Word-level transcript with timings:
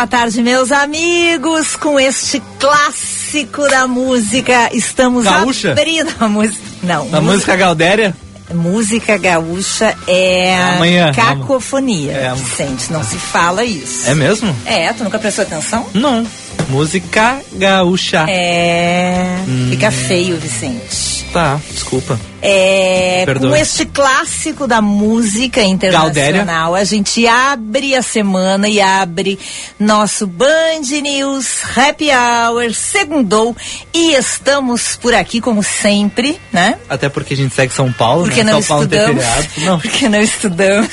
Boa 0.00 0.06
tarde, 0.06 0.42
meus 0.42 0.72
amigos. 0.72 1.76
Com 1.76 2.00
este 2.00 2.42
clássico 2.58 3.68
da 3.68 3.86
música, 3.86 4.70
estamos 4.72 5.24
Gaúcha? 5.24 5.72
abrindo 5.72 6.10
a 6.18 6.26
música. 6.26 6.58
Não, 6.82 7.06
A 7.12 7.20
música 7.20 7.54
Galdéria? 7.54 8.16
música 8.54 9.18
gaúcha 9.18 9.94
é 10.08 10.56
Amanhã, 10.76 11.12
cacofonia. 11.12 12.12
É. 12.12 12.34
Vicente, 12.34 12.90
não 12.90 13.04
se 13.04 13.16
fala 13.16 13.62
isso. 13.62 14.08
É 14.08 14.14
mesmo? 14.14 14.56
É, 14.64 14.90
tu 14.94 15.04
nunca 15.04 15.18
prestou 15.18 15.42
atenção? 15.42 15.86
Não. 15.92 16.26
Música 16.70 17.38
gaúcha. 17.52 18.24
É. 18.26 19.36
Hum. 19.46 19.66
Fica 19.70 19.90
feio, 19.90 20.38
Vicente. 20.38 21.26
Tá, 21.30 21.60
desculpa. 21.70 22.18
É, 22.42 23.24
com 23.38 23.54
este 23.54 23.84
clássico 23.84 24.66
da 24.66 24.80
música 24.80 25.62
internacional, 25.62 26.74
a 26.74 26.84
gente 26.84 27.26
abre 27.26 27.94
a 27.94 28.02
semana 28.02 28.68
e 28.68 28.80
abre 28.80 29.38
nosso 29.78 30.26
Band 30.26 30.80
News 31.02 31.58
Happy 31.76 32.08
Hour, 32.10 32.72
segundou, 32.72 33.54
e 33.92 34.14
estamos 34.14 34.96
por 34.96 35.14
aqui 35.14 35.40
como 35.40 35.62
sempre, 35.62 36.40
né? 36.52 36.78
Até 36.88 37.08
porque 37.08 37.34
a 37.34 37.36
gente 37.36 37.54
segue 37.54 37.72
São 37.74 37.92
Paulo, 37.92 38.24
Porque 38.24 38.42
né? 38.42 38.52
não 38.52 38.62
São 38.62 38.76
Paulo 38.76 38.88
tem 38.88 39.00
estudamos. 39.00 39.56
Não. 39.58 39.78
porque 39.80 40.08
não 40.08 40.20
estudamos, 40.22 40.88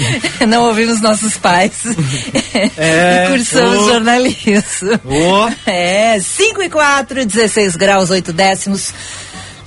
não 0.46 0.62
ouvimos 0.64 1.00
nossos 1.00 1.36
pais 1.36 1.72
É, 2.76 3.24
e 3.24 3.30
cursamos 3.30 3.78
ô. 3.78 3.88
jornalismo. 3.88 5.00
Ô. 5.04 5.50
É, 5.70 6.18
5 6.20 6.62
e 6.62 6.68
4, 6.70 7.24
16 7.24 7.76
graus, 7.76 8.10
8 8.10 8.32
décimos. 8.32 8.92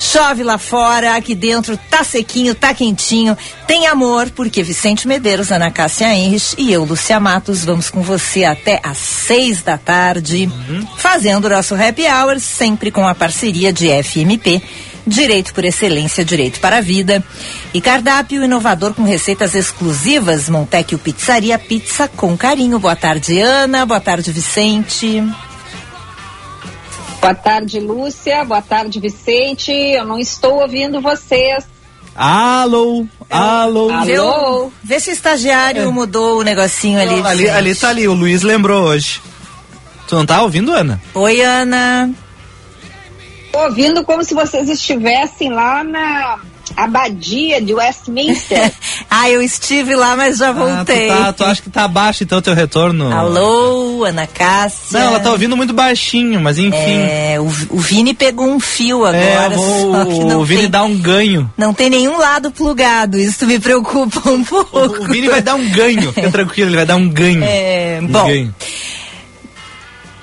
Chove 0.04 0.44
lá 0.44 0.58
fora, 0.58 1.16
aqui 1.16 1.34
dentro 1.34 1.78
tá 1.90 2.04
sequinho, 2.04 2.54
tá 2.54 2.74
quentinho. 2.74 3.38
Tem 3.66 3.88
amor, 3.88 4.30
porque 4.32 4.62
Vicente 4.62 5.08
Medeiros, 5.08 5.50
Ana 5.50 5.72
Cássia 5.72 6.14
Henrich 6.14 6.56
e 6.58 6.74
eu, 6.74 6.84
Lúcia 6.84 7.22
Matos, 7.22 7.64
vamos 7.64 7.90
com 7.90 8.02
você 8.02 8.44
até 8.44 8.82
às 8.84 8.98
seis 8.98 9.64
da 9.64 9.78
tarde, 9.78 10.52
fazendo 10.98 11.46
o 11.46 11.50
nosso 11.50 11.74
happy 11.74 12.04
hour, 12.06 12.38
sempre 12.42 12.92
com 12.92 13.08
a 13.08 13.16
parceria 13.16 13.72
de 13.72 13.88
FMP. 14.04 14.62
Direito 15.08 15.54
por 15.54 15.64
Excelência, 15.64 16.24
Direito 16.24 16.60
para 16.60 16.78
a 16.78 16.82
Vida. 16.82 17.24
E 17.74 17.80
cardápio 17.80 18.44
inovador 18.44 18.94
com 18.94 19.04
receitas 19.04 19.56
exclusivas, 19.56 20.50
Montecchio 20.50 21.00
Pizzaria 21.00 21.58
Pizza 21.58 22.10
com 22.10 22.38
carinho. 22.38 22.78
Boa 22.78 22.96
tarde, 22.96 23.40
Ana. 23.40 23.86
Boa 23.86 24.02
tarde, 24.02 24.32
Vicente. 24.34 25.24
Boa 27.24 27.36
tarde, 27.36 27.80
Lúcia. 27.80 28.44
Boa 28.44 28.62
tarde, 28.62 29.00
Vicente. 29.00 29.72
Eu 29.72 30.06
não 30.06 30.20
estou 30.20 30.60
ouvindo 30.60 31.00
vocês. 31.00 31.66
Alô, 32.14 33.06
alô. 33.30 33.90
Alô? 33.90 34.72
Vê 34.84 35.00
se 35.00 35.10
o 35.10 35.14
estagiário 35.14 35.90
mudou 35.90 36.40
o 36.40 36.44
negocinho 36.44 37.00
ali. 37.00 37.14
Ali, 37.14 37.44
Vicente. 37.44 37.50
ali 37.50 37.76
tá 37.76 37.90
ali, 37.90 38.08
o 38.10 38.14
Luiz 38.14 38.42
lembrou 38.42 38.84
hoje. 38.84 39.22
Tu 40.06 40.16
não 40.16 40.26
tá 40.26 40.44
ouvindo, 40.44 40.74
Ana? 40.74 41.02
Oi, 41.14 41.40
Ana. 41.40 42.14
Estou 43.46 43.64
ouvindo 43.64 44.04
como 44.04 44.22
se 44.26 44.34
vocês 44.34 44.68
estivessem 44.68 45.50
lá 45.50 45.82
na 45.82 46.40
abadia 46.76 47.62
de 47.62 47.74
Westminster. 47.74 48.72
ah, 49.10 49.30
eu 49.30 49.42
estive 49.42 49.96
lá, 49.96 50.16
mas 50.16 50.38
já 50.38 50.50
Ah, 50.50 50.54
tu, 50.54 50.60
voltei. 50.60 51.08
tá, 51.08 51.34
tu 51.34 51.44
acha 51.44 51.62
que 51.62 51.70
tá 51.70 51.88
baixo 51.88 52.24
então 52.24 52.38
o 52.40 52.42
teu 52.42 52.54
retorno? 52.54 53.12
Alô, 53.14 54.04
Ana 54.06 54.26
Cássia. 54.26 55.00
Não, 55.00 55.08
ela 55.08 55.20
tá 55.20 55.32
ouvindo 55.32 55.56
muito 55.58 55.74
baixinho, 55.74 56.40
mas 56.40 56.58
enfim. 56.58 56.76
É, 56.78 57.38
o, 57.40 57.44
o 57.70 57.80
Vini 57.80 58.14
pegou 58.14 58.48
um 58.48 58.60
fio 58.60 59.06
É, 59.08 59.36
agora, 59.38 59.54
eu 59.54 59.58
vou- 59.60 59.92
só 59.94 60.06
que 60.06 60.24
não 60.26 60.40
o 60.42 60.46
Vini 60.46 60.62
tem, 60.62 60.70
dá 60.70 60.84
um 60.84 60.96
ganho. 60.98 61.52
não 61.58 61.74
tem 61.74 61.90
nenhum 61.90 62.18
lado 62.18 62.50
plugado, 62.52 63.18
isso 63.20 63.46
me 63.46 63.60
preocupa 63.60 64.30
um 64.30 64.44
pouco. 64.44 64.78
O, 64.80 65.04
o 65.04 65.08
Vini 65.08 65.28
vai 65.28 65.42
dar 65.42 65.56
um 65.56 65.70
ganho, 65.70 66.12
fica 66.14 66.30
tranquilo, 66.32 66.70
ele 66.70 66.78
vai 66.78 66.86
dar 66.86 66.96
um 66.96 67.10
ganho. 67.10 67.44
É, 67.44 68.00
Um 68.02 68.08
bom, 68.08 68.26
ganho. 68.28 68.56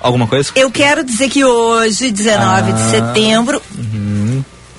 Alguma 0.03 0.25
coisa? 0.25 0.51
eu 0.55 0.71
quero 0.71 1.03
dizer 1.03 1.29
que 1.29 1.45
hoje, 1.45 2.09
19 2.09 2.73
de 2.73 2.81
Ah. 2.81 2.89
setembro, 2.89 3.61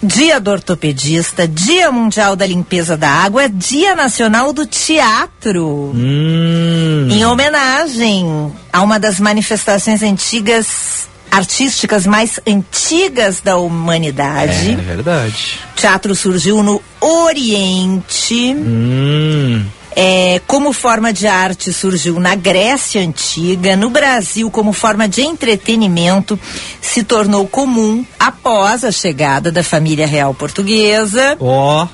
Dia 0.02 0.40
do 0.40 0.50
Ortopedista, 0.50 1.46
Dia 1.46 1.92
Mundial 1.92 2.34
da 2.34 2.44
Limpeza 2.44 2.96
da 2.96 3.08
Água, 3.08 3.48
Dia 3.48 3.94
Nacional 3.94 4.52
do 4.52 4.66
Teatro. 4.66 5.92
Hum. 5.94 7.08
Em 7.08 7.24
homenagem 7.24 8.52
a 8.72 8.82
uma 8.82 8.98
das 8.98 9.20
manifestações 9.20 10.02
antigas, 10.02 11.08
artísticas 11.30 12.04
mais 12.04 12.40
antigas 12.44 13.40
da 13.40 13.56
humanidade. 13.56 14.72
É 14.72 14.76
verdade. 14.76 15.60
O 15.72 15.76
teatro 15.76 16.16
surgiu 16.16 16.64
no 16.64 16.82
Oriente. 17.00 18.54
Hum. 18.54 19.64
É, 19.94 20.40
como 20.46 20.72
forma 20.72 21.12
de 21.12 21.26
arte 21.26 21.72
surgiu 21.72 22.18
na 22.18 22.34
Grécia 22.34 23.00
Antiga, 23.02 23.76
no 23.76 23.90
Brasil, 23.90 24.50
como 24.50 24.72
forma 24.72 25.06
de 25.08 25.22
entretenimento, 25.22 26.38
se 26.80 27.02
tornou 27.02 27.46
comum 27.46 28.04
após 28.18 28.84
a 28.84 28.90
chegada 28.92 29.52
da 29.52 29.62
família 29.62 30.06
real 30.06 30.32
portuguesa, 30.34 31.36
Ó. 31.38 31.86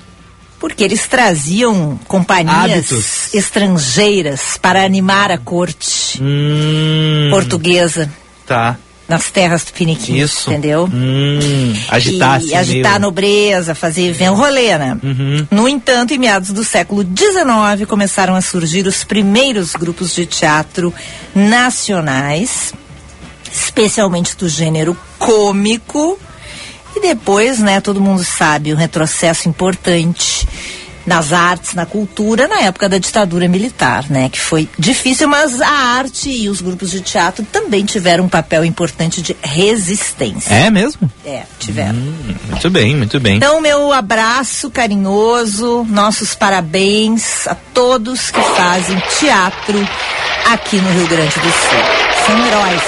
porque 0.60 0.84
eles 0.84 1.06
traziam 1.08 1.98
companhias 2.06 2.72
Hábitos. 2.92 3.34
estrangeiras 3.34 4.58
para 4.60 4.84
animar 4.84 5.30
a 5.32 5.38
corte 5.38 6.20
Hum. 6.22 7.28
portuguesa 7.30 8.10
Tá. 8.46 8.78
Nas 9.08 9.30
terras 9.30 9.64
tupiniquins, 9.64 10.30
Isso. 10.30 10.50
entendeu? 10.50 10.88
Hum. 10.92 11.72
Agitar, 11.88 12.42
e 12.44 12.54
agitar 12.54 12.96
a 12.96 12.98
nobreza, 12.98 13.74
fazer 13.74 14.12
vem 14.12 14.28
um 14.28 14.34
rolê, 14.34 14.76
né? 14.76 14.98
Uhum. 15.02 15.46
No 15.50 15.66
entanto, 15.66 16.12
em 16.12 16.18
meados 16.18 16.50
do 16.50 16.62
século 16.62 17.02
XIX, 17.02 17.88
começaram 17.88 18.34
a 18.34 18.42
surgir 18.42 18.86
os 18.86 19.04
primeiros 19.04 19.72
grupos 19.72 20.14
de 20.14 20.26
teatro 20.26 20.92
nacionais, 21.34 22.74
especialmente 23.50 24.36
do 24.36 24.46
gênero 24.46 24.94
cômico. 25.18 26.18
E 26.94 27.00
depois, 27.00 27.58
né, 27.58 27.80
todo 27.80 28.00
mundo 28.00 28.22
sabe, 28.22 28.74
um 28.74 28.76
retrocesso 28.76 29.48
importante 29.48 30.46
nas 31.08 31.32
artes, 31.32 31.74
na 31.74 31.86
cultura, 31.86 32.46
na 32.46 32.60
época 32.60 32.88
da 32.88 32.98
ditadura 32.98 33.48
militar, 33.48 34.04
né? 34.08 34.28
Que 34.28 34.38
foi 34.38 34.68
difícil, 34.78 35.26
mas 35.26 35.60
a 35.60 35.68
arte 35.68 36.30
e 36.30 36.48
os 36.48 36.60
grupos 36.60 36.90
de 36.90 37.00
teatro 37.00 37.44
também 37.50 37.84
tiveram 37.84 38.24
um 38.24 38.28
papel 38.28 38.64
importante 38.64 39.22
de 39.22 39.36
resistência. 39.42 40.52
É 40.54 40.70
mesmo? 40.70 41.10
É, 41.24 41.42
tiveram. 41.58 41.96
Hum, 41.96 42.34
muito 42.50 42.70
bem, 42.70 42.96
muito 42.96 43.18
bem. 43.18 43.36
Então, 43.38 43.60
meu 43.60 43.92
abraço 43.92 44.70
carinhoso, 44.70 45.84
nossos 45.88 46.34
parabéns 46.34 47.46
a 47.46 47.54
todos 47.54 48.30
que 48.30 48.40
fazem 48.40 49.02
teatro 49.18 49.88
aqui 50.52 50.76
no 50.76 50.90
Rio 50.90 51.08
Grande 51.08 51.34
do 51.34 51.50
Sul. 51.50 52.26
São 52.26 52.46
heróis. 52.46 52.82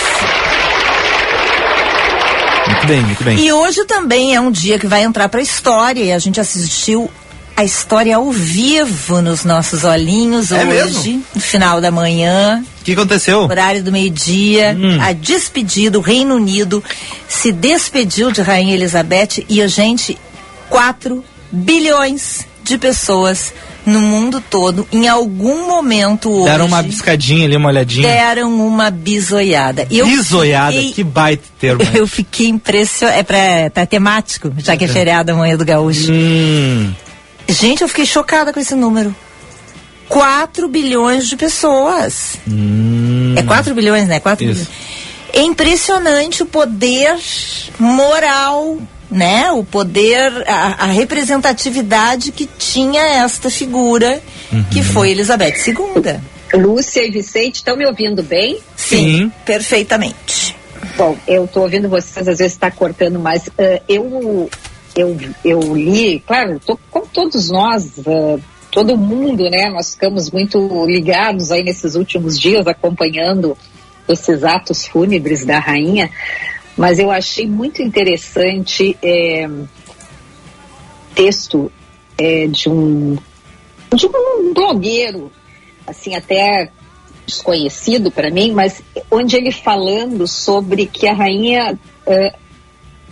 Muito 2.66 2.86
bem, 2.86 3.00
muito 3.02 3.24
bem. 3.24 3.38
E 3.38 3.52
hoje 3.52 3.84
também 3.84 4.34
é 4.34 4.40
um 4.40 4.50
dia 4.50 4.78
que 4.78 4.86
vai 4.86 5.02
entrar 5.02 5.28
para 5.28 5.40
a 5.40 5.42
história 5.42 6.02
e 6.02 6.12
a 6.12 6.18
gente 6.18 6.40
assistiu 6.40 7.10
a 7.60 7.64
história 7.64 8.16
ao 8.16 8.30
vivo 8.32 9.20
nos 9.20 9.44
nossos 9.44 9.84
olhinhos 9.84 10.50
É 10.50 10.64
hoje, 10.64 11.10
mesmo? 11.10 11.24
no 11.34 11.40
final 11.42 11.78
da 11.80 11.90
manhã, 11.90 12.64
O 12.80 12.84
que 12.84 12.92
aconteceu? 12.92 13.40
horário 13.42 13.82
do 13.82 13.92
meio-dia, 13.92 14.74
Hum. 14.78 14.98
a 14.98 15.12
despedida, 15.12 15.98
o 15.98 16.00
Reino 16.00 16.36
Unido 16.36 16.82
se 17.28 17.52
despediu 17.52 18.30
de 18.32 18.40
Rainha 18.40 18.74
Elizabeth 18.74 19.44
e 19.46 19.60
a 19.60 19.66
gente, 19.66 20.16
4 20.70 21.22
bilhões 21.52 22.46
de 22.62 22.78
pessoas 22.78 23.52
no 23.84 24.00
mundo 24.00 24.42
todo, 24.48 24.86
em 24.92 25.08
algum 25.08 25.66
momento 25.66 26.30
hoje, 26.30 26.50
Deram 26.50 26.66
uma 26.66 26.82
biscadinha 26.82 27.44
ali, 27.46 27.56
uma 27.56 27.68
olhadinha. 27.68 28.06
deram 28.08 28.54
uma 28.66 28.90
bisoiada. 28.90 29.86
Eu 29.90 30.06
Bisoiada, 30.06 30.72
fiquei- 30.76 30.92
que 30.92 31.04
baita 31.04 31.44
termo. 31.58 31.82
Eu 31.94 32.06
fiquei 32.06 32.48
impressionada. 32.48 33.18
É 33.18 33.22
pra, 33.22 33.70
pra 33.72 33.86
temático, 33.86 34.50
já 34.58 34.76
que 34.76 34.84
é 34.84 34.88
feriado 34.88 35.32
amanhã 35.32 35.56
do 35.56 35.64
Gaúcho. 35.64 36.12
Hum, 36.12 36.92
Gente, 37.52 37.82
eu 37.82 37.88
fiquei 37.88 38.06
chocada 38.06 38.52
com 38.52 38.60
esse 38.60 38.74
número. 38.74 39.14
4 40.08 40.66
bilhões 40.68 41.28
de 41.28 41.36
pessoas. 41.36 42.36
hum. 42.48 43.34
É 43.36 43.42
4 43.42 43.74
bilhões, 43.74 44.08
né? 44.08 44.18
4 44.20 44.44
Isso. 44.44 44.52
bilhões. 44.64 44.68
É 45.32 45.42
impressionante 45.42 46.42
o 46.42 46.46
poder 46.46 47.16
moral, 47.78 48.78
né? 49.10 49.50
O 49.52 49.62
poder, 49.64 50.32
a, 50.48 50.84
a 50.84 50.86
representatividade 50.86 52.32
que 52.32 52.48
tinha 52.58 53.02
esta 53.24 53.48
figura, 53.50 54.20
Uhum. 54.52 54.64
que 54.64 54.82
foi 54.82 55.10
Elizabeth 55.10 55.54
II. 55.64 56.60
Lúcia 56.60 57.06
e 57.06 57.10
Vicente, 57.12 57.56
estão 57.56 57.76
me 57.76 57.86
ouvindo 57.86 58.20
bem? 58.20 58.58
Sim. 58.76 59.30
perfeitamente. 59.46 60.56
Bom, 60.96 61.16
eu 61.28 61.44
estou 61.44 61.62
ouvindo 61.62 61.88
vocês, 61.88 62.26
às 62.26 62.38
vezes 62.38 62.54
está 62.54 62.68
cortando, 62.68 63.20
mas 63.20 63.48
eh, 63.56 63.80
eu, 63.88 64.50
eu, 64.96 65.16
eu 65.44 65.60
li, 65.76 66.20
claro, 66.20 66.60
tô- 66.64 66.78
como 66.90 67.06
todos 67.06 67.50
nós, 67.50 67.98
eh, 68.06 68.38
todo 68.70 68.96
mundo, 68.96 69.48
né? 69.50 69.68
Nós 69.70 69.94
ficamos 69.94 70.30
muito 70.30 70.86
ligados 70.86 71.50
aí 71.50 71.62
nesses 71.62 71.94
últimos 71.94 72.38
dias, 72.38 72.66
acompanhando 72.66 73.56
esses 74.08 74.42
atos 74.44 74.86
fúnebres 74.86 75.44
da 75.44 75.58
rainha, 75.58 76.10
mas 76.76 76.98
eu 76.98 77.10
achei 77.10 77.46
muito 77.46 77.82
interessante 77.82 78.96
eh, 79.02 79.48
texto 81.14 81.70
eh, 82.18 82.46
de 82.46 82.68
um 82.68 83.16
de 83.94 84.06
um 84.06 84.54
blogueiro, 84.54 85.32
assim, 85.86 86.14
até 86.14 86.70
desconhecido 87.26 88.10
para 88.10 88.30
mim, 88.30 88.52
mas 88.52 88.82
onde 89.10 89.36
ele 89.36 89.50
falando 89.50 90.26
sobre 90.28 90.86
que 90.86 91.08
a 91.08 91.12
rainha 91.12 91.78
eh, 92.06 92.34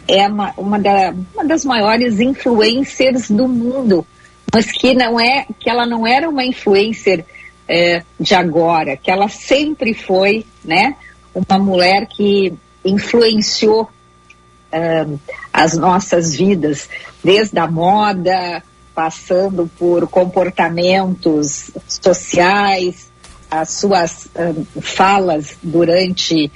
é 0.09 0.27
uma, 0.27 0.53
uma, 0.57 0.79
da- 0.79 1.15
uma 1.35 1.45
das 1.45 1.65
maiores 1.65 2.19
influencers 2.19 3.31
do 3.31 3.47
mundo, 3.47 4.07
mas 4.53 4.73
que 4.73 4.95
não 4.95 5.21
é 5.21 5.47
que 5.61 5.69
ela 5.69 5.85
não 5.87 6.07
era 6.07 6.29
uma 6.29 6.45
influencer 6.45 7.25
eh, 7.69 8.03
de 8.19 8.35
agora, 8.35 8.97
que 8.97 9.11
ela 9.11 9.29
sempre 9.29 9.93
foi, 9.93 10.47
né, 10.65 10.97
uma 11.35 11.59
mulher 11.59 12.07
que 12.07 12.55
influenciou 12.85 13.89
as 15.53 15.77
nossas 15.77 16.35
vidas, 16.37 16.89
desde 17.25 17.59
a 17.59 17.67
moda, 17.67 18.63
passando 18.95 19.71
por 19.79 20.07
comportamentos 20.09 21.71
sociais, 21.87 23.09
as 23.51 23.71
suas 23.71 24.29
falas 24.83 25.57
durante 25.63 26.51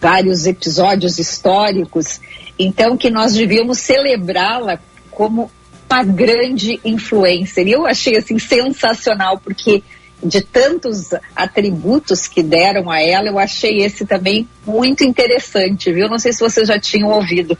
vários 0.00 0.46
episódios 0.46 1.18
históricos. 1.18 2.20
Então, 2.58 2.96
que 2.96 3.10
nós 3.10 3.34
devíamos 3.34 3.78
celebrá-la 3.78 4.78
como 5.10 5.50
uma 5.88 6.02
grande 6.02 6.80
influencer. 6.84 7.66
E 7.66 7.72
eu 7.72 7.86
achei 7.86 8.16
assim 8.16 8.38
sensacional, 8.38 9.38
porque 9.38 9.82
de 10.22 10.40
tantos 10.40 11.10
atributos 11.34 12.26
que 12.26 12.42
deram 12.42 12.90
a 12.90 13.00
ela, 13.00 13.28
eu 13.28 13.38
achei 13.38 13.82
esse 13.82 14.06
também 14.06 14.48
muito 14.66 15.04
interessante, 15.04 15.92
viu? 15.92 16.08
Não 16.08 16.18
sei 16.18 16.32
se 16.32 16.40
vocês 16.40 16.68
já 16.68 16.78
tinham 16.78 17.10
ouvido 17.10 17.56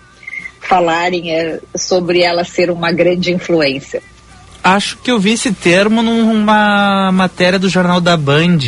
falarem 0.60 1.32
eh, 1.32 1.60
sobre 1.76 2.22
ela 2.22 2.44
ser 2.44 2.70
uma 2.70 2.90
grande 2.90 3.32
influência. 3.32 4.02
Acho 4.64 4.99
que 4.99 5.10
eu 5.10 5.20
vi 5.20 5.34
esse 5.34 5.52
termo 5.52 6.02
numa 6.02 7.12
matéria 7.12 7.58
do 7.58 7.69
jornal 7.69 8.00
da 8.00 8.16
Band, 8.16 8.58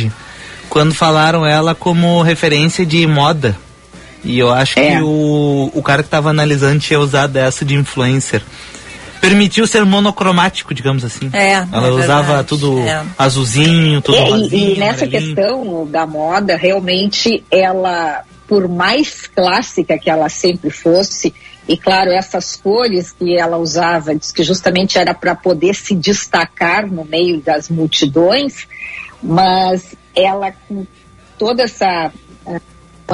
quando 0.69 0.93
falaram 0.93 1.45
ela 1.45 1.75
como 1.75 2.21
referência 2.21 2.85
de 2.85 3.05
moda. 3.05 3.57
E 4.23 4.37
eu 4.37 4.51
acho 4.51 4.77
É. 4.79 4.91
que 4.97 5.01
o, 5.01 5.71
o 5.73 5.81
cara 5.81 6.03
que 6.03 6.07
estava 6.07 6.29
analisando 6.29 6.79
tinha 6.79 6.99
usado 6.99 7.37
essa 7.37 7.63
de 7.63 7.75
influencer. 7.75 8.41
Permitiu 9.21 9.67
ser 9.67 9.83
monocromático, 9.83 10.73
digamos 10.73 11.03
assim. 11.03 11.29
É, 11.33 11.53
Ela 11.71 11.87
é 11.87 11.91
usava 11.91 12.23
verdade, 12.27 12.47
tudo 12.47 12.79
é. 12.79 13.03
azulzinho, 13.17 14.01
tudo 14.01 14.17
É, 14.17 14.27
e- 14.27 14.29
rosinho, 14.29 14.75
e, 14.75 14.79
nessa 14.79 15.03
amarelinho. 15.05 15.35
questão 15.35 15.87
da 15.87 16.05
moda, 16.07 16.55
realmente 16.55 17.43
ela, 17.51 18.23
por 18.47 18.69
mais 18.69 19.27
clássica 19.27 19.97
que 19.97 20.09
ela 20.09 20.29
sempre 20.29 20.69
fosse, 20.69 21.33
e 21.67 21.75
claro, 21.77 22.09
essas 22.11 22.55
cores 22.55 23.11
que 23.11 23.37
ela 23.37 23.57
usava, 23.57 24.15
diz 24.15 24.31
que 24.31 24.41
justamente 24.41 24.97
era 24.97 25.13
para 25.13 25.35
poder 25.35 25.75
se 25.75 25.93
destacar 25.95 26.87
no 26.87 27.03
meio 27.03 27.41
das 27.41 27.67
multidões, 27.69 28.67
mas 29.21 29.95
ela 30.15 30.53
com 30.67 30.87
toda 31.37 31.63
essa 31.63 32.09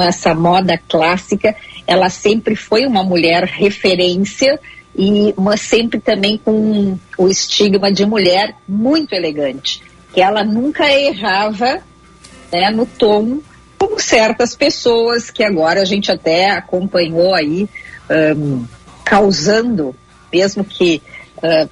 essa 0.02 0.34
moda 0.34 0.80
clássica, 0.88 1.54
ela 1.86 2.10
sempre 2.10 2.54
foi 2.56 2.86
uma 2.86 3.02
mulher 3.02 3.44
referência 3.44 4.58
e 4.96 5.34
mas 5.36 5.60
sempre 5.60 6.00
também 6.00 6.38
com 6.38 6.98
o 7.18 7.28
estigma 7.28 7.92
de 7.92 8.06
mulher 8.06 8.54
muito 8.66 9.14
elegante, 9.14 9.82
que 10.12 10.20
ela 10.20 10.42
nunca 10.42 10.90
errava 10.90 11.80
né, 12.50 12.70
no 12.70 12.86
tom 12.86 13.40
como 13.78 14.00
certas 14.00 14.56
pessoas 14.56 15.30
que 15.30 15.44
agora 15.44 15.82
a 15.82 15.84
gente 15.84 16.10
até 16.10 16.50
acompanhou 16.50 17.34
aí 17.34 17.68
ahn, 18.08 18.64
causando, 19.04 19.94
mesmo 20.32 20.64
que 20.64 21.02
ah, 21.42 21.68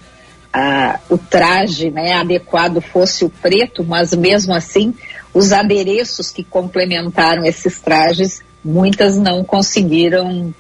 ah, 0.55 1.01
o 1.11 1.19
traje 1.19 1.91
né, 1.91 2.13
adequado 2.13 2.81
fosse 2.81 3.25
o 3.25 3.29
preto, 3.29 3.83
mas 3.83 4.15
mesmo 4.15 4.55
assim 4.55 4.95
os 5.35 5.53
adereços 5.53 6.31
que 6.31 6.45
complementaram 6.45 7.45
esses 7.45 7.81
trajes, 7.81 8.41
muitas 8.65 9.19
não 9.19 9.43
conseguiram, 9.43 10.55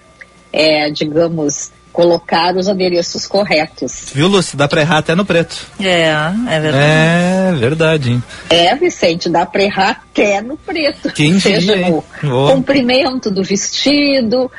é, 0.52 0.90
digamos, 0.90 1.70
colocar 1.92 2.56
os 2.56 2.68
adereços 2.68 3.24
corretos. 3.24 4.06
Viu, 4.12 4.26
Lúcio? 4.26 4.58
Dá 4.58 4.66
pra 4.66 4.80
errar 4.80 4.98
até 4.98 5.14
no 5.14 5.24
preto. 5.24 5.64
É, 5.78 6.08
é 6.48 6.60
verdade. 6.60 6.84
É 6.84 7.52
verdade, 7.56 8.10
hein? 8.10 8.22
É, 8.50 8.74
Vicente, 8.74 9.28
dá 9.28 9.46
para 9.46 9.62
errar 9.62 10.02
até 10.10 10.40
no 10.42 10.56
preto. 10.56 11.12
Quem 11.12 11.38
seja 11.38 11.72
diria, 11.76 11.88
no 11.88 12.04
Boa. 12.20 12.50
comprimento 12.50 13.30
do 13.30 13.44
vestido, 13.44 14.50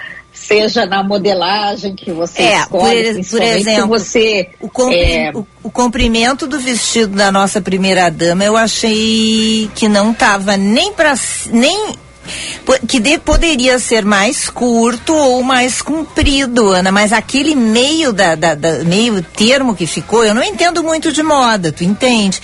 seja 0.48 0.86
na 0.86 1.04
modelagem 1.04 1.96
que 1.96 2.12
você 2.12 2.42
É, 2.42 2.60
escolhe, 2.60 3.24
por 3.24 3.30
por 3.30 3.42
exemplo, 3.42 3.88
você 3.88 4.50
O, 4.62 4.70
compri- 4.70 4.98
é, 5.14 5.32
o- 5.34 5.48
o 5.64 5.72
comprimento 5.72 6.46
do 6.48 6.60
vestido 6.60 7.16
da 7.16 7.32
nossa 7.32 7.62
primeira 7.62 8.10
dama 8.10 8.44
eu 8.44 8.56
achei 8.58 9.70
que 9.76 9.88
não 9.88 10.14
tava 10.14 10.56
nem 10.58 10.94
para 10.94 11.14
nem 11.52 11.96
que 12.88 13.00
de- 13.00 13.18
poderia 13.18 13.80
ser 13.80 14.06
mais 14.06 14.50
curto 14.50 15.14
ou 15.16 15.44
mais 15.44 15.82
comprido, 15.82 16.70
Ana, 16.70 16.92
mas 16.92 17.12
aquele 17.14 17.56
meio 17.56 18.12
da, 18.14 18.36
da- 18.36 18.56
da- 18.56 18.84
meio 18.84 19.22
termo 19.22 19.76
que 19.76 19.86
ficou, 19.86 20.24
eu 20.24 20.34
não 20.34 20.44
entendo 20.44 20.84
muito 20.84 21.12
de 21.12 21.22
moda, 21.24 21.72
tu 21.72 21.84
entende? 21.84 22.42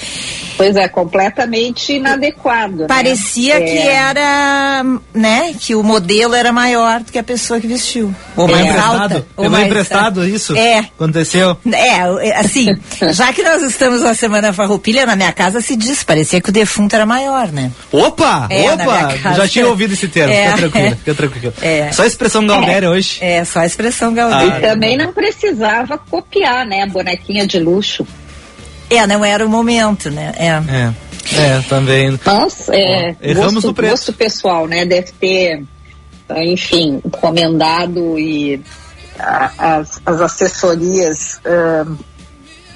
Pois 0.58 0.76
é, 0.76 0.88
completamente 0.88 1.94
inadequado. 1.94 2.82
né? 2.82 2.88
Parecia 2.88 3.56
É, 3.56 3.62
que 3.62 3.78
era, 3.80 4.84
né, 5.14 5.54
que 5.60 5.74
o 5.76 5.82
modelo 5.84 6.36
era 6.36 6.52
maior 6.52 7.00
do 7.02 7.12
que 7.12 7.18
a 7.18 7.24
pessoa 7.24 7.60
que 7.60 7.66
vestiu. 7.68 8.14
Ou 8.36 8.48
mais 8.48 8.66
emprestado? 8.66 9.02
alta. 9.02 9.16
ou 9.36 9.44
Pegou 9.44 9.50
mais- 9.50 9.66
emprestado 9.68 10.28
isso? 10.28 10.56
É, 10.56 10.80
Aconteceu? 10.80 11.58
é, 11.72 12.28
é, 12.28 12.38
assim, 12.40 12.78
já 13.12 13.34
que 13.34 13.42
nós 13.42 13.62
estamos 13.64 14.02
na 14.02 14.14
Semana 14.14 14.54
Farroupilha, 14.54 15.06
na 15.06 15.16
minha 15.16 15.32
casa 15.34 15.62
se 15.62 15.76
diz, 15.76 16.04
parecia 16.04 16.40
que 16.40 16.50
o 16.50 16.54
defunto 16.54 16.96
era 16.96 17.06
maior, 17.06 17.48
né? 17.52 17.72
Opa! 17.92 18.48
É, 18.50 18.72
opa! 18.74 19.34
Já 19.36 19.48
tinha 19.48 19.66
ouvido 19.72 19.94
esse 19.94 20.08
termo. 20.08 20.34
É, 20.34 20.46
Fica 20.46 20.58
tranquilo, 20.58 20.86
é. 20.88 20.96
fica 20.96 21.16
tranquilo. 21.16 21.54
É. 21.62 21.92
Só 21.92 22.06
expressão 22.06 22.46
Galdéria 22.46 22.90
hoje. 22.90 23.18
É, 23.22 23.44
só 23.44 23.60
a 23.60 23.66
expressão 23.66 24.12
E 24.12 24.16
gaudéria. 24.16 24.58
Ah, 24.58 24.62
também 24.62 24.98
não 24.98 25.12
precisava 25.14 25.98
copiar, 25.98 26.66
né, 26.66 26.84
a 26.84 26.88
bonequinha 26.88 27.46
de 27.48 27.60
luxo. 27.60 28.06
É, 28.90 29.08
não 29.08 29.24
era 29.24 29.46
o 29.46 29.50
momento, 29.50 30.10
né? 30.10 30.34
É. 30.38 30.48
É. 30.48 31.12
É, 31.34 31.62
também. 31.70 32.20
Mas 32.26 32.68
é, 32.70 33.16
Erramos 33.22 33.54
gosto, 33.56 33.68
no 33.68 33.74
preço. 33.74 33.92
gosto 33.92 34.14
pessoal, 34.14 34.68
né? 34.68 34.86
Deve 34.86 35.12
ter, 35.14 35.64
enfim, 36.38 37.02
encomendado 37.06 38.20
e 38.20 38.62
ah, 39.20 39.52
as, 39.58 40.02
as 40.06 40.22
assessorias 40.22 41.40
ah, 41.46 41.86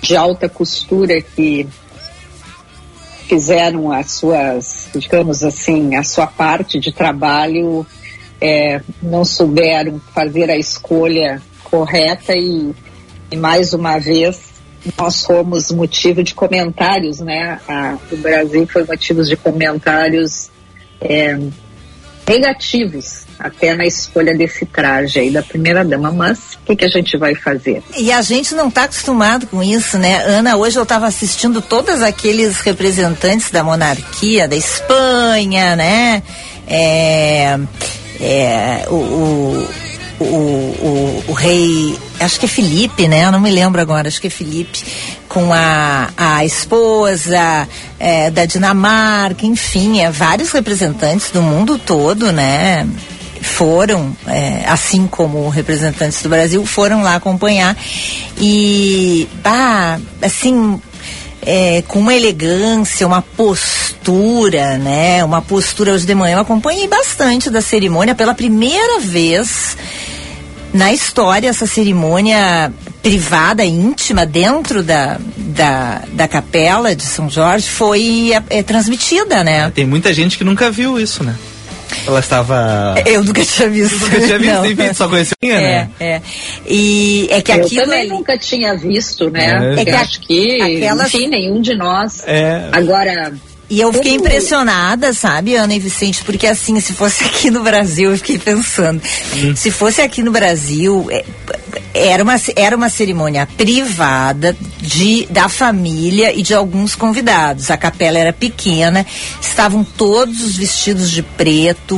de 0.02 0.16
alta 0.16 0.48
costura 0.48 1.20
que 1.22 1.68
fizeram 3.27 3.91
as 3.91 4.12
suas, 4.12 4.89
digamos 4.96 5.44
assim, 5.44 5.96
a 5.96 6.03
sua 6.03 6.27
parte 6.27 6.79
de 6.79 6.91
trabalho 6.91 7.86
é, 8.39 8.82
não 9.01 9.25
souberam 9.25 10.00
fazer 10.13 10.50
a 10.50 10.58
escolha 10.58 11.41
correta 11.63 12.34
e, 12.36 12.74
e 13.32 13.36
mais 13.36 13.74
uma 13.74 13.98
vez 13.98 14.55
nós 14.98 15.25
fomos 15.25 15.72
motivo 15.72 16.24
de 16.24 16.36
comentários, 16.36 17.20
né? 17.20 17.60
A, 17.67 17.98
o 18.12 18.17
Brasil 18.17 18.67
foi 18.67 18.84
motivo 18.86 19.24
de 19.24 19.36
comentários 19.36 20.51
é, 21.01 21.38
negativos 22.27 23.25
até 23.39 23.74
na 23.74 23.86
escolha 23.86 24.36
desse 24.36 24.65
traje 24.65 25.20
aí 25.20 25.30
da 25.30 25.44
primeira 25.44 25.84
dama, 25.84 26.12
mas 26.12 26.56
o 26.56 26.65
que, 26.65 26.75
que, 26.75 26.86
a 26.86 26.89
gente 26.89 27.18
vai 27.18 27.36
fazer? 27.36 27.84
E 27.98 28.12
a 28.12 28.22
gente 28.22 28.56
não 28.56 28.70
está 28.70 28.84
acostumado 28.86 29.48
com 29.48 29.62
isso, 29.62 29.98
né? 29.98 30.24
Ana, 30.25 30.56
hoje 30.56 30.77
eu 30.77 30.84
estava 30.84 31.06
assistindo 31.06 31.62
todos 31.62 32.01
aqueles 32.01 32.60
representantes 32.62 33.51
da 33.51 33.63
monarquia, 33.63 34.48
da 34.48 34.56
Espanha, 34.56 35.75
né? 35.75 36.24
É, 36.68 37.60
é, 38.20 38.86
o, 38.88 38.96
o, 38.96 39.70
o, 40.20 40.25
o, 40.25 41.24
o 41.27 41.34
rei 41.34 41.98
acho 42.20 42.39
que 42.39 42.46
é 42.46 42.50
Felipe, 42.50 43.08
né? 43.08 43.25
Eu 43.25 43.32
não 43.32 43.39
me 43.39 43.51
lembro 43.51 43.82
agora, 43.82 44.08
acho 44.08 44.22
que 44.22 44.27
é 44.27 44.30
Felipe, 44.30 44.84
com 45.27 45.54
a, 45.54 46.10
a 46.15 46.46
esposa 46.46 47.68
é, 48.00 48.32
da 48.32 48.46
Dinamarca, 48.46 49.46
enfim, 49.46 50.01
é, 50.01 50.10
vários 50.10 50.51
representantes 50.51 51.32
do 51.32 51.42
mundo 51.42 51.77
todo, 51.77 52.32
né? 52.32 52.88
Foram, 53.46 54.16
é, 54.28 54.64
assim 54.68 55.08
como 55.08 55.48
representantes 55.50 56.22
do 56.22 56.30
Brasil, 56.30 56.66
foram 56.66 57.02
lá 57.02 57.16
acompanhar. 57.16 57.78
E, 58.38 59.28
bah, 59.44 60.00
assim, 60.22 60.82
é, 61.46 61.84
com 61.88 62.00
uma 62.00 62.14
elegância, 62.14 63.06
uma 63.06 63.22
postura, 63.22 64.78
né? 64.78 65.24
Uma 65.24 65.42
postura 65.42 65.94
hoje 65.94 66.06
de 66.06 66.16
manhã. 66.16 66.38
Eu 66.38 66.42
acompanhei 66.42 66.88
bastante 66.88 67.50
da 67.50 67.62
cerimônia 67.62 68.16
pela 68.16 68.34
primeira 68.34 69.00
vez 69.00 69.78
na 70.74 70.92
história, 70.92 71.48
essa 71.48 71.66
cerimônia 71.66 72.74
privada, 73.02 73.64
íntima, 73.64 74.25
dentro 74.25 74.84
da, 74.84 75.18
da, 75.38 76.02
da 76.12 76.28
capela 76.28 76.94
de 76.94 77.04
São 77.04 77.30
Jorge, 77.30 77.70
foi 77.70 78.32
é, 78.34 78.58
é, 78.58 78.64
transmitida, 78.64 79.42
né? 79.44 79.72
Tem 79.74 79.86
muita 79.86 80.14
gente 80.14 80.38
que 80.38 80.44
nunca 80.44 80.70
viu 80.70 81.00
isso, 81.00 81.24
né? 81.24 81.36
Ela 82.08 82.20
estava. 82.20 82.96
Eu 83.06 83.24
nunca 83.24 83.44
tinha 83.44 83.70
visto. 83.70 84.00
Nunca 84.00 84.22
tinha 84.22 84.40
visto, 84.40 84.54
Não. 84.54 84.66
enfim, 84.66 84.94
só 84.94 85.08
conhecia, 85.08 85.36
é, 85.42 85.62
né? 85.62 85.90
É, 86.00 86.22
E 86.68 87.28
é 87.30 87.42
que 87.42 87.52
eu 87.52 87.66
aquilo. 87.66 87.84
também 87.84 88.08
nunca 88.08 88.38
tinha 88.38 88.76
visto, 88.78 89.30
né? 89.30 89.76
É, 89.76 89.82
é 89.82 89.86
que 89.86 89.92
acho 89.92 90.22
que, 90.22 90.62
aquelas... 90.62 91.14
enfim, 91.14 91.28
nenhum 91.28 91.62
de 91.62 91.76
nós. 91.76 92.24
É. 92.26 92.70
Agora, 92.72 93.34
e 93.70 93.82
eu 93.82 93.92
fiquei 93.92 94.14
impressionada, 94.14 95.12
sabe, 95.14 95.56
Ana 95.56 95.74
e 95.74 95.80
Vicente, 95.80 96.24
porque 96.24 96.46
assim, 96.46 96.80
se 96.80 96.94
fosse 96.94 97.24
aqui 97.26 97.50
no 97.50 97.64
Brasil, 97.64 98.12
eu 98.12 98.18
fiquei 98.18 98.38
pensando, 98.38 99.02
hum. 99.36 99.56
se 99.56 99.72
fosse 99.72 100.02
aqui 100.02 100.22
no 100.22 100.32
Brasil, 100.32 101.08
é, 101.10 101.26
era 101.96 102.22
uma, 102.24 102.36
era 102.58 102.75
uma 102.75 102.90
cerimônia 102.90 103.48
privada 103.58 104.56
de, 104.82 105.25
da 105.30 105.48
família 105.48 106.38
e 106.38 106.42
de 106.42 106.54
alguns 106.54 106.94
convidados. 106.94 107.72
A 107.72 107.78
capela 107.78 108.18
era 108.18 108.34
pequena, 108.34 109.06
estavam 109.42 109.84
todos 109.84 110.44
os 110.44 110.58
vestidos 110.58 111.10
de 111.10 111.24
preto, 111.24 111.98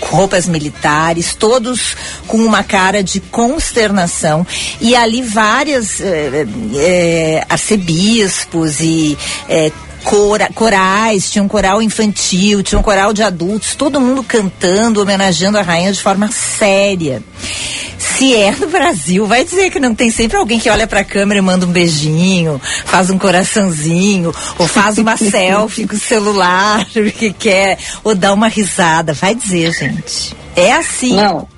roupas 0.00 0.46
militares, 0.46 1.34
todos 1.34 1.96
com 2.26 2.36
uma 2.36 2.62
cara 2.62 3.02
de 3.02 3.18
consternação. 3.18 4.46
E 4.80 4.94
ali 4.94 5.22
várias 5.22 6.00
eh, 6.00 6.46
eh, 6.74 7.46
arcebispos 7.48 8.80
e 8.80 9.16
eh, 9.48 9.72
cora, 10.04 10.50
corais, 10.54 11.30
tinha 11.30 11.42
um 11.42 11.48
coral 11.48 11.80
infantil, 11.82 12.62
tinha 12.62 12.78
um 12.78 12.82
coral 12.82 13.12
de 13.12 13.22
adultos, 13.22 13.74
todo 13.74 14.00
mundo 14.00 14.22
cantando, 14.22 15.00
homenageando 15.00 15.58
a 15.58 15.62
rainha 15.62 15.90
de 15.90 16.00
forma 16.00 16.30
séria. 16.30 17.22
Se 17.98 18.36
é 18.36 18.52
no 18.52 18.68
Brasil, 18.68 19.26
vai 19.26 19.42
dizer 19.42 19.70
que 19.70 19.80
não 19.80 19.94
tem 19.94 20.10
sempre 20.10 20.36
alguém 20.36 20.60
que 20.60 20.70
olha 20.70 20.86
para 20.86 21.00
a 21.00 21.04
câmera 21.04 21.38
e 21.38 21.42
manda 21.42 21.66
um 21.66 21.72
beijinho, 21.72 22.60
faz 22.84 23.10
um 23.10 23.18
coraçãozinho, 23.18 24.32
ou 24.58 24.68
faz 24.68 24.98
uma 24.98 25.16
selfie 25.18 25.86
com 25.86 25.96
o 25.96 25.98
celular, 25.98 26.84
que 27.18 27.32
quer, 27.32 27.78
ou 28.04 28.14
dá 28.14 28.32
uma 28.32 28.46
risada. 28.46 29.14
Vai 29.14 29.34
dizer, 29.34 29.72
gente. 29.72 30.36
É 30.54 30.72
assim. 30.72 31.16
Não. 31.16 31.48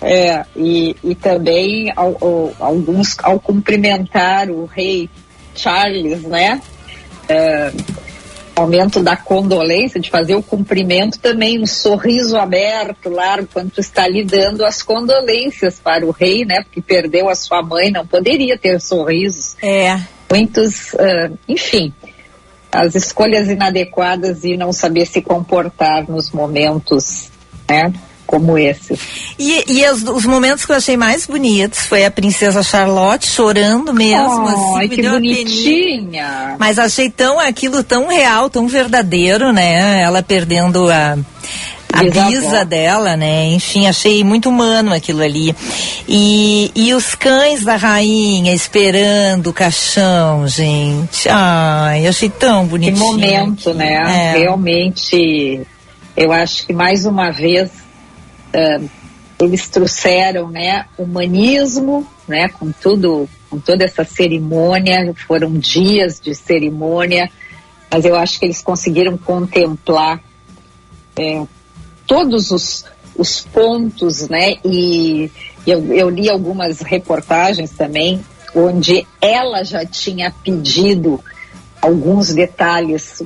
É, 0.00 0.44
e, 0.56 0.96
e 1.04 1.14
também 1.14 1.92
ao, 1.94 2.16
ao, 2.20 2.52
alguns, 2.58 3.16
ao 3.22 3.38
cumprimentar 3.38 4.50
o 4.50 4.64
rei 4.64 5.08
Charles, 5.54 6.22
né? 6.22 6.60
É, 7.28 7.72
momento 8.56 9.00
da 9.00 9.16
condolência, 9.16 10.00
de 10.00 10.10
fazer 10.10 10.34
o 10.34 10.42
cumprimento 10.42 11.18
também, 11.18 11.60
um 11.60 11.66
sorriso 11.66 12.36
aberto, 12.36 13.08
largo, 13.08 13.48
quando 13.52 13.70
tu 13.70 13.80
está 13.80 14.06
lhe 14.06 14.24
dando 14.24 14.64
as 14.64 14.82
condolências 14.82 15.80
para 15.80 16.04
o 16.04 16.10
rei, 16.10 16.44
né? 16.44 16.62
Porque 16.62 16.80
perdeu 16.80 17.28
a 17.28 17.34
sua 17.34 17.62
mãe, 17.62 17.90
não 17.90 18.06
poderia 18.06 18.56
ter 18.58 18.80
sorrisos. 18.80 19.56
É. 19.62 19.98
Muitos, 20.30 20.92
uh, 20.94 21.38
enfim, 21.48 21.92
as 22.70 22.94
escolhas 22.94 23.48
inadequadas 23.48 24.44
e 24.44 24.56
não 24.56 24.72
saber 24.72 25.06
se 25.06 25.20
comportar 25.20 26.08
nos 26.08 26.30
momentos, 26.30 27.30
né? 27.68 27.92
Como 28.32 28.56
esse. 28.56 28.98
E, 29.38 29.62
e 29.68 29.90
os, 29.90 30.02
os, 30.04 30.24
momentos 30.24 30.64
que 30.64 30.72
eu 30.72 30.76
achei 30.76 30.96
mais 30.96 31.26
bonitos 31.26 31.80
foi 31.80 32.06
a 32.06 32.10
princesa 32.10 32.62
Charlotte 32.62 33.26
chorando 33.26 33.92
mesmo. 33.92 34.46
Oh, 34.46 34.76
assim, 34.76 34.88
que 34.88 35.02
bonitinha! 35.02 36.56
Mas 36.58 36.78
achei 36.78 37.10
tão 37.10 37.38
aquilo 37.38 37.84
tão 37.84 38.08
real, 38.08 38.48
tão 38.48 38.66
verdadeiro, 38.66 39.52
né? 39.52 40.00
Ela 40.00 40.22
perdendo 40.22 40.90
a 40.90 41.18
a 41.92 42.04
bisa 42.04 42.64
dela, 42.64 43.18
né? 43.18 43.48
Enfim, 43.48 43.86
achei 43.86 44.24
muito 44.24 44.48
humano 44.48 44.94
aquilo 44.94 45.20
ali. 45.20 45.54
E, 46.08 46.70
e 46.74 46.94
os 46.94 47.14
cães 47.14 47.62
da 47.62 47.76
rainha 47.76 48.54
esperando 48.54 49.48
o 49.48 49.52
caixão, 49.52 50.48
gente. 50.48 51.28
Ai, 51.28 52.06
achei 52.06 52.30
tão 52.30 52.64
bonitinho. 52.64 52.96
Que 52.96 53.02
momento, 53.02 53.74
né? 53.74 54.32
É. 54.32 54.38
Realmente, 54.38 55.60
eu 56.16 56.32
acho 56.32 56.66
que 56.66 56.72
mais 56.72 57.04
uma 57.04 57.30
vez 57.30 57.81
uh, 58.54 58.90
eles 59.44 59.68
trouxeram 59.68 60.50
né, 60.50 60.86
humanismo, 60.96 62.06
né, 62.28 62.48
com 62.48 62.70
tudo, 62.70 63.28
com 63.50 63.58
toda 63.58 63.84
essa 63.84 64.04
cerimônia, 64.04 65.14
foram 65.26 65.52
dias 65.54 66.20
de 66.20 66.34
cerimônia, 66.34 67.30
mas 67.90 68.04
eu 68.04 68.16
acho 68.16 68.38
que 68.38 68.46
eles 68.46 68.62
conseguiram 68.62 69.18
contemplar 69.18 70.20
é, 71.16 71.44
todos 72.06 72.50
os, 72.50 72.84
os 73.16 73.40
pontos, 73.40 74.28
né, 74.28 74.56
e 74.64 75.30
eu, 75.66 75.92
eu 75.92 76.08
li 76.08 76.28
algumas 76.28 76.80
reportagens 76.80 77.70
também, 77.72 78.24
onde 78.54 79.06
ela 79.20 79.64
já 79.64 79.84
tinha 79.84 80.32
pedido 80.44 81.18
alguns 81.80 82.32
detalhes 82.32 83.22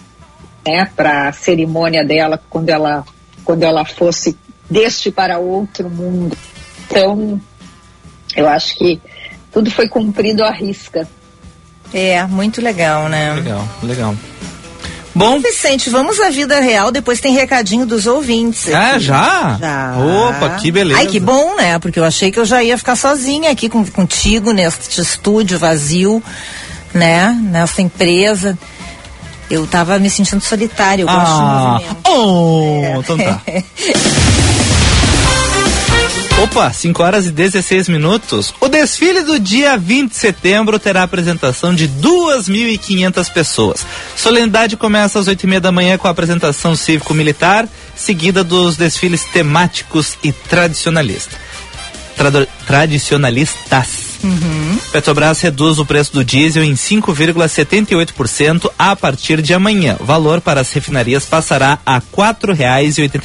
né, 0.67 0.91
para 0.97 1.29
a 1.29 1.33
cerimônia 1.33 2.05
dela 2.05 2.41
quando 2.49 2.71
ela 2.71 3.05
quando 3.45 3.63
ela 3.63 3.85
fosse 3.85 4.37
deste 4.71 5.11
para 5.11 5.39
outro 5.39 5.89
mundo. 5.89 6.37
Então, 6.87 7.41
eu 8.35 8.49
acho 8.49 8.77
que 8.77 9.01
tudo 9.53 9.71
foi 9.71 9.89
cumprido 9.89 10.45
à 10.45 10.51
risca. 10.51 11.09
É, 11.93 12.25
muito 12.27 12.61
legal, 12.61 13.09
né? 13.09 13.35
Legal, 13.35 13.69
legal. 13.83 14.15
Bom, 15.17 15.41
Vicente, 15.41 15.89
vamos 15.89 16.21
à 16.21 16.29
vida 16.29 16.61
real, 16.61 16.93
depois 16.93 17.21
tem 17.21 17.33
recadinho 17.33 17.87
dos 17.87 18.07
ouvintes. 18.07 18.69
Ah, 18.69 18.99
já? 18.99 19.57
Já. 19.59 19.97
Opa, 19.97 20.57
que 20.57 20.71
beleza. 20.71 21.01
Ai, 21.01 21.07
que 21.07 21.19
bom, 21.19 21.57
né? 21.57 21.79
Porque 21.79 21.99
eu 21.99 22.05
achei 22.05 22.31
que 22.31 22.39
eu 22.39 22.45
já 22.45 22.63
ia 22.63 22.77
ficar 22.77 22.97
sozinha 22.97 23.51
aqui 23.51 23.71
com, 23.71 23.83
contigo 23.87 24.53
neste 24.53 25.01
estúdio 25.01 25.59
vazio, 25.59 26.23
né? 26.93 27.35
Nessa 27.45 27.81
empresa. 27.81 28.59
Eu 29.51 29.67
tava 29.67 29.99
me 29.99 30.11
sentindo 30.11 30.43
solitário, 30.43 31.05
eu 31.05 31.09
ah. 31.09 31.15
gosto 31.15 31.35
de 31.35 31.89
movimento. 31.89 32.11
Oh, 32.11 32.81
é. 32.85 32.97
então 32.99 33.17
tá. 33.17 33.41
Opa, 36.39 36.71
5 36.71 37.03
horas 37.03 37.27
e 37.27 37.31
16 37.31 37.89
minutos. 37.89 38.53
O 38.61 38.69
desfile 38.69 39.23
do 39.23 39.41
dia 39.41 39.79
20 39.79 40.11
de 40.11 40.17
setembro 40.17 40.79
terá 40.79 41.03
apresentação 41.03 41.75
de 41.75 41.89
2.500 41.89 43.33
pessoas. 43.33 43.87
Solenidade 44.15 44.77
começa 44.77 45.19
às 45.19 45.29
8 45.29 45.43
e 45.43 45.47
meia 45.47 45.61
da 45.63 45.73
manhã 45.73 45.97
com 45.97 46.07
a 46.07 46.11
apresentação 46.11 46.77
cívico-militar, 46.77 47.67
seguida 47.97 48.45
dos 48.45 48.77
desfiles 48.77 49.25
temáticos 49.25 50.19
e 50.23 50.31
tradicionalistas. 50.31 51.39
Trad 52.17 52.47
tradicionalistas. 52.67 54.06
Uhum. 54.23 54.79
Petrobras 54.93 55.41
reduz 55.41 55.79
o 55.79 55.87
preço 55.87 56.13
do 56.13 56.25
diesel 56.25 56.65
em 56.65 56.75
5,78% 56.75 58.71
a 58.79 58.97
partir 58.97 59.43
de 59.43 59.55
amanhã. 59.55 59.97
O 60.01 60.05
valor 60.05 60.41
para 60.41 60.61
as 60.61 60.73
refinarias 60.73 61.25
passará 61.25 61.79
a 61.85 62.01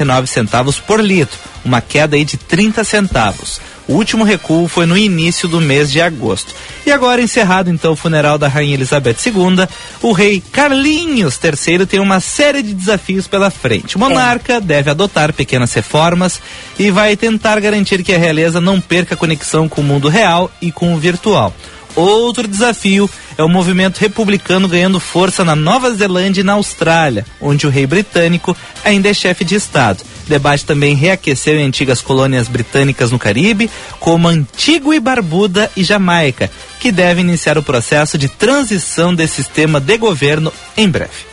nove 0.05 0.27
centavos 0.27 0.79
por 0.79 0.99
litro, 0.99 1.37
uma 1.63 1.81
queda 1.81 2.15
aí 2.15 2.25
de 2.25 2.37
30 2.37 2.83
centavos. 2.83 3.61
O 3.87 3.93
último 3.93 4.23
recuo 4.23 4.67
foi 4.67 4.85
no 4.85 4.97
início 4.97 5.47
do 5.47 5.59
mês 5.59 5.91
de 5.91 5.99
agosto. 5.99 6.53
E 6.85 6.91
agora, 6.91 7.21
encerrado 7.21 7.69
então 7.69 7.93
o 7.93 7.95
funeral 7.95 8.37
da 8.37 8.47
Rainha 8.47 8.75
Elizabeth 8.75 9.17
II, 9.25 9.67
o 10.01 10.11
rei 10.11 10.41
Carlinhos 10.51 11.39
III 11.43 11.85
tem 11.85 11.99
uma 11.99 12.19
série 12.19 12.61
de 12.61 12.73
desafios 12.73 13.27
pela 13.27 13.49
frente. 13.49 13.95
O 13.95 13.99
monarca 13.99 14.53
é. 14.53 14.61
deve 14.61 14.89
adotar 14.89 15.33
pequenas 15.33 15.73
reformas 15.73 16.39
e 16.79 16.89
vai 16.89 17.15
tentar 17.15 17.59
garantir 17.59 18.03
que 18.03 18.13
a 18.13 18.17
realeza 18.17 18.61
não 18.61 18.79
perca 18.79 19.15
a 19.15 19.17
conexão 19.17 19.67
com 19.67 19.81
o 19.81 19.83
mundo 19.83 20.07
real 20.07 20.51
e 20.61 20.71
com 20.71 20.93
o 20.93 20.97
virtual. 20.97 21.53
Outro 21.95 22.47
desafio 22.47 23.09
é 23.37 23.43
o 23.43 23.49
movimento 23.49 23.97
republicano 23.99 24.67
ganhando 24.67 24.99
força 24.99 25.43
na 25.43 25.55
Nova 25.55 25.91
Zelândia 25.93 26.41
e 26.41 26.43
na 26.43 26.53
Austrália, 26.53 27.25
onde 27.39 27.67
o 27.67 27.69
rei 27.69 27.85
britânico 27.85 28.55
ainda 28.83 29.09
é 29.09 29.13
chefe 29.13 29.43
de 29.43 29.55
Estado. 29.55 30.03
O 30.25 30.29
debate 30.29 30.65
também 30.65 30.95
reaqueceu 30.95 31.59
em 31.59 31.65
antigas 31.65 32.01
colônias 32.01 32.47
britânicas 32.47 33.11
no 33.11 33.19
Caribe, 33.19 33.69
como 33.99 34.27
Antigua 34.27 34.95
e 34.95 34.99
Barbuda 34.99 35.69
e 35.75 35.83
Jamaica, 35.83 36.49
que 36.79 36.91
devem 36.91 37.25
iniciar 37.25 37.57
o 37.57 37.63
processo 37.63 38.17
de 38.17 38.29
transição 38.29 39.13
desse 39.13 39.35
sistema 39.35 39.79
de 39.79 39.97
governo 39.97 40.53
em 40.77 40.87
breve. 40.87 41.31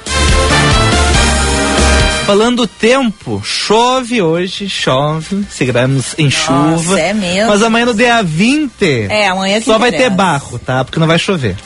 Falando 2.28 2.56
do 2.56 2.66
tempo, 2.66 3.40
chove 3.42 4.20
hoje, 4.20 4.68
chove, 4.68 5.46
seguiremos 5.48 6.14
em 6.18 6.26
Nossa, 6.26 6.36
chuva. 6.36 7.00
É 7.00 7.14
mesmo. 7.14 7.48
Mas 7.48 7.62
amanhã 7.62 7.86
no 7.86 7.94
dia 7.94 8.22
20. 8.22 9.06
É, 9.08 9.28
amanhã 9.28 9.58
que 9.58 9.64
Só 9.64 9.76
interessa. 9.76 9.78
vai 9.78 10.10
ter 10.10 10.10
barro, 10.14 10.58
tá? 10.58 10.84
Porque 10.84 11.00
não 11.00 11.06
vai 11.06 11.18
chover. 11.18 11.56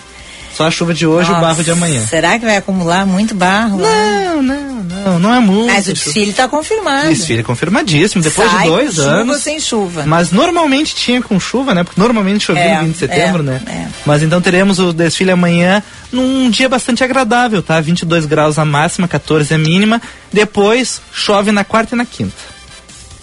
Só 0.54 0.66
a 0.66 0.70
chuva 0.70 0.92
de 0.92 1.06
hoje 1.06 1.30
e 1.30 1.34
o 1.34 1.40
barro 1.40 1.64
de 1.64 1.70
amanhã. 1.70 2.04
Será 2.06 2.38
que 2.38 2.44
vai 2.44 2.56
acumular 2.56 3.06
muito 3.06 3.34
barro? 3.34 3.78
Não, 3.78 4.42
não, 4.42 4.82
não, 4.82 5.18
não 5.18 5.34
é 5.34 5.40
muito. 5.40 5.72
Mas 5.72 5.88
o 5.88 5.92
desfile 5.92 6.30
está 6.30 6.46
confirmado. 6.46 7.08
Desfile 7.08 7.42
confirmadíssimo, 7.42 8.22
depois 8.22 8.50
Sai 8.50 8.62
de 8.62 8.68
dois 8.68 8.96
com 8.96 9.02
anos. 9.02 9.26
Chuva 9.26 9.38
sem 9.38 9.60
chuva. 9.60 10.04
Mas 10.06 10.30
normalmente 10.30 10.94
tinha 10.94 11.22
com 11.22 11.40
chuva, 11.40 11.74
né? 11.74 11.84
Porque 11.84 12.00
normalmente 12.00 12.44
chovia 12.44 12.62
é, 12.62 12.74
no 12.76 12.84
20 12.86 12.92
de 12.92 12.98
setembro, 12.98 13.42
é, 13.42 13.44
né? 13.44 13.60
É. 13.66 13.86
Mas 14.04 14.22
então 14.22 14.40
teremos 14.40 14.78
o 14.78 14.92
desfile 14.92 15.30
amanhã 15.30 15.82
num 16.12 16.50
dia 16.50 16.68
bastante 16.68 17.02
agradável, 17.02 17.62
tá? 17.62 17.80
22 17.80 18.26
graus 18.26 18.58
a 18.58 18.64
máxima, 18.64 19.08
14 19.08 19.54
a 19.54 19.58
mínima. 19.58 20.02
Depois 20.32 21.00
chove 21.12 21.50
na 21.50 21.64
quarta 21.64 21.94
e 21.94 21.98
na 21.98 22.04
quinta 22.04 22.52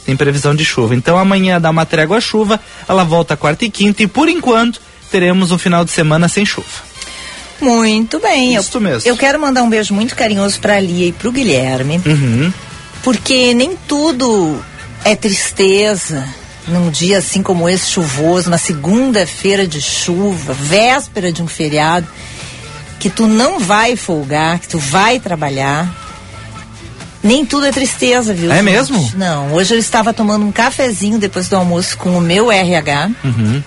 tem 0.10 0.16
previsão 0.16 0.56
de 0.56 0.66
chuva. 0.66 0.96
Então 0.96 1.20
amanhã 1.20 1.62
dá 1.62 1.70
uma 1.70 1.86
trégua 1.86 2.18
à 2.18 2.22
chuva, 2.22 2.60
ela 2.88 3.04
volta 3.04 3.38
quarta 3.38 3.64
e 3.64 3.70
quinta 3.70 4.02
e 4.02 4.08
por 4.08 4.28
enquanto 4.28 4.82
teremos 5.12 5.52
um 5.52 5.58
final 5.58 5.86
de 5.86 5.92
semana 5.92 6.28
sem 6.28 6.44
chuva. 6.44 6.89
Muito 7.62 8.20
bem. 8.20 8.56
Isso 8.56 8.78
eu, 8.78 8.82
mesmo. 8.82 9.10
Eu 9.10 9.18
quero 9.18 9.40
mandar 9.40 9.64
um 9.64 9.70
beijo 9.70 9.94
muito 9.94 10.16
carinhoso 10.16 10.60
para 10.60 10.76
a 10.76 10.80
Lia 10.80 11.08
e 11.08 11.12
para 11.12 11.28
o 11.28 11.32
Guilherme. 11.32 12.02
Uhum. 12.06 12.54
Porque 13.04 13.54
nem 13.54 13.76
tudo 13.88 14.64
é 15.04 15.16
tristeza 15.16 16.28
num 16.68 16.90
dia 16.90 17.18
assim 17.18 17.42
como 17.42 17.68
esse 17.68 17.90
chuvoso, 17.90 18.50
na 18.50 18.58
segunda-feira 18.58 19.68
de 19.68 19.82
chuva, 19.82 20.54
véspera 20.54 21.32
de 21.32 21.42
um 21.42 21.48
feriado, 21.48 22.08
que 23.00 23.10
tu 23.10 23.26
não 23.26 23.60
vai 23.60 23.96
folgar, 23.96 24.60
que 24.60 24.68
tu 24.68 24.78
vai 24.78 25.20
trabalhar. 25.20 25.90
Nem 27.24 27.46
tudo 27.46 27.66
é 27.66 27.72
tristeza, 27.72 28.34
viu? 28.34 28.52
É 28.52 28.56
gente? 28.56 28.66
mesmo? 28.66 29.12
Não. 29.16 29.54
Hoje 29.54 29.74
eu 29.74 29.80
estava 29.80 30.14
tomando 30.14 30.46
um 30.46 30.52
cafezinho 30.52 31.18
depois 31.18 31.50
do 31.50 31.56
almoço 31.56 31.98
com 31.98 32.18
o 32.18 32.22
meu 32.22 32.52
RH. 32.52 33.12
Uhum 33.24 33.64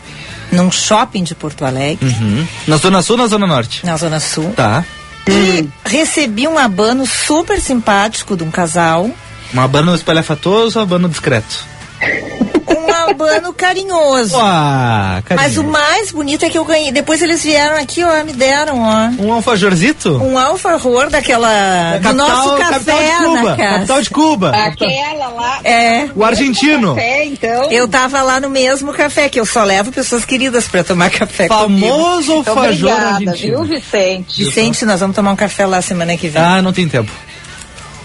num 0.52 0.70
shopping 0.70 1.24
de 1.24 1.34
Porto 1.34 1.64
Alegre. 1.64 2.06
Uhum. 2.06 2.46
Na 2.68 2.76
Zona 2.76 3.02
Sul 3.02 3.16
ou 3.16 3.22
na 3.22 3.28
Zona 3.28 3.46
Norte? 3.46 3.84
Na 3.84 3.96
Zona 3.96 4.20
Sul. 4.20 4.52
Tá. 4.54 4.84
E 5.26 5.68
recebi 5.84 6.46
um 6.46 6.58
abano 6.58 7.06
super 7.06 7.60
simpático 7.60 8.36
de 8.36 8.44
um 8.44 8.50
casal. 8.50 9.10
Um 9.54 9.60
abano 9.60 9.94
espalhafatoso 9.94 10.78
ou 10.78 10.82
abano 10.82 11.08
discreto? 11.08 11.71
Um 13.06 13.10
abano 13.10 13.52
carinhoso. 13.52 14.36
Ah, 14.38 15.22
Mas 15.36 15.56
o 15.56 15.64
mais 15.64 16.10
bonito 16.12 16.44
é 16.44 16.50
que 16.50 16.58
eu 16.58 16.64
ganhei. 16.64 16.92
Depois 16.92 17.20
eles 17.22 17.42
vieram 17.42 17.76
aqui, 17.76 18.02
ó, 18.04 18.24
me 18.24 18.32
deram, 18.32 18.80
ó. 18.80 19.22
Um 19.22 19.32
alfajorzito? 19.32 20.16
Um 20.22 20.38
alfajor 20.38 21.10
daquela. 21.10 21.50
É, 21.52 21.98
do 21.98 22.12
nosso 22.12 22.56
café, 22.56 22.70
capital 22.72 23.00
de 23.02 23.24
Cuba. 23.24 23.56
Capital 23.56 24.02
de 24.02 24.10
Cuba. 24.10 24.50
Aquela 24.50 25.28
lá. 25.28 25.60
É. 25.64 26.08
O 26.14 26.24
argentino. 26.24 26.94
Café, 26.94 27.24
então. 27.26 27.70
Eu 27.70 27.88
tava 27.88 28.22
lá 28.22 28.40
no 28.40 28.48
mesmo 28.50 28.92
café, 28.92 29.28
que 29.28 29.38
eu 29.40 29.46
só 29.46 29.62
levo 29.64 29.92
pessoas 29.92 30.24
queridas 30.24 30.66
pra 30.68 30.82
tomar 30.84 31.10
café 31.10 31.48
Famoso 31.48 32.32
comigo. 32.32 32.50
alfajor 32.50 32.90
Obrigada, 32.92 33.14
argentino. 33.30 33.64
viu, 33.64 33.76
Vicente? 33.80 34.44
Vicente, 34.44 34.84
nós 34.84 35.00
vamos 35.00 35.14
tomar 35.16 35.32
um 35.32 35.36
café 35.36 35.66
lá 35.66 35.80
semana 35.82 36.16
que 36.16 36.28
vem. 36.28 36.42
Ah, 36.42 36.60
não 36.62 36.72
tem 36.72 36.88
tempo. 36.88 37.10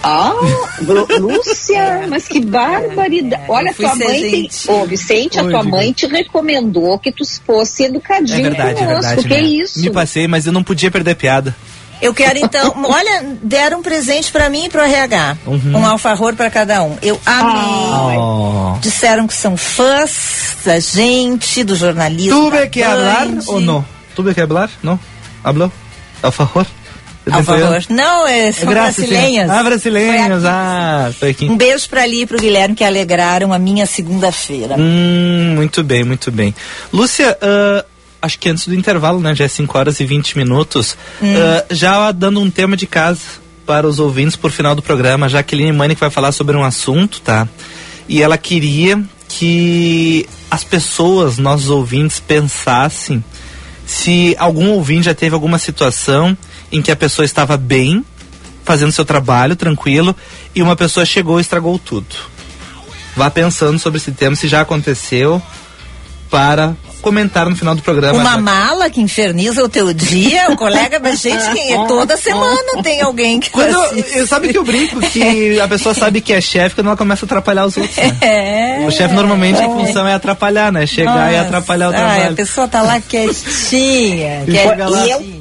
Ah, 0.03 0.33
Lúcia, 1.19 2.05
mas 2.07 2.27
que 2.27 2.39
barbaridade. 2.39 3.43
Olha, 3.47 3.73
tua 3.73 3.95
mãe 3.95 4.21
tem. 4.21 4.49
Ô, 4.67 4.85
Vicente, 4.85 5.39
a 5.39 5.43
tua 5.43 5.63
mãe 5.63 5.91
te 5.91 6.05
recomendou 6.05 6.97
que 6.99 7.11
tu 7.11 7.23
fosse 7.45 7.85
educadinho 7.85 8.39
é 8.39 8.49
verdade, 8.49 8.79
conosco. 8.79 9.05
É 9.05 9.15
verdade, 9.15 9.27
que 9.27 9.41
né? 9.41 9.41
isso? 9.41 9.79
Me 9.79 9.89
passei, 9.89 10.27
mas 10.27 10.45
eu 10.45 10.53
não 10.53 10.63
podia 10.63 10.91
perder 10.91 11.15
piada. 11.15 11.55
Eu 12.01 12.13
quero 12.13 12.37
então, 12.37 12.73
olha, 12.85 13.37
deram 13.41 13.79
um 13.79 13.81
presente 13.81 14.31
para 14.31 14.49
mim 14.49 14.65
e 14.65 14.69
pro 14.69 14.81
RH. 14.81 15.37
Uhum. 15.45 15.71
Um 15.73 15.85
alfajor 15.85 16.35
para 16.35 16.49
cada 16.49 16.83
um. 16.83 16.97
Eu 17.01 17.19
amei. 17.25 18.17
Oh. 18.17 18.77
Disseram 18.79 19.27
que 19.27 19.33
são 19.33 19.57
fãs 19.57 20.57
da 20.63 20.79
gente, 20.79 21.63
do 21.63 21.75
jornalismo. 21.75 22.39
Tuve 22.39 22.67
que 22.69 22.83
hablar 22.83 23.27
ou 23.47 23.59
não? 23.59 23.85
Tuve 24.15 24.33
que 24.33 24.41
hablar? 24.41 24.69
Não? 24.83 24.99
Hablou? 25.43 25.71
Alfajor? 26.21 26.65
Favor. 27.29 27.83
Não, 27.89 28.27
é, 28.27 28.51
são 28.51 28.69
Graças, 28.69 29.05
brasileiras. 29.05 29.49
Ah, 29.49 29.63
brasileiras. 29.63 30.45
Ah, 30.45 31.11
foi 31.17 31.29
aqui. 31.29 31.45
Um 31.49 31.57
beijo 31.57 31.89
para 31.89 32.03
ali 32.03 32.21
e 32.21 32.25
pro 32.25 32.39
Guilherme 32.39 32.75
que 32.75 32.83
alegraram 32.83 33.53
a 33.53 33.59
minha 33.59 33.85
segunda-feira. 33.85 34.75
Hum, 34.77 35.53
muito 35.55 35.83
bem, 35.83 36.03
muito 36.03 36.31
bem. 36.31 36.53
Lúcia, 36.91 37.37
uh, 37.41 37.85
acho 38.21 38.39
que 38.39 38.49
antes 38.49 38.67
do 38.67 38.75
intervalo, 38.75 39.19
né? 39.19 39.35
Já 39.35 39.45
é 39.45 39.47
5 39.47 39.77
horas 39.77 39.99
e 39.99 40.05
20 40.05 40.37
minutos. 40.37 40.97
Hum. 41.21 41.33
Uh, 41.33 41.65
já 41.75 42.11
dando 42.11 42.39
um 42.39 42.49
tema 42.49 42.77
de 42.77 42.87
casa 42.87 43.21
para 43.65 43.85
os 43.85 43.99
ouvintes 43.99 44.35
por 44.35 44.51
final 44.51 44.73
do 44.73 44.81
programa. 44.81 45.27
Jaqueline 45.27 45.71
Mani 45.71 45.95
que 45.95 46.01
vai 46.01 46.09
falar 46.09 46.31
sobre 46.31 46.55
um 46.55 46.63
assunto, 46.63 47.19
tá? 47.21 47.47
E 48.07 48.21
ela 48.21 48.37
queria 48.37 49.03
que 49.27 50.27
as 50.49 50.63
pessoas, 50.63 51.37
nossos 51.37 51.69
ouvintes, 51.69 52.19
pensassem 52.19 53.23
se 53.85 54.35
algum 54.37 54.71
ouvinte 54.71 55.05
já 55.05 55.13
teve 55.13 55.33
alguma 55.33 55.57
situação 55.57 56.37
em 56.71 56.81
que 56.81 56.91
a 56.91 56.95
pessoa 56.95 57.25
estava 57.25 57.57
bem, 57.57 58.03
fazendo 58.63 58.91
seu 58.91 59.05
trabalho, 59.05 59.55
tranquilo, 59.55 60.15
e 60.53 60.61
uma 60.61 60.75
pessoa 60.75 61.05
chegou 61.05 61.39
e 61.39 61.41
estragou 61.41 61.79
tudo. 61.79 62.15
Vá 63.15 63.29
pensando 63.29 63.79
sobre 63.79 63.97
esse 63.97 64.11
tema, 64.11 64.35
se 64.35 64.47
já 64.47 64.61
aconteceu, 64.61 65.41
para 66.29 66.75
comentar 67.01 67.49
no 67.49 67.55
final 67.55 67.73
do 67.73 67.81
programa. 67.81 68.19
Uma 68.19 68.37
mala 68.37 68.89
que 68.89 68.99
inferniza 68.99 69.63
o 69.63 69.69
teu 69.69 69.93
dia, 69.93 70.51
o 70.51 70.57
colega 70.57 70.99
da 70.99 71.15
gente 71.15 71.51
que 71.51 71.71
é 71.71 71.85
toda 71.87 72.17
semana 72.17 72.83
tem 72.83 73.01
alguém 73.01 73.39
que 73.39 73.49
quando 73.49 73.73
eu, 73.95 74.27
Sabe 74.27 74.49
que 74.49 74.57
eu 74.57 74.63
brinco 74.63 74.99
que 74.99 75.59
a 75.59 75.67
pessoa 75.67 75.95
sabe 75.95 76.21
que 76.21 76.33
é 76.33 76.41
chefe 76.41 76.75
quando 76.75 76.87
ela 76.87 76.97
começa 76.97 77.25
a 77.25 77.27
atrapalhar 77.27 77.65
os 77.65 77.77
outros, 77.77 77.95
né? 77.95 78.17
É, 78.21 78.85
o 78.85 78.91
chefe 78.91 79.13
normalmente 79.13 79.61
a 79.61 79.65
função 79.65 80.07
é 80.07 80.13
atrapalhar, 80.13 80.71
né? 80.71 80.85
Chegar 80.85 81.15
Nossa, 81.15 81.31
e 81.31 81.37
atrapalhar 81.37 81.89
o 81.89 81.91
trabalho. 81.91 82.21
Ai, 82.21 82.27
a 82.27 82.33
pessoa 82.33 82.67
tá 82.67 82.81
lá 82.81 82.99
quietinha. 82.99 84.43
E 84.45 84.89
lá, 84.89 85.07
e 85.07 85.11
eu, 85.11 85.36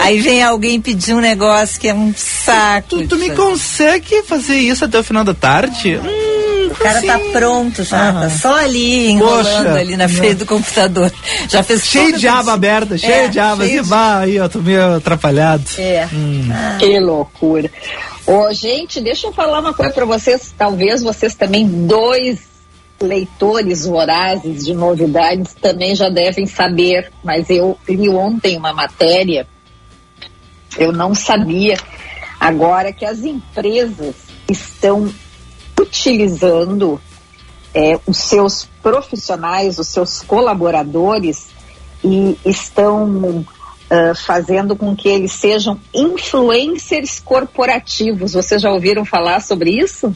Aí 0.00 0.20
vem 0.20 0.42
alguém 0.42 0.80
pedir 0.80 1.14
um 1.14 1.20
negócio 1.20 1.78
que 1.80 1.88
é 1.88 1.94
um 1.94 2.12
saco. 2.16 2.88
Tu, 2.88 3.08
tu 3.08 3.16
me 3.16 3.30
consegue 3.30 4.22
fazer 4.22 4.56
isso 4.58 4.84
até 4.84 4.98
o 4.98 5.04
final 5.04 5.24
da 5.24 5.34
tarde? 5.34 5.96
Hum, 5.96 6.68
o 6.70 6.74
cara 6.74 7.00
tá 7.02 7.18
pronto 7.32 7.82
já, 7.84 8.12
tá 8.12 8.30
só 8.30 8.56
ali 8.58 9.10
enrolando 9.10 9.44
Poxa, 9.66 9.72
ali 9.78 9.96
na 9.96 10.08
frente 10.08 10.34
do 10.36 10.46
computador. 10.46 11.12
Já 11.48 11.62
fez 11.62 11.86
Cheio 11.86 12.18
de 12.18 12.26
aba 12.28 12.52
aberta, 12.52 12.98
cheio 12.98 13.12
É, 13.12 13.28
de 13.28 13.38
abas. 13.38 13.66
cheio 13.68 13.80
E 13.80 13.82
de- 13.82 13.88
vá 13.88 14.18
aí, 14.18 14.38
ó, 14.40 14.48
tô 14.48 14.58
meio 14.60 14.96
atrapalhado. 14.96 15.64
É. 15.78 16.08
Que 16.78 16.98
loucura. 17.00 17.70
Ô, 18.26 18.52
gente, 18.52 19.00
deixa 19.00 19.28
eu 19.28 19.32
falar 19.32 19.60
uma 19.60 19.72
coisa 19.72 19.92
para 19.92 20.04
vocês. 20.04 20.52
Talvez 20.58 21.02
vocês 21.02 21.34
também, 21.34 21.64
dois 21.66 22.38
leitores 23.00 23.84
vorazes 23.84 24.64
de 24.64 24.74
novidades, 24.74 25.54
também 25.54 25.94
já 25.94 26.08
devem 26.08 26.46
saber. 26.46 27.12
Mas 27.22 27.50
eu 27.50 27.78
li 27.88 28.08
ontem 28.08 28.56
uma 28.56 28.72
matéria, 28.72 29.46
eu 30.78 30.92
não 30.92 31.14
sabia. 31.14 31.76
Agora 32.38 32.92
que 32.92 33.04
as 33.04 33.24
empresas 33.24 34.14
estão 34.48 35.12
utilizando 35.80 37.00
é, 37.74 37.98
os 38.06 38.18
seus 38.18 38.68
profissionais, 38.82 39.78
os 39.78 39.88
seus 39.88 40.22
colaboradores 40.22 41.48
e 42.02 42.38
estão 42.44 43.44
ah, 43.88 44.14
fazendo 44.14 44.74
com 44.74 44.96
que 44.96 45.08
eles 45.08 45.32
sejam 45.32 45.78
influencers 45.94 47.20
corporativos. 47.20 48.32
Vocês 48.32 48.60
já 48.60 48.70
ouviram 48.70 49.04
falar 49.04 49.40
sobre 49.40 49.70
isso? 49.70 50.14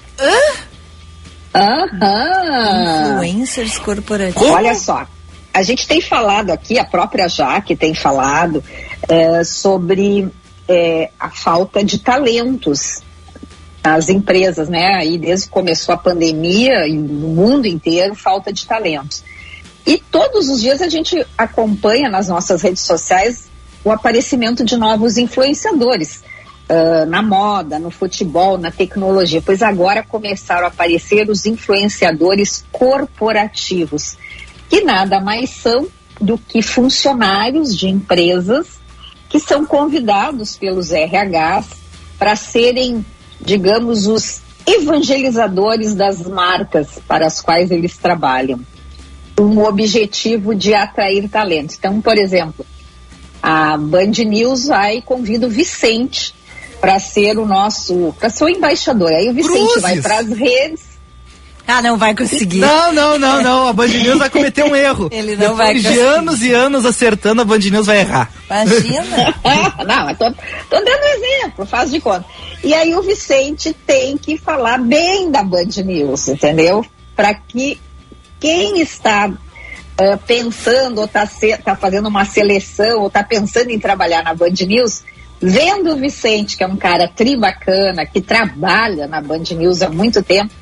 Aham. 1.55 3.19
Influencers 3.19 3.79
corporativos. 3.79 4.49
Olha 4.49 4.75
só, 4.75 5.07
a 5.53 5.63
gente 5.63 5.87
tem 5.87 6.01
falado 6.01 6.51
aqui, 6.51 6.79
a 6.79 6.85
própria 6.85 7.29
Jaque 7.29 7.75
tem 7.75 7.95
falado 7.95 8.63
eh, 9.09 9.43
sobre 9.45 10.29
eh, 10.69 11.11
a 11.19 11.29
falta 11.31 11.83
de 11.83 11.99
talentos 11.99 13.03
nas 13.83 14.09
empresas, 14.09 14.69
né? 14.69 14.95
Aí 14.95 15.19
desde 15.19 15.47
que 15.47 15.53
começou 15.53 15.95
a 15.95 15.99
pandemia 15.99 16.87
e 16.87 16.97
no 16.97 17.29
mundo 17.29 17.67
inteiro, 17.67 18.15
falta 18.15 18.53
de 18.53 18.67
talentos. 18.67 19.25
E 19.87 19.99
todos 19.99 20.49
os 20.49 20.61
dias 20.61 20.81
a 20.81 20.89
gente 20.89 21.27
acompanha 21.37 22.09
nas 22.09 22.29
nossas 22.29 22.63
redes 22.63 22.83
sociais 22.83 23.49
o 23.83 23.91
aparecimento 23.91 24.65
de 24.65 24.77
novos 24.77 25.17
influenciadores. 25.17 26.23
Uh, 26.71 27.05
na 27.07 27.21
moda, 27.21 27.81
no 27.81 27.91
futebol, 27.91 28.57
na 28.57 28.71
tecnologia, 28.71 29.43
pois 29.45 29.61
agora 29.61 30.05
começaram 30.05 30.67
a 30.67 30.69
aparecer 30.69 31.29
os 31.29 31.45
influenciadores 31.45 32.65
corporativos, 32.71 34.17
que 34.69 34.81
nada 34.83 35.19
mais 35.19 35.51
são 35.51 35.89
do 36.21 36.39
que 36.39 36.63
funcionários 36.63 37.77
de 37.77 37.89
empresas 37.89 38.79
que 39.29 39.41
são 39.41 39.67
convidados 39.67 40.57
pelos 40.57 40.91
RHs 40.91 41.67
para 42.19 42.37
serem, 42.37 43.05
digamos, 43.41 44.07
os 44.07 44.41
evangelizadores 44.67 45.95
das 45.95 46.23
marcas 46.27 47.01
para 47.09 47.27
as 47.27 47.41
quais 47.41 47.71
eles 47.71 47.97
trabalham. 47.97 48.61
Um 49.41 49.65
objetivo 49.65 50.55
de 50.55 50.75
atrair 50.75 51.29
talentos. 51.29 51.77
Então, 51.79 52.01
por 52.01 52.19
exemplo, 52.19 52.67
a 53.43 53.77
Band 53.77 54.13
News 54.27 54.67
vai 54.67 54.99
e 54.99 55.03
convida 55.03 55.47
o 55.47 55.51
Vicente 55.51 56.35
para 56.81 56.99
ser 56.99 57.39
o 57.39 57.47
nosso, 57.47 58.15
para 58.19 58.31
ser 58.31 58.45
o 58.45 58.49
embaixador. 58.49 59.13
Aí 59.13 59.29
o 59.29 59.35
Vicente 59.35 59.59
Cruzes. 59.59 59.83
vai 59.83 60.01
para 60.01 60.19
as 60.19 60.29
redes 60.29 60.91
ah, 61.71 61.81
não 61.81 61.97
vai 61.97 62.17
conseguir. 62.17 62.59
Não, 62.59 62.93
não, 62.93 63.17
não, 63.17 63.43
não. 63.43 63.69
A 63.69 63.73
Band 63.73 63.87
News 63.87 64.19
vai 64.19 64.29
cometer 64.29 64.65
um 64.65 64.75
erro. 64.75 65.09
Ele 65.13 65.37
não 65.37 65.53
Depois 65.53 65.59
vai 65.59 65.75
conseguir. 65.75 65.95
de 65.95 66.01
anos 66.01 66.43
e 66.43 66.53
anos 66.53 66.85
acertando, 66.85 67.43
a 67.43 67.45
Band 67.45 67.59
News 67.59 67.87
vai 67.87 68.01
errar. 68.01 68.29
Imagina. 68.47 69.35
não, 69.87 70.05
mas 70.05 70.19
tô, 70.19 70.33
tô 70.69 70.85
dando 70.85 71.05
exemplo, 71.05 71.65
faz 71.65 71.93
de 71.93 72.01
conta. 72.01 72.25
E 72.65 72.75
aí 72.75 72.93
o 72.97 73.03
Vicente 73.03 73.73
tem 73.87 74.19
que 74.19 74.37
falar 74.37 74.79
bem 74.79 75.31
da 75.31 75.45
Band 75.45 75.69
News, 75.85 76.29
entendeu? 76.29 76.85
Para 77.15 77.35
que 77.35 77.81
quem 78.41 78.81
está 78.81 79.29
uh, 79.29 80.19
pensando 80.27 80.99
ou 80.99 81.05
está 81.05 81.29
tá 81.65 81.77
fazendo 81.77 82.09
uma 82.09 82.25
seleção 82.25 83.03
ou 83.03 83.07
está 83.07 83.23
pensando 83.23 83.71
em 83.71 83.79
trabalhar 83.79 84.25
na 84.25 84.35
Band 84.35 84.55
News, 84.67 85.05
vendo 85.41 85.93
o 85.93 85.97
Vicente, 85.97 86.57
que 86.57 86.63
é 86.63 86.67
um 86.67 86.77
cara 86.77 87.09
tribacana, 87.09 88.05
que 88.05 88.21
trabalha 88.21 89.07
na 89.07 89.21
Band 89.21 89.45
News 89.57 89.83
há 89.83 89.89
muito 89.89 90.23
tempo, 90.23 90.53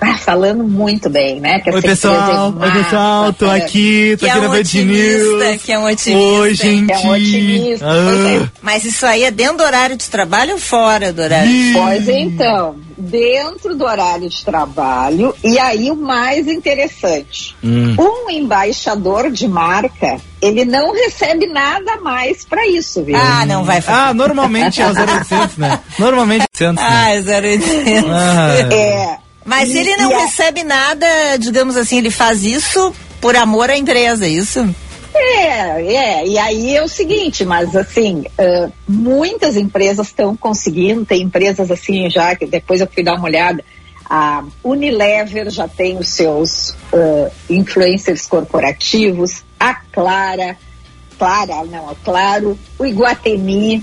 ah, 0.00 0.16
falando 0.16 0.64
muito 0.64 1.10
bem, 1.10 1.40
né? 1.40 1.60
Que 1.60 1.70
oi, 1.70 1.82
pessoal, 1.82 2.54
é 2.60 2.64
oi, 2.64 2.72
pessoal, 2.72 3.32
tô 3.34 3.50
aqui, 3.50 4.16
tô 4.18 4.24
que 4.24 4.30
aqui 4.30 4.38
é 4.38 4.40
um 4.40 4.42
na 4.42 4.48
Band 4.48 4.62
News. 4.62 5.62
Que 5.62 5.72
é 5.72 5.78
um 5.78 5.84
otimista. 5.84 6.40
Oi, 6.40 6.54
gente. 6.54 6.86
Que 6.86 6.92
é 6.92 6.98
um 6.98 7.10
otimista. 7.10 7.86
Ah. 7.86 8.44
É. 8.44 8.48
Mas 8.62 8.84
isso 8.84 9.04
aí 9.04 9.24
é 9.24 9.30
dentro 9.30 9.58
do 9.58 9.62
horário 9.62 9.96
de 9.96 10.08
trabalho 10.08 10.52
ou 10.52 10.58
fora 10.58 11.12
do 11.12 11.20
horário? 11.20 11.50
Ih. 11.50 11.72
Pois 11.74 12.08
então, 12.08 12.76
dentro 12.96 13.76
do 13.76 13.84
horário 13.84 14.28
de 14.28 14.44
trabalho. 14.44 15.34
E 15.44 15.58
aí 15.58 15.90
o 15.90 15.96
mais 15.96 16.48
interessante, 16.48 17.54
hum. 17.62 17.94
um 17.98 18.30
embaixador 18.30 19.30
de 19.30 19.46
marca, 19.46 20.18
ele 20.40 20.64
não 20.64 20.94
recebe 20.94 21.46
nada 21.46 21.98
mais 21.98 22.44
para 22.44 22.66
isso, 22.66 23.04
viu? 23.04 23.16
Ah, 23.16 23.44
não 23.44 23.64
vai 23.64 23.80
fazer. 23.82 23.98
Ah, 23.98 24.14
normalmente 24.14 24.80
é 24.80 24.86
o 24.86 24.92
0800, 24.96 25.56
né? 25.58 25.80
Normalmente 25.98 26.46
é 26.58 26.68
800, 26.68 26.82
né? 26.82 26.90
Ah, 26.90 27.10
é 27.10 27.20
0800. 27.20 28.10
Ah. 28.10 28.74
É. 28.74 29.29
Mas 29.50 29.68
e, 29.70 29.78
ele 29.78 29.96
não 29.96 30.16
recebe 30.16 30.60
a... 30.60 30.64
nada, 30.64 31.36
digamos 31.36 31.76
assim, 31.76 31.98
ele 31.98 32.10
faz 32.10 32.44
isso 32.44 32.94
por 33.20 33.34
amor 33.34 33.68
à 33.68 33.76
empresa, 33.76 34.24
é 34.24 34.28
isso? 34.28 34.60
É, 35.12 35.82
é, 35.96 36.26
e 36.28 36.38
aí 36.38 36.76
é 36.76 36.80
o 36.80 36.86
seguinte, 36.86 37.44
mas 37.44 37.74
assim, 37.74 38.20
uh, 38.38 38.72
muitas 38.88 39.56
empresas 39.56 40.06
estão 40.06 40.36
conseguindo, 40.36 41.04
tem 41.04 41.22
empresas 41.22 41.68
assim 41.68 42.08
já, 42.08 42.36
que 42.36 42.46
depois 42.46 42.80
eu 42.80 42.86
fui 42.86 43.02
dar 43.02 43.16
uma 43.16 43.24
olhada, 43.24 43.64
a 44.08 44.44
Unilever 44.62 45.50
já 45.50 45.66
tem 45.66 45.98
os 45.98 46.10
seus 46.10 46.70
uh, 46.92 47.28
influencers 47.50 48.28
corporativos, 48.28 49.42
a 49.58 49.74
Clara, 49.74 50.56
Clara, 51.18 51.64
não, 51.64 51.90
a 51.90 51.96
Claro, 51.96 52.56
o 52.78 52.86
Iguatemi, 52.86 53.82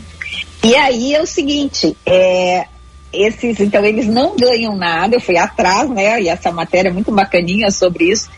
e 0.63 0.75
aí 0.75 1.13
é 1.13 1.21
o 1.21 1.27
seguinte, 1.27 1.95
é, 2.05 2.67
esses, 3.25 3.59
então 3.59 3.83
eles 3.83 4.07
não 4.07 4.35
ganham 4.35 4.75
nada, 4.75 5.15
eu 5.15 5.21
fui 5.21 5.37
atrás, 5.37 5.89
né, 5.89 6.21
e 6.21 6.29
essa 6.29 6.51
matéria 6.51 6.89
é 6.89 6.91
muito 6.91 7.11
bacaninha 7.11 7.71
sobre 7.71 8.11
isso, 8.11 8.29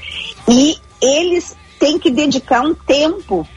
e 0.48 0.78
eles 1.02 1.56
têm 1.80 1.98
que 1.98 2.12
dedicar 2.12 2.62
um 2.62 2.74
tempo 2.74 3.48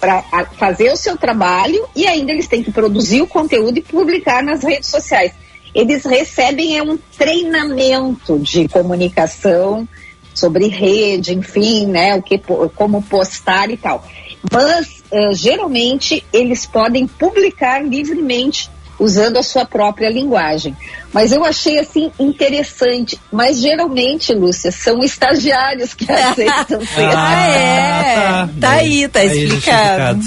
para 0.00 0.22
fazer 0.58 0.92
o 0.92 0.96
seu 0.96 1.16
trabalho 1.16 1.88
e 1.96 2.06
ainda 2.06 2.30
eles 2.30 2.46
têm 2.46 2.62
que 2.62 2.70
produzir 2.70 3.22
o 3.22 3.26
conteúdo 3.26 3.78
e 3.78 3.82
publicar 3.82 4.42
nas 4.42 4.62
redes 4.62 4.90
sociais. 4.90 5.32
Eles 5.74 6.04
recebem 6.04 6.76
é 6.76 6.82
um 6.82 6.98
treinamento 7.16 8.38
de 8.38 8.68
comunicação 8.68 9.88
sobre 10.34 10.68
rede, 10.68 11.34
enfim, 11.34 11.86
né, 11.86 12.14
o 12.14 12.22
que 12.22 12.38
como 12.74 13.02
postar 13.02 13.70
e 13.70 13.76
tal. 13.76 14.06
Mas 14.52 15.02
uh, 15.10 15.32
geralmente 15.32 16.24
eles 16.32 16.66
podem 16.66 17.06
publicar 17.06 17.82
livremente 17.82 18.70
usando 19.04 19.36
a 19.36 19.42
sua 19.42 19.64
própria 19.64 20.08
linguagem. 20.08 20.76
Mas 21.12 21.30
eu 21.30 21.44
achei 21.44 21.78
assim 21.78 22.10
interessante. 22.18 23.20
Mas 23.30 23.60
geralmente, 23.60 24.34
Lúcia, 24.34 24.72
são 24.72 25.04
estagiários 25.04 25.94
que 25.94 26.10
aceitam 26.10 26.84
ser. 26.84 27.10
ah, 27.14 27.48
é. 27.48 28.14
Tá, 28.14 28.48
tá 28.60 28.70
aí, 28.70 29.06
tá 29.08 29.24
explicado. 29.24 30.20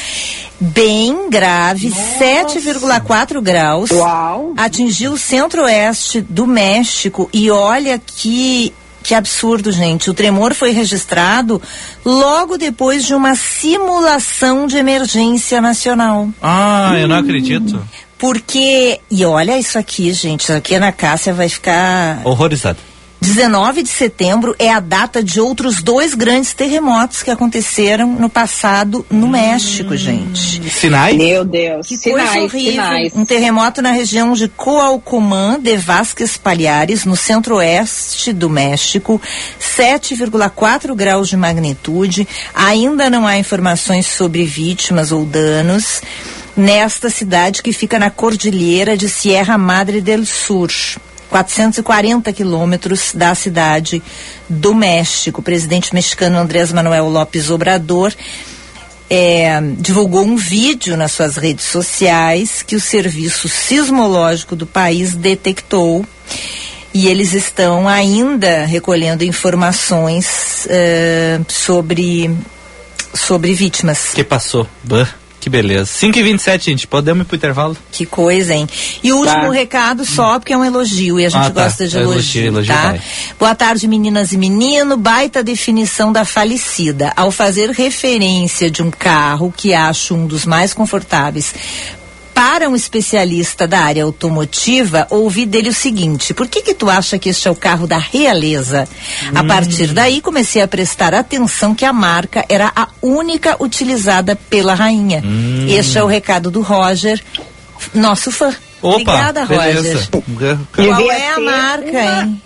bem 0.61 1.31
grave, 1.31 1.89
7,4 1.91 3.41
graus. 3.41 3.91
Uau. 3.91 4.53
Atingiu 4.57 5.13
o 5.13 5.19
centro-oeste 5.19 6.21
do 6.21 6.47
México 6.47 7.29
e 7.33 7.51
olha 7.51 7.99
que 7.99 8.73
que 9.03 9.15
absurdo, 9.15 9.73
gente. 9.73 10.09
O 10.09 10.15
tremor 10.15 10.55
foi 10.55 10.71
registrado 10.71 11.61
logo 12.05 12.57
depois 12.57 13.05
de 13.05 13.15
uma 13.15 13.35
simulação 13.35 14.67
de 14.67 14.77
emergência 14.77 15.61
nacional. 15.61 16.29
Ah, 16.41 16.91
hum. 16.93 16.97
eu 16.97 17.09
não 17.09 17.17
acredito. 17.17 17.83
Porque, 18.19 19.01
e 19.11 19.25
olha 19.25 19.59
isso 19.59 19.77
aqui, 19.77 20.13
gente, 20.13 20.43
isso 20.43 20.53
aqui 20.53 20.79
na 20.79 20.93
Cássia 20.93 21.35
vai 21.35 21.49
ficar. 21.49 22.21
Horrorizado. 22.25 22.79
19 23.23 23.85
de 23.85 23.89
setembro 23.89 24.53
é 24.59 24.69
a 24.69 24.81
data 24.81 25.23
de 25.23 25.41
outros 25.41 25.81
dois 25.81 26.13
grandes 26.13 26.53
terremotos 26.53 27.23
que 27.23 27.31
aconteceram 27.31 28.09
no 28.09 28.29
passado 28.29 29.07
no 29.09 29.27
hum, 29.27 29.31
México, 29.31 29.97
gente. 29.97 30.69
Sinais? 30.69 31.17
Meu 31.17 31.45
Deus. 31.45 31.87
Que 31.87 31.97
sinais, 31.97 32.31
coisa 32.31 32.45
horrível. 32.45 32.73
Sinais. 32.73 33.13
Um 33.15 33.25
terremoto 33.25 33.81
na 33.81 33.93
região 33.93 34.33
de 34.33 34.49
Coalcomán 34.49 35.61
de 35.61 35.77
Vasques 35.77 36.37
Palhares, 36.37 37.05
no 37.05 37.15
centro-oeste 37.15 38.33
do 38.33 38.51
México, 38.51 39.23
7,4 39.61 40.93
graus 40.93 41.29
de 41.29 41.37
magnitude. 41.37 42.27
Ainda 42.53 43.09
não 43.09 43.25
há 43.25 43.39
informações 43.39 44.09
sobre 44.09 44.45
vítimas 44.45 45.13
ou 45.13 45.25
danos 45.25 46.03
nesta 46.57 47.09
cidade 47.09 47.63
que 47.63 47.73
fica 47.73 48.01
na 48.01 48.11
cordilheira 48.11 48.97
de 48.97 49.09
Sierra 49.09 49.57
Madre 49.57 50.01
del 50.01 50.27
Sur. 50.27 50.73
440 51.33 52.31
quilômetros 52.31 53.13
da 53.15 53.35
cidade 53.35 54.03
do 54.49 54.75
México. 54.75 55.41
O 55.41 55.43
presidente 55.43 55.95
mexicano 55.95 56.39
Andrés 56.39 56.71
Manuel 56.71 57.09
López 57.09 57.51
Obrador 57.51 58.13
é, 59.09 59.59
divulgou 59.79 60.25
um 60.25 60.37
vídeo 60.37 60.95
nas 60.95 61.13
suas 61.13 61.39
redes 61.39 61.65
sociais 61.65 62.63
que 62.63 62.77
o 62.77 62.81
Serviço 62.81 63.49
Sismológico 63.49 64.55
do 64.55 64.67
país 64.67 65.15
detectou 65.15 66.05
e 66.93 67.09
eles 67.09 67.33
estão 67.33 67.89
ainda 67.89 68.67
recolhendo 68.67 69.25
informações 69.25 70.67
uh, 70.67 71.45
sobre 71.51 72.31
sobre 73.15 73.55
vítimas. 73.55 74.11
Que 74.15 74.25
passou? 74.25 74.67
Que 75.43 75.51
beleza. 75.51 75.87
5 75.87 76.17
e 76.21 76.23
27 76.23 76.65
gente. 76.71 76.87
Podemos 76.87 77.23
ir 77.25 77.27
pro 77.27 77.35
intervalo? 77.37 77.77
Que 77.91 78.07
coisa, 78.07 78.55
hein? 78.55 78.65
E 79.03 79.13
o 79.13 79.17
último 79.17 79.47
Tá. 79.47 79.51
recado 79.51 80.05
só, 80.05 80.39
porque 80.39 80.53
é 80.53 80.57
um 80.57 80.65
elogio 80.65 81.19
e 81.19 81.27
a 81.27 81.29
gente 81.29 81.41
Ah, 81.47 81.51
tá. 81.51 81.65
gosta 81.65 81.89
de 81.89 81.97
Elogio, 81.97 82.13
elogio, 82.13 82.47
elogio 82.47 82.73
tá? 82.73 82.83
vai. 82.93 83.01
Boa 83.41 83.55
tarde, 83.57 83.89
meninas 83.89 84.31
e 84.31 84.37
menino. 84.39 84.97
Baita 84.97 85.43
definição 85.43 86.13
da 86.13 86.25
falecida. 86.25 87.13
Ao 87.17 87.33
fazer 87.33 87.71
referência 87.71 88.71
de 88.71 88.85
um 88.85 88.91
carro 88.93 89.53
que 89.57 89.75
acho 89.75 90.15
um 90.15 90.29
dos 90.29 90.47
mais 90.47 90.73
confortáveis 90.73 91.53
para 92.35 92.69
um 92.69 92.75
especialista 92.77 93.67
da 93.67 93.81
área 93.81 94.05
automotiva, 94.05 95.07
ouvi 95.11 95.45
dele 95.47 95.69
o 95.69 95.73
seguinte: 95.75 96.33
por 96.35 96.49
que 96.49 96.63
que 96.63 96.75
tu 96.75 96.89
acha 96.91 97.19
que 97.19 97.29
este 97.29 97.47
é 97.49 97.51
o 97.51 97.55
carro 97.55 97.87
da 97.87 97.99
realeza? 97.99 98.89
A 99.35 99.45
partir 99.45 99.89
daí 99.89 100.21
comecei 100.21 100.63
a 100.63 100.69
prestar 100.69 101.15
atenção 101.15 101.75
que 101.75 101.85
a 101.85 101.93
marca 101.93 102.45
era 102.49 102.73
a 102.75 102.89
única 103.01 103.57
utilizada 103.63 104.35
pela 104.49 104.75
rainha. 104.75 105.23
Este 105.69 105.99
é 105.99 106.03
o 106.03 106.07
recado 106.07 106.51
do 106.51 106.61
Roger, 106.63 107.23
nosso 107.95 108.31
fã. 108.33 108.49
Opa, 108.81 108.95
Obrigada, 108.95 109.47
beleza. 109.47 110.09
Roger. 110.13 110.59
Qual 110.75 111.11
é 111.13 111.29
a 111.31 111.35
ser 111.37 111.41
marca, 111.41 111.91
uma- 111.91 112.23
hein? 112.23 112.43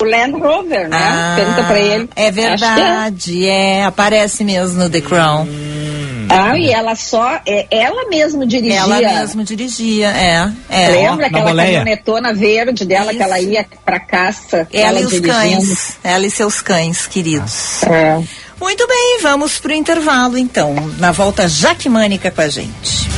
O 0.00 0.04
Land 0.04 0.32
Rover, 0.32 0.88
né? 0.88 0.96
Ah, 1.00 1.32
Pergunta 1.36 1.62
pra 1.64 1.78
ele. 1.78 2.08
É 2.16 2.26
Acho 2.28 2.34
que 2.34 2.40
é. 2.40 2.74
verdade, 2.74 3.46
é. 3.46 3.84
Aparece 3.84 4.42
mesmo 4.42 4.78
no 4.82 4.90
The 4.90 5.00
Crown. 5.00 5.46
Ah, 6.32 6.58
e 6.58 6.70
ela 6.70 6.94
só, 6.94 7.40
é, 7.46 7.66
ela 7.70 8.08
mesma 8.08 8.46
dirigia. 8.46 8.78
Ela 8.78 8.98
mesmo 9.00 9.44
dirigia, 9.44 10.08
é. 10.08 10.52
é. 10.68 10.88
Lembra 10.88 11.26
aquela 11.26 11.44
boleia. 11.50 11.78
caminhonetona 11.78 12.32
verde 12.34 12.84
dela 12.84 13.12
que 13.12 13.22
ela 13.22 13.38
Isso. 13.38 13.50
ia 13.50 13.66
pra 13.84 14.00
caça? 14.00 14.66
Ela 14.72 15.00
e 15.00 15.04
os 15.04 15.10
dirigindo. 15.10 15.32
cães. 15.34 15.98
Ela 16.02 16.26
e 16.26 16.30
seus 16.30 16.60
cães, 16.60 17.06
queridos. 17.06 17.82
É. 17.84 18.22
Muito 18.60 18.86
bem, 18.86 19.18
vamos 19.20 19.58
pro 19.58 19.72
intervalo 19.74 20.38
então. 20.38 20.74
Na 20.98 21.10
volta, 21.10 21.48
Jaque 21.48 21.88
Mânica 21.88 22.30
com 22.30 22.40
a 22.40 22.48
gente. 22.48 23.08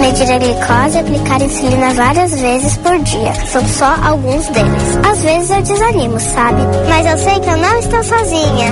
Medir 0.00 0.32
a 0.32 0.38
glicose 0.38 0.96
e 0.96 1.00
aplicar 1.00 1.42
insulina 1.42 1.94
várias 1.94 2.40
vezes 2.40 2.76
por 2.78 2.98
dia. 3.00 3.34
São 3.46 3.66
só 3.68 3.94
alguns 4.02 4.46
deles. 4.48 4.98
Às 5.08 5.22
vezes 5.22 5.50
eu 5.50 5.62
desanimo, 5.62 6.18
sabe? 6.18 6.62
Mas 6.88 7.06
eu 7.06 7.18
sei 7.18 7.40
que 7.40 7.48
eu 7.50 7.56
não 7.56 7.78
estou 7.78 8.02
sozinha. 8.02 8.70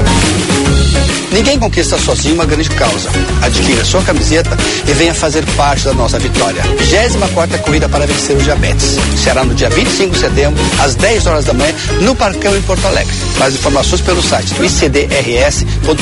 Ninguém 1.32 1.58
conquista 1.58 1.98
sozinho 1.98 2.34
uma 2.34 2.46
grande 2.46 2.70
causa. 2.70 3.10
Adquira 3.42 3.84
sua 3.84 4.02
camiseta 4.02 4.56
e 4.88 4.92
venha 4.92 5.14
fazer 5.14 5.44
parte 5.56 5.84
da 5.84 5.92
nossa 5.92 6.18
vitória. 6.18 6.62
24 6.62 7.58
Corrida 7.58 7.88
para 7.88 8.06
Vencer 8.06 8.36
o 8.36 8.42
Diabetes. 8.42 8.96
Será 9.22 9.44
no 9.44 9.54
dia 9.54 9.68
25 9.68 10.14
de 10.14 10.18
setembro, 10.18 10.62
às 10.78 10.94
10 10.94 11.26
horas 11.26 11.44
da 11.44 11.52
manhã, 11.52 11.74
no 12.00 12.14
Parcão 12.14 12.56
em 12.56 12.62
Porto 12.62 12.86
Alegre. 12.86 13.14
Mais 13.38 13.54
informações 13.54 14.00
pelo 14.00 14.22
site 14.22 14.54
icdrs.org.br 14.62 15.98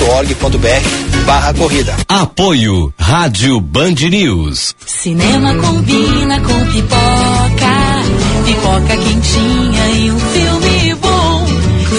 barra 1.27 1.53
corrida. 1.55 1.95
Apoio 2.09 2.93
Rádio 2.99 3.61
Band 3.61 3.95
News. 4.11 4.75
Cinema 4.87 5.55
combina 5.57 6.41
com 6.41 6.67
pipoca, 6.67 8.05
pipoca 8.45 8.97
quentinha 8.97 9.87
e 9.89 10.11
um 10.11 10.19
filme 10.19 10.95
bom. 10.95 11.47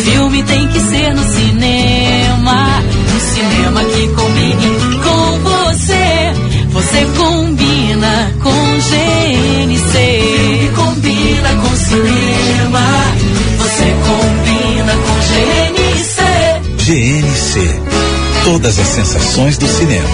Filme 0.04 0.44
tem 0.44 0.68
que 0.68 0.80
ser 0.80 1.13
no 1.13 1.24
cinema, 1.24 1.57
Você 6.98 7.06
combina 7.16 8.34
com 8.42 8.50
GNC. 8.50 9.92
Filme 9.94 10.70
combina 10.70 11.56
com 11.62 11.76
cinema, 11.76 12.82
você 13.60 13.86
combina 14.08 14.94
com 14.94 15.14
GNC. 15.94 16.24
GNC. 16.84 17.82
Todas 18.46 18.80
as 18.80 18.88
sensações 18.88 19.60
do 19.60 19.68
cinema. 19.68 20.10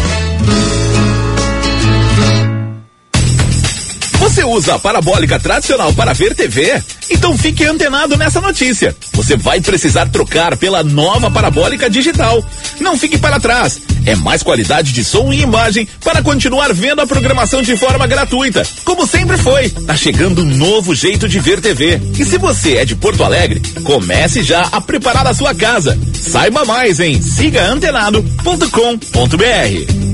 Você 4.34 4.44
usa 4.44 4.74
a 4.74 4.80
parabólica 4.80 5.40
tradicional 5.40 5.94
para 5.94 6.12
ver 6.12 6.34
TV? 6.34 6.82
Então 7.08 7.38
fique 7.38 7.64
antenado 7.66 8.18
nessa 8.18 8.42
notícia. 8.42 8.96
Você 9.14 9.38
vai 9.38 9.62
precisar 9.62 10.10
trocar 10.10 10.58
pela 10.58 10.84
nova 10.84 11.30
parabólica 11.30 11.88
digital. 11.88 12.44
Não 12.80 12.98
fique 12.98 13.20
para 13.20 13.40
trás. 13.40 13.80
É 14.08 14.16
mais 14.16 14.42
qualidade 14.42 14.92
de 14.92 15.04
som 15.04 15.32
e 15.32 15.42
imagem 15.42 15.88
para 16.04 16.24
continuar 16.24 16.74
vendo 16.74 17.02
a 17.02 17.06
programação 17.06 17.62
de 17.62 17.78
forma 17.78 18.08
gratuita, 18.08 18.66
como 18.84 19.06
sempre 19.06 19.38
foi. 19.38 19.70
Tá 19.70 19.96
chegando 19.96 20.42
um 20.42 20.46
novo 20.46 20.96
jeito 20.96 21.30
de 21.30 21.40
ver 21.40 21.62
TV. 21.62 22.02
E 22.18 22.26
se 22.26 22.40
você 22.40 22.78
é 22.78 22.86
de 22.86 22.96
Porto 22.96 23.24
Alegre, 23.24 23.62
comece 23.84 24.42
já 24.42 24.62
a 24.72 24.82
preparar 24.82 25.28
a 25.28 25.34
sua 25.36 25.54
casa. 25.54 25.96
Saiba 26.12 26.66
mais 26.66 27.00
em 27.00 27.22
sigaantenado.com.br. 27.22 30.13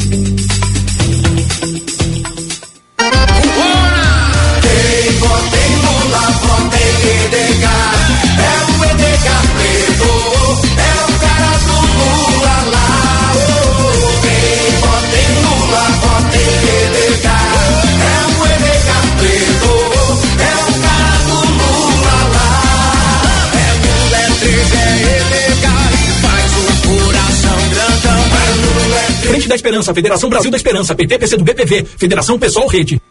da 29.50 29.56
Esperança, 29.56 29.94
Federação 29.94 30.30
Brasil 30.30 30.52
da 30.52 30.58
Esperança, 30.58 30.96
PTPC 30.96 31.36
do 31.36 31.44
BPV, 31.44 31.86
Federação 31.98 32.40
Pessoal 32.40 32.68
Rede. 32.68 33.02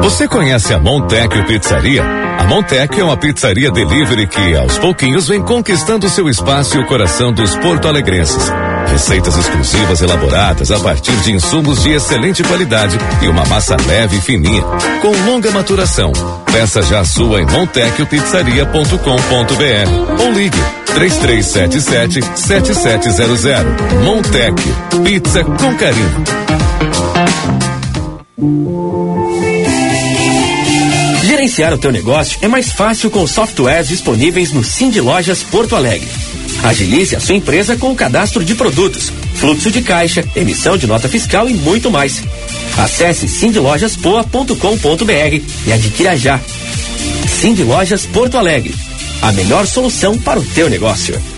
Você 0.00 0.26
conhece 0.26 0.74
a 0.74 0.78
Montecchio 0.78 1.44
Pizzaria? 1.44 2.02
A 2.02 2.44
Montecchio 2.44 3.00
é 3.00 3.04
uma 3.04 3.16
pizzaria 3.16 3.70
delivery 3.70 4.26
que, 4.26 4.56
aos 4.56 4.78
pouquinhos, 4.78 5.28
vem 5.28 5.42
conquistando 5.42 6.08
seu 6.08 6.28
espaço 6.28 6.76
e 6.76 6.80
o 6.80 6.86
coração 6.86 7.32
dos 7.32 7.54
porto-alegrenses. 7.56 8.50
Receitas 8.90 9.36
exclusivas 9.36 10.00
elaboradas 10.00 10.72
a 10.72 10.80
partir 10.80 11.14
de 11.18 11.32
insumos 11.32 11.82
de 11.82 11.92
excelente 11.92 12.42
qualidade 12.42 12.96
e 13.22 13.28
uma 13.28 13.44
massa 13.44 13.76
leve 13.86 14.16
e 14.16 14.20
fininha, 14.20 14.62
com 15.02 15.12
longa 15.30 15.50
maturação. 15.50 16.10
Peça 16.50 16.80
já 16.82 17.04
sua 17.04 17.42
em 17.42 17.46
montecchiopizzaria.com.br 17.46 20.22
ou 20.24 20.32
ligue 20.32 20.77
3377 20.98 22.20
7700. 22.34 24.02
Montecchio, 24.02 24.74
pizza 25.04 25.44
com 25.44 25.76
carinho. 25.76 26.24
Gerenciar 31.22 31.72
o 31.72 31.78
teu 31.78 31.92
negócio 31.92 32.40
é 32.42 32.48
mais 32.48 32.72
fácil 32.72 33.12
com 33.12 33.24
softwares 33.28 33.86
disponíveis 33.86 34.50
no 34.50 34.64
Cindy 34.64 35.00
Lojas 35.00 35.44
Porto 35.44 35.76
Alegre. 35.76 36.08
Agilize 36.64 37.14
a 37.14 37.20
sua 37.20 37.36
empresa 37.36 37.76
com 37.76 37.92
o 37.92 37.94
cadastro 37.94 38.44
de 38.44 38.56
produtos, 38.56 39.12
fluxo 39.36 39.70
de 39.70 39.82
caixa, 39.82 40.24
emissão 40.34 40.76
de 40.76 40.88
nota 40.88 41.08
fiscal 41.08 41.48
e 41.48 41.54
muito 41.54 41.92
mais. 41.92 42.24
Acesse 42.76 43.28
cindylojaspoa.com.br 43.28 45.42
e 45.64 45.72
adquira 45.72 46.16
já. 46.16 46.40
Cindy 47.40 47.62
Lojas 47.62 48.04
Porto 48.04 48.36
Alegre, 48.36 48.74
a 49.22 49.32
melhor 49.32 49.66
solução 49.66 50.16
para 50.18 50.38
o 50.38 50.44
teu 50.44 50.68
negócio. 50.70 51.37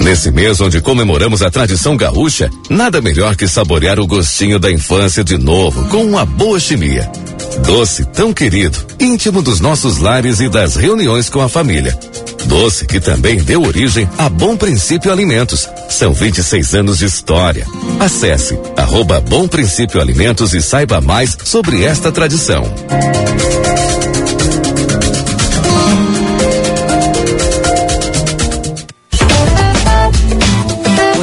Nesse 0.00 0.30
mês 0.30 0.60
onde 0.60 0.80
comemoramos 0.80 1.42
a 1.42 1.50
tradição 1.50 1.96
gaúcha, 1.96 2.50
nada 2.68 3.00
melhor 3.00 3.36
que 3.36 3.46
saborear 3.46 4.00
o 4.00 4.06
gostinho 4.06 4.58
da 4.58 4.70
infância 4.70 5.22
de 5.22 5.36
novo 5.36 5.88
com 5.88 6.04
uma 6.04 6.24
boa 6.24 6.58
chimia. 6.58 7.10
Doce 7.66 8.04
tão 8.06 8.32
querido, 8.32 8.78
íntimo 8.98 9.42
dos 9.42 9.60
nossos 9.60 9.98
lares 9.98 10.40
e 10.40 10.48
das 10.48 10.74
reuniões 10.76 11.28
com 11.28 11.40
a 11.40 11.48
família. 11.48 11.96
Doce 12.46 12.86
que 12.86 12.98
também 12.98 13.36
deu 13.36 13.62
origem 13.62 14.08
a 14.16 14.28
Bom 14.28 14.56
Princípio 14.56 15.12
Alimentos. 15.12 15.68
São 15.88 16.12
26 16.12 16.74
anos 16.74 16.98
de 16.98 17.04
história. 17.04 17.66
Acesse 17.98 18.58
arroba 18.76 19.20
Bom 19.20 19.46
Princípio 19.46 20.00
Alimentos 20.00 20.54
e 20.54 20.62
saiba 20.62 21.00
mais 21.00 21.36
sobre 21.44 21.84
esta 21.84 22.10
tradição. 22.10 22.62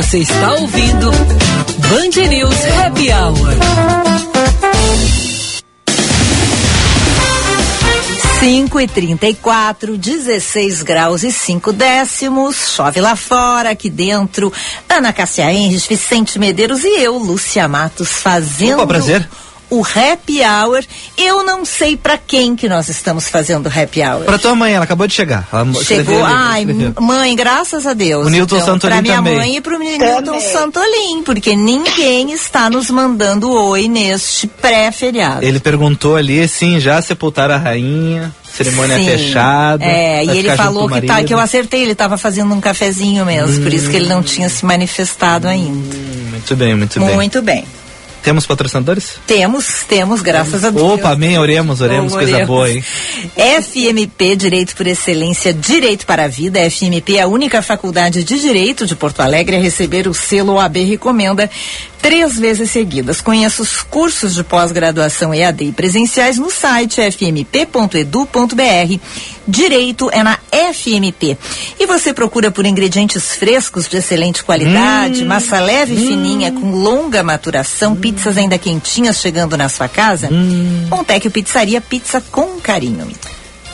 Você 0.07 0.19
está 0.19 0.53
ouvindo 0.53 1.11
Band 1.11 2.27
News 2.29 2.55
Happy 2.79 3.11
Hour. 3.11 3.49
5 8.39 8.79
e 8.79 8.87
34, 8.87 9.97
16 9.97 10.83
graus 10.83 11.23
e 11.23 11.31
5 11.33 11.73
décimos. 11.73 12.55
Chove 12.73 13.01
lá 13.01 13.17
fora, 13.17 13.71
aqui 13.71 13.89
dentro. 13.89 14.53
Ana 14.87 15.11
Cássia 15.11 15.51
Henrich, 15.51 15.89
Vicente 15.89 16.39
Medeiros 16.39 16.85
e 16.85 17.03
eu, 17.03 17.17
Lúcia 17.17 17.67
Matos, 17.67 18.09
fazendo. 18.09 18.75
Opa, 18.75 18.87
prazer. 18.87 19.27
O 19.69 19.83
happy 19.83 20.39
hour. 20.41 20.83
Eu 21.17 21.43
não 21.43 21.65
sei 21.65 21.97
pra 21.97 22.17
quem 22.17 22.55
que 22.55 22.69
nós 22.69 22.87
estamos 22.89 23.27
fazendo 23.27 23.67
o 23.67 23.69
happy 23.69 24.01
hour. 24.01 24.23
Pra 24.23 24.37
tua 24.37 24.55
mãe, 24.55 24.73
ela 24.73 24.85
acabou 24.85 25.07
de 25.07 25.13
chegar. 25.13 25.47
Ela 25.51 25.83
Chegou, 25.83 26.23
ali, 26.23 26.35
ai, 26.35 26.65
mãe, 26.99 27.35
graças 27.35 27.85
a 27.85 27.93
Deus. 27.93 28.25
O 28.27 28.29
Newton 28.29 28.59
Santolin 28.61 28.93
Pra 28.93 29.01
minha 29.01 29.15
também. 29.17 29.35
mãe 29.35 29.55
e 29.57 29.61
pro 29.61 29.77
Newton 29.77 30.39
Santolin, 30.39 31.23
porque 31.23 31.55
ninguém 31.55 32.31
está 32.31 32.69
nos 32.69 32.89
mandando 32.89 33.51
oi 33.51 33.87
neste 33.87 34.47
pré-feriado. 34.47 35.43
Ele 35.43 35.59
perguntou 35.59 36.15
ali, 36.15 36.47
sim, 36.47 36.79
já 36.79 37.01
sepultaram 37.01 37.55
a 37.55 37.57
rainha, 37.57 38.33
cerimônia 38.55 38.97
Sim. 38.97 39.05
fechada. 39.05 39.83
É, 39.85 40.23
e 40.23 40.29
ele 40.37 40.55
falou 40.55 40.85
o 40.85 40.89
que, 40.89 41.01
tá, 41.01 41.23
que 41.23 41.33
eu 41.33 41.39
acertei, 41.39 41.81
ele 41.83 41.91
estava 41.91 42.17
fazendo 42.17 42.53
um 42.53 42.61
cafezinho 42.61 43.25
mesmo, 43.25 43.63
por 43.63 43.73
isso 43.73 43.89
que 43.89 43.95
ele 43.95 44.07
não 44.07 44.23
tinha 44.23 44.49
se 44.49 44.65
manifestado 44.65 45.47
ainda. 45.47 45.95
Muito 46.31 46.55
bem, 46.55 46.75
muito 46.75 46.99
bem. 46.99 47.15
Muito 47.15 47.41
bem. 47.41 47.65
Temos 48.27 48.45
patrocinadores? 48.45 49.13
Temos, 49.25 49.85
temos, 49.87 50.21
graças 50.21 50.61
a 50.65 50.69
Deus. 50.69 50.85
Opa, 50.95 51.11
amém, 51.11 51.37
oremos, 51.37 51.79
oremos, 51.79 52.11
coisa 52.11 52.33
Oremos. 52.33 52.47
boa, 52.49 52.69
hein? 52.69 52.83
FMP 53.37 54.35
Direito 54.35 54.75
por 54.75 54.85
Excelência, 54.85 55.53
Direito 55.53 56.05
para 56.05 56.25
a 56.25 56.27
Vida. 56.27 56.59
FMP 56.69 57.15
é 57.15 57.21
a 57.21 57.27
única 57.27 57.61
faculdade 57.61 58.25
de 58.25 58.37
Direito 58.37 58.85
de 58.85 58.97
Porto 58.97 59.21
Alegre 59.21 59.55
a 59.55 59.61
receber 59.61 60.09
o 60.09 60.13
selo 60.13 60.55
OAB 60.55 60.75
Recomenda 60.75 61.49
três 62.01 62.37
vezes 62.37 62.71
seguidas. 62.71 63.21
Conheça 63.21 63.61
os 63.61 63.81
cursos 63.81 64.35
de 64.35 64.43
pós-graduação 64.43 65.33
EAD 65.33 65.65
e 65.65 65.71
presenciais 65.71 66.37
no 66.37 66.49
site 66.49 67.01
fmp.edu.br. 67.01 68.99
Direito 69.47 70.09
é 70.11 70.23
na 70.23 70.37
FMP. 70.51 71.37
E 71.79 71.85
você 71.85 72.13
procura 72.13 72.51
por 72.51 72.65
ingredientes 72.65 73.33
frescos 73.35 73.87
de 73.87 73.97
excelente 73.97 74.43
qualidade, 74.43 75.23
massa 75.23 75.59
leve 75.59 75.93
e 75.93 76.07
fininha 76.07 76.51
com 76.51 76.71
longa 76.71 77.23
maturação, 77.23 77.95
pizzas 77.95 78.37
ainda 78.37 78.57
quentinhas 78.57 79.21
chegando 79.21 79.57
na 79.57 79.69
sua 79.69 79.87
casa? 79.87 80.29
Montecchio 80.89 81.31
Pizzaria, 81.31 81.79
pizza 81.79 82.21
com 82.31 82.59
carinho. 82.59 83.07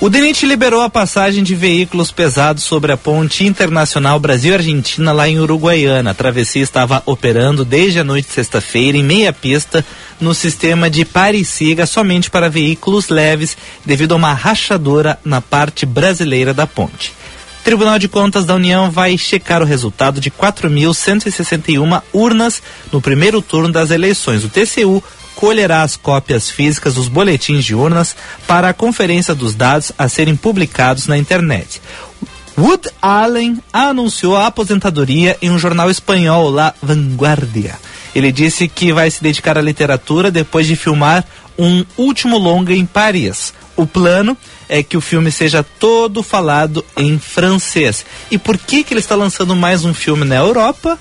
O 0.01 0.09
DENIT 0.09 0.45
liberou 0.45 0.81
a 0.81 0.89
passagem 0.89 1.43
de 1.43 1.55
veículos 1.55 2.11
pesados 2.11 2.63
sobre 2.63 2.91
a 2.91 2.97
ponte 2.97 3.45
internacional 3.45 4.19
Brasil-Argentina 4.19 5.13
lá 5.13 5.29
em 5.29 5.39
Uruguaiana. 5.39 6.11
A 6.11 6.13
travessia 6.13 6.61
estava 6.61 7.01
operando 7.05 7.63
desde 7.63 7.99
a 7.99 8.03
noite 8.03 8.27
de 8.27 8.33
sexta-feira 8.33 8.97
em 8.97 9.03
meia 9.03 9.31
pista 9.31 9.85
no 10.19 10.33
sistema 10.33 10.89
de 10.89 11.05
pare 11.05 11.37
e 11.37 11.45
siga 11.45 11.85
somente 11.85 12.29
para 12.29 12.49
veículos 12.49 13.07
leves 13.07 13.55
devido 13.85 14.11
a 14.11 14.17
uma 14.17 14.33
rachadura 14.33 15.17
na 15.23 15.39
parte 15.39 15.85
brasileira 15.85 16.53
da 16.53 16.67
ponte. 16.67 17.13
O 17.61 17.63
Tribunal 17.63 17.97
de 17.97 18.09
Contas 18.09 18.43
da 18.43 18.55
União 18.55 18.91
vai 18.91 19.17
checar 19.17 19.61
o 19.61 19.65
resultado 19.65 20.19
de 20.19 20.29
4.161 20.29 22.01
urnas 22.11 22.61
no 22.91 23.01
primeiro 23.01 23.41
turno 23.41 23.71
das 23.71 23.89
eleições. 23.89 24.43
O 24.43 24.49
TCU 24.49 25.01
colherá 25.35 25.83
as 25.83 25.95
cópias 25.95 26.49
físicas 26.49 26.95
dos 26.95 27.07
boletins 27.07 27.65
de 27.65 27.75
urnas 27.75 28.15
para 28.47 28.69
a 28.69 28.73
conferência 28.73 29.35
dos 29.35 29.55
dados 29.55 29.91
a 29.97 30.07
serem 30.07 30.35
publicados 30.35 31.07
na 31.07 31.17
internet. 31.17 31.81
Wood 32.57 32.87
Allen 33.01 33.59
anunciou 33.71 34.37
a 34.37 34.47
aposentadoria 34.47 35.37
em 35.41 35.49
um 35.49 35.57
jornal 35.57 35.89
espanhol, 35.89 36.51
La 36.51 36.73
Vanguardia. 36.81 37.75
Ele 38.13 38.31
disse 38.31 38.67
que 38.67 38.93
vai 38.93 39.09
se 39.09 39.23
dedicar 39.23 39.57
à 39.57 39.61
literatura 39.61 40.29
depois 40.29 40.67
de 40.67 40.75
filmar 40.75 41.25
um 41.57 41.83
último 41.97 42.37
longa 42.37 42.73
em 42.73 42.85
Paris. 42.85 43.53
O 43.75 43.87
plano 43.87 44.37
é 44.69 44.83
que 44.83 44.95
o 44.95 45.01
filme 45.01 45.31
seja 45.31 45.65
todo 45.79 46.21
falado 46.21 46.85
em 46.95 47.17
francês. 47.17 48.05
E 48.29 48.37
por 48.37 48.57
que 48.57 48.83
que 48.83 48.93
ele 48.93 49.01
está 49.01 49.15
lançando 49.15 49.55
mais 49.55 49.83
um 49.83 49.93
filme 49.93 50.23
na 50.25 50.35
Europa? 50.35 50.99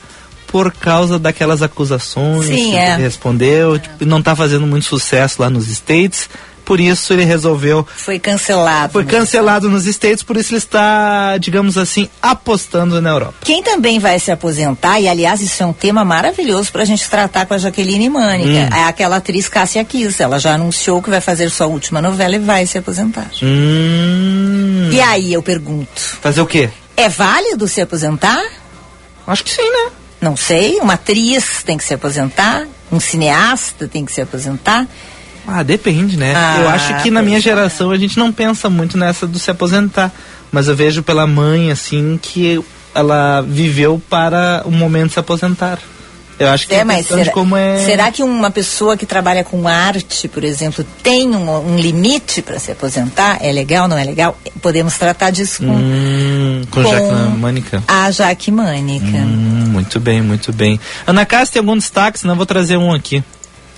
Por 0.52 0.70
causa 0.70 1.18
daquelas 1.18 1.62
acusações 1.62 2.46
Sim, 2.46 2.70
que 2.70 2.76
é. 2.76 2.92
ele 2.92 3.02
respondeu, 3.02 3.78
tipo, 3.78 4.04
não 4.04 4.18
está 4.20 4.36
fazendo 4.36 4.66
muito 4.66 4.84
sucesso 4.86 5.40
lá 5.42 5.48
nos 5.50 5.66
States, 5.68 6.28
por 6.64 6.78
isso 6.78 7.12
ele 7.12 7.24
resolveu. 7.24 7.84
Foi 7.96 8.18
cancelado. 8.20 8.92
Foi 8.92 9.04
cancelado 9.04 9.68
nos 9.68 9.84
States, 9.86 10.22
por 10.22 10.36
isso 10.36 10.52
ele 10.52 10.58
está, 10.58 11.36
digamos 11.38 11.76
assim, 11.76 12.08
apostando 12.22 13.00
na 13.00 13.10
Europa. 13.10 13.34
Quem 13.40 13.62
também 13.62 13.98
vai 13.98 14.18
se 14.18 14.30
aposentar, 14.30 15.00
e 15.00 15.08
aliás, 15.08 15.40
isso 15.40 15.62
é 15.62 15.66
um 15.66 15.72
tema 15.72 16.04
maravilhoso 16.04 16.70
para 16.70 16.82
a 16.82 16.84
gente 16.84 17.08
tratar 17.08 17.46
com 17.46 17.54
a 17.54 17.58
Jaqueline 17.58 18.08
Mânica, 18.08 18.48
Hum. 18.74 18.76
é 18.78 18.84
aquela 18.84 19.16
atriz 19.16 19.48
Cássia 19.48 19.82
Kiss. 19.84 20.22
Ela 20.22 20.38
já 20.38 20.54
anunciou 20.54 21.02
que 21.02 21.10
vai 21.10 21.20
fazer 21.20 21.50
sua 21.50 21.66
última 21.66 22.00
novela 22.02 22.36
e 22.36 22.38
vai 22.38 22.66
se 22.66 22.76
aposentar. 22.78 23.28
Hum. 23.42 24.90
E 24.92 25.00
aí 25.00 25.32
eu 25.32 25.42
pergunto: 25.42 25.88
Fazer 26.20 26.40
o 26.42 26.46
quê? 26.46 26.68
é 26.96 27.08
válido 27.08 27.66
se 27.66 27.80
aposentar? 27.80 28.40
Acho 29.26 29.42
que 29.42 29.50
sim, 29.50 29.62
né? 29.62 29.90
Não 30.22 30.36
sei. 30.36 30.78
Uma 30.80 30.94
atriz 30.94 31.62
tem 31.64 31.76
que 31.76 31.84
se 31.84 31.92
aposentar, 31.92 32.66
um 32.90 33.00
cineasta 33.00 33.88
tem 33.88 34.04
que 34.04 34.12
se 34.12 34.20
aposentar. 34.20 34.86
Ah, 35.46 35.64
depende, 35.64 36.16
né? 36.16 36.32
Ah, 36.36 36.58
eu 36.60 36.68
acho 36.68 37.02
que 37.02 37.10
na 37.10 37.20
minha 37.20 37.38
é. 37.38 37.40
geração 37.40 37.90
a 37.90 37.98
gente 37.98 38.16
não 38.16 38.32
pensa 38.32 38.70
muito 38.70 38.96
nessa 38.96 39.26
do 39.26 39.38
se 39.38 39.50
aposentar. 39.50 40.12
Mas 40.52 40.68
eu 40.68 40.76
vejo 40.76 41.02
pela 41.02 41.26
mãe, 41.26 41.72
assim, 41.72 42.18
que 42.22 42.62
ela 42.94 43.40
viveu 43.40 44.00
para 44.08 44.62
o 44.64 44.70
momento 44.70 45.08
de 45.08 45.14
se 45.14 45.18
aposentar. 45.18 45.78
Eu 46.38 46.48
acho 46.48 46.66
que 46.66 46.74
É, 46.74 46.78
é 46.78 46.84
mas 46.84 47.06
será, 47.06 47.32
como 47.32 47.56
é. 47.56 47.78
será 47.78 48.10
que 48.10 48.22
uma 48.22 48.50
pessoa 48.50 48.96
que 48.96 49.06
trabalha 49.06 49.44
com 49.44 49.68
arte, 49.68 50.28
por 50.28 50.44
exemplo, 50.44 50.84
tem 51.02 51.28
um, 51.30 51.72
um 51.72 51.76
limite 51.76 52.42
para 52.42 52.58
se 52.58 52.72
aposentar? 52.72 53.38
É 53.40 53.52
legal, 53.52 53.86
não 53.86 53.96
é 53.96 54.04
legal? 54.04 54.36
Podemos 54.60 54.96
tratar 54.98 55.30
disso 55.30 55.58
com 55.58 55.72
Hum, 55.72 56.41
com, 56.70 56.82
Com- 56.82 56.88
Jaque 56.90 57.38
Mânica. 57.38 57.82
a 57.88 58.10
Jaque 58.10 58.50
Mânica. 58.50 59.06
Hum, 59.18 59.64
muito 59.68 59.98
bem, 60.00 60.20
muito 60.22 60.52
bem. 60.52 60.78
Ana 61.06 61.24
Cássia, 61.26 61.54
tem 61.54 61.60
algum 61.60 61.76
destaque? 61.76 62.18
Senão 62.20 62.32
eu 62.34 62.36
vou 62.38 62.46
trazer 62.46 62.76
um 62.76 62.92
aqui. 62.92 63.22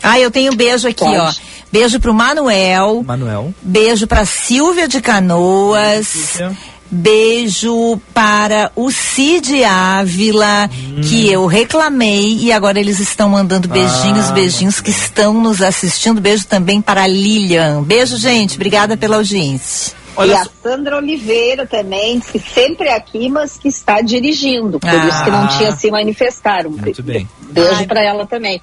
Ah, 0.02 0.18
eu 0.20 0.30
tenho 0.30 0.54
beijo 0.54 0.86
aqui, 0.86 1.04
Pode. 1.04 1.16
ó. 1.16 1.32
Beijo 1.72 1.98
pro 1.98 2.12
Manuel. 2.14 3.02
Manuel. 3.06 3.54
Beijo 3.62 4.06
pra 4.06 4.24
Silvia 4.24 4.86
de 4.86 5.00
Canoas. 5.00 6.06
Silvia. 6.06 6.56
Beijo 6.90 8.00
para 8.12 8.70
o 8.76 8.90
Cid 8.92 9.64
Ávila, 9.64 10.70
Hum. 10.72 11.00
que 11.02 11.28
eu 11.32 11.44
reclamei 11.46 12.38
e 12.40 12.52
agora 12.52 12.78
eles 12.78 13.00
estão 13.00 13.28
mandando 13.30 13.66
beijinhos, 13.66 14.28
Ah, 14.28 14.32
beijinhos 14.32 14.80
que 14.80 14.90
estão 14.90 15.34
nos 15.34 15.60
assistindo. 15.60 16.20
Beijo 16.20 16.46
também 16.46 16.80
para 16.80 17.02
a 17.02 17.06
Lilian. 17.08 17.82
Beijo, 17.82 18.16
gente. 18.16 18.54
Obrigada 18.54 18.96
pela 18.96 19.16
audiência. 19.16 19.92
Olha 20.16 20.32
e 20.32 20.34
a 20.36 20.46
Sandra 20.62 20.96
Oliveira 20.96 21.66
também, 21.66 22.20
que 22.20 22.38
sempre 22.38 22.88
é 22.88 22.94
aqui, 22.96 23.28
mas 23.28 23.56
que 23.58 23.68
está 23.68 24.00
dirigindo. 24.00 24.78
Por 24.78 24.88
Ah. 24.90 25.06
isso 25.08 25.24
que 25.24 25.30
não 25.30 25.46
tinha 25.48 25.72
se 25.72 25.90
manifestado. 25.90 26.68
Um 26.68 26.72
Muito 26.72 27.02
bem. 27.02 27.28
Beijo 27.50 27.86
para 27.86 28.02
ela 28.02 28.26
também. 28.26 28.60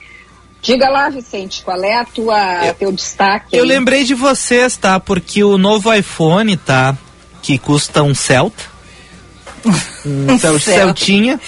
Diga 0.61 0.89
lá, 0.89 1.09
Vicente, 1.09 1.63
qual 1.63 1.83
é 1.83 1.95
a 1.97 2.05
tua, 2.05 2.73
teu 2.77 2.91
destaque? 2.91 3.55
Eu 3.57 3.63
aí? 3.63 3.69
lembrei 3.69 4.03
de 4.03 4.13
vocês, 4.13 4.77
tá? 4.77 4.99
Porque 4.99 5.43
o 5.43 5.57
novo 5.57 5.91
iPhone, 5.93 6.55
tá? 6.55 6.95
Que 7.41 7.57
custa 7.57 8.03
um 8.03 8.13
Celta. 8.13 8.69
Um 10.03 10.39
Cel 10.39 10.59
Celta. 10.59 10.81
Celtinha. 10.85 11.39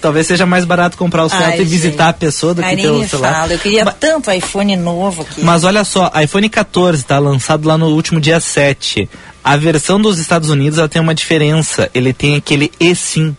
Talvez 0.00 0.26
seja 0.26 0.46
mais 0.46 0.64
barato 0.64 0.96
comprar 0.96 1.24
o 1.24 1.28
Celta 1.28 1.44
Ai, 1.44 1.60
e 1.60 1.64
visitar 1.64 2.04
gente. 2.06 2.10
a 2.10 2.12
pessoa 2.14 2.54
do 2.54 2.64
Ai, 2.64 2.74
que 2.76 2.82
ter 2.82 2.90
o 2.90 3.06
celular. 3.06 3.32
fala. 3.34 3.52
Eu 3.52 3.58
queria 3.58 3.84
Ma- 3.84 3.92
tanto 3.92 4.30
iPhone 4.30 4.74
novo 4.76 5.20
aqui. 5.22 5.42
Mas 5.42 5.62
olha 5.64 5.84
só, 5.84 6.10
iPhone 6.22 6.48
14 6.48 7.04
tá 7.04 7.18
lançado 7.18 7.66
lá 7.68 7.76
no 7.76 7.88
último 7.88 8.18
dia 8.20 8.40
7. 8.40 9.08
A 9.44 9.56
versão 9.56 10.00
dos 10.00 10.18
Estados 10.18 10.50
Unidos 10.50 10.78
ela 10.78 10.88
tem 10.88 11.02
uma 11.02 11.14
diferença. 11.14 11.90
Ele 11.94 12.12
tem 12.12 12.36
aquele 12.36 12.70
eSIM, 12.78 13.36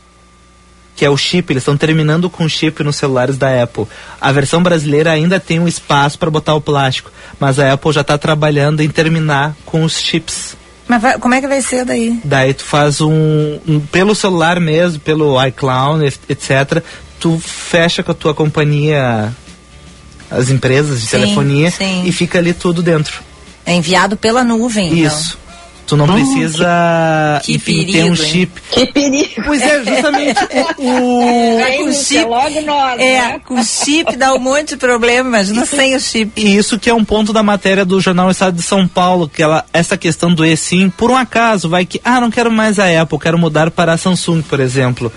que 0.96 1.06
é 1.06 1.10
o 1.10 1.16
chip. 1.18 1.52
Eles 1.54 1.62
estão 1.62 1.78
terminando 1.78 2.30
com 2.30 2.44
o 2.46 2.50
chip 2.50 2.84
nos 2.84 2.98
celulares 2.98 3.38
da 3.38 3.64
Apple. 3.64 3.86
A 4.20 4.32
versão 4.32 4.62
brasileira 4.62 5.12
ainda 5.12 5.40
tem 5.40 5.60
um 5.60 5.68
espaço 5.68 6.20
para 6.20 6.30
botar 6.30 6.56
o 6.56 6.62
plástico, 6.62 7.12
mas 7.40 7.58
a 7.60 7.72
Apple 7.74 7.92
já 7.94 8.02
está 8.02 8.18
trabalhando 8.18 8.82
em 8.82 8.90
terminar 8.90 9.56
com 9.66 9.84
os 9.84 10.00
chips. 10.02 10.56
Mas 10.88 11.02
vai- 11.02 11.18
como 11.18 11.34
é 11.34 11.40
que 11.40 11.48
vai 11.48 11.62
ser 11.62 11.86
daí? 11.86 12.20
Daí 12.26 12.54
tu 12.54 12.66
faz 12.66 13.00
um, 13.00 13.58
um- 13.66 13.80
pelo 13.80 14.14
celular 14.14 14.60
mesmo, 14.60 15.00
pelo 15.00 15.42
iCloud, 15.46 16.06
et- 16.06 16.20
etc. 16.28 16.84
Tu 17.22 17.40
fecha 17.40 18.04
com 18.04 18.12
a 18.12 18.16
tua 18.16 18.34
companhia 18.34 19.34
as 20.30 20.50
empresas 20.50 21.00
de 21.00 21.08
Sim, 21.08 21.20
telefonia 21.20 21.72
sim. 21.72 22.04
e 22.06 22.12
fica 22.12 22.40
ali 22.40 22.54
tudo 22.54 22.82
dentro. 22.82 23.22
É 23.66 23.74
enviado 23.74 24.18
pela 24.18 24.44
nuvem, 24.44 24.88
então. 24.88 25.18
Tu 25.86 25.98
não 25.98 26.08
precisa, 26.08 27.42
que 27.44 27.56
enfim, 27.56 27.86
ter 27.86 28.04
um 28.06 28.08
hein? 28.08 28.16
chip. 28.16 28.62
Que 28.72 28.86
perigo. 28.86 29.44
Pois 29.46 29.62
é, 29.62 29.84
justamente 29.84 30.40
o, 30.78 31.20
o- 31.20 31.60
É, 31.60 31.78
com 31.78 31.92
chip, 31.92 32.24
logo 32.26 32.62
nós, 32.62 33.00
é, 33.02 33.14
né? 33.22 33.42
com 33.46 33.64
chip 33.64 34.16
dá 34.16 34.34
um 34.34 34.40
monte 34.40 34.70
de 34.70 34.78
problema, 34.78 35.28
imagina 35.28 35.66
sem 35.66 35.96
o 35.96 36.00
chip. 36.00 36.32
E 36.40 36.56
isso 36.56 36.80
que 36.80 36.90
é 36.90 36.94
um 36.94 37.04
ponto 37.04 37.34
da 37.34 37.44
matéria 37.44 37.84
do 37.84 38.00
jornal 38.00 38.32
Estado 38.32 38.56
de 38.56 38.64
São 38.64 38.88
Paulo, 38.88 39.28
que 39.28 39.44
ela, 39.44 39.66
essa 39.74 39.98
questão 39.98 40.34
do 40.34 40.46
eSIM, 40.46 40.90
por 40.90 41.12
um 41.12 41.18
acaso, 41.18 41.68
vai 41.68 41.86
que, 41.86 42.00
ah, 42.04 42.22
não 42.22 42.32
quero 42.32 42.50
mais 42.52 42.80
a 42.80 43.02
Apple, 43.02 43.20
quero 43.20 43.38
mudar 43.38 43.70
para 43.70 43.94
a 43.94 43.98
Samsung, 43.98 44.42
por 44.42 44.60
exemplo. 44.60 45.12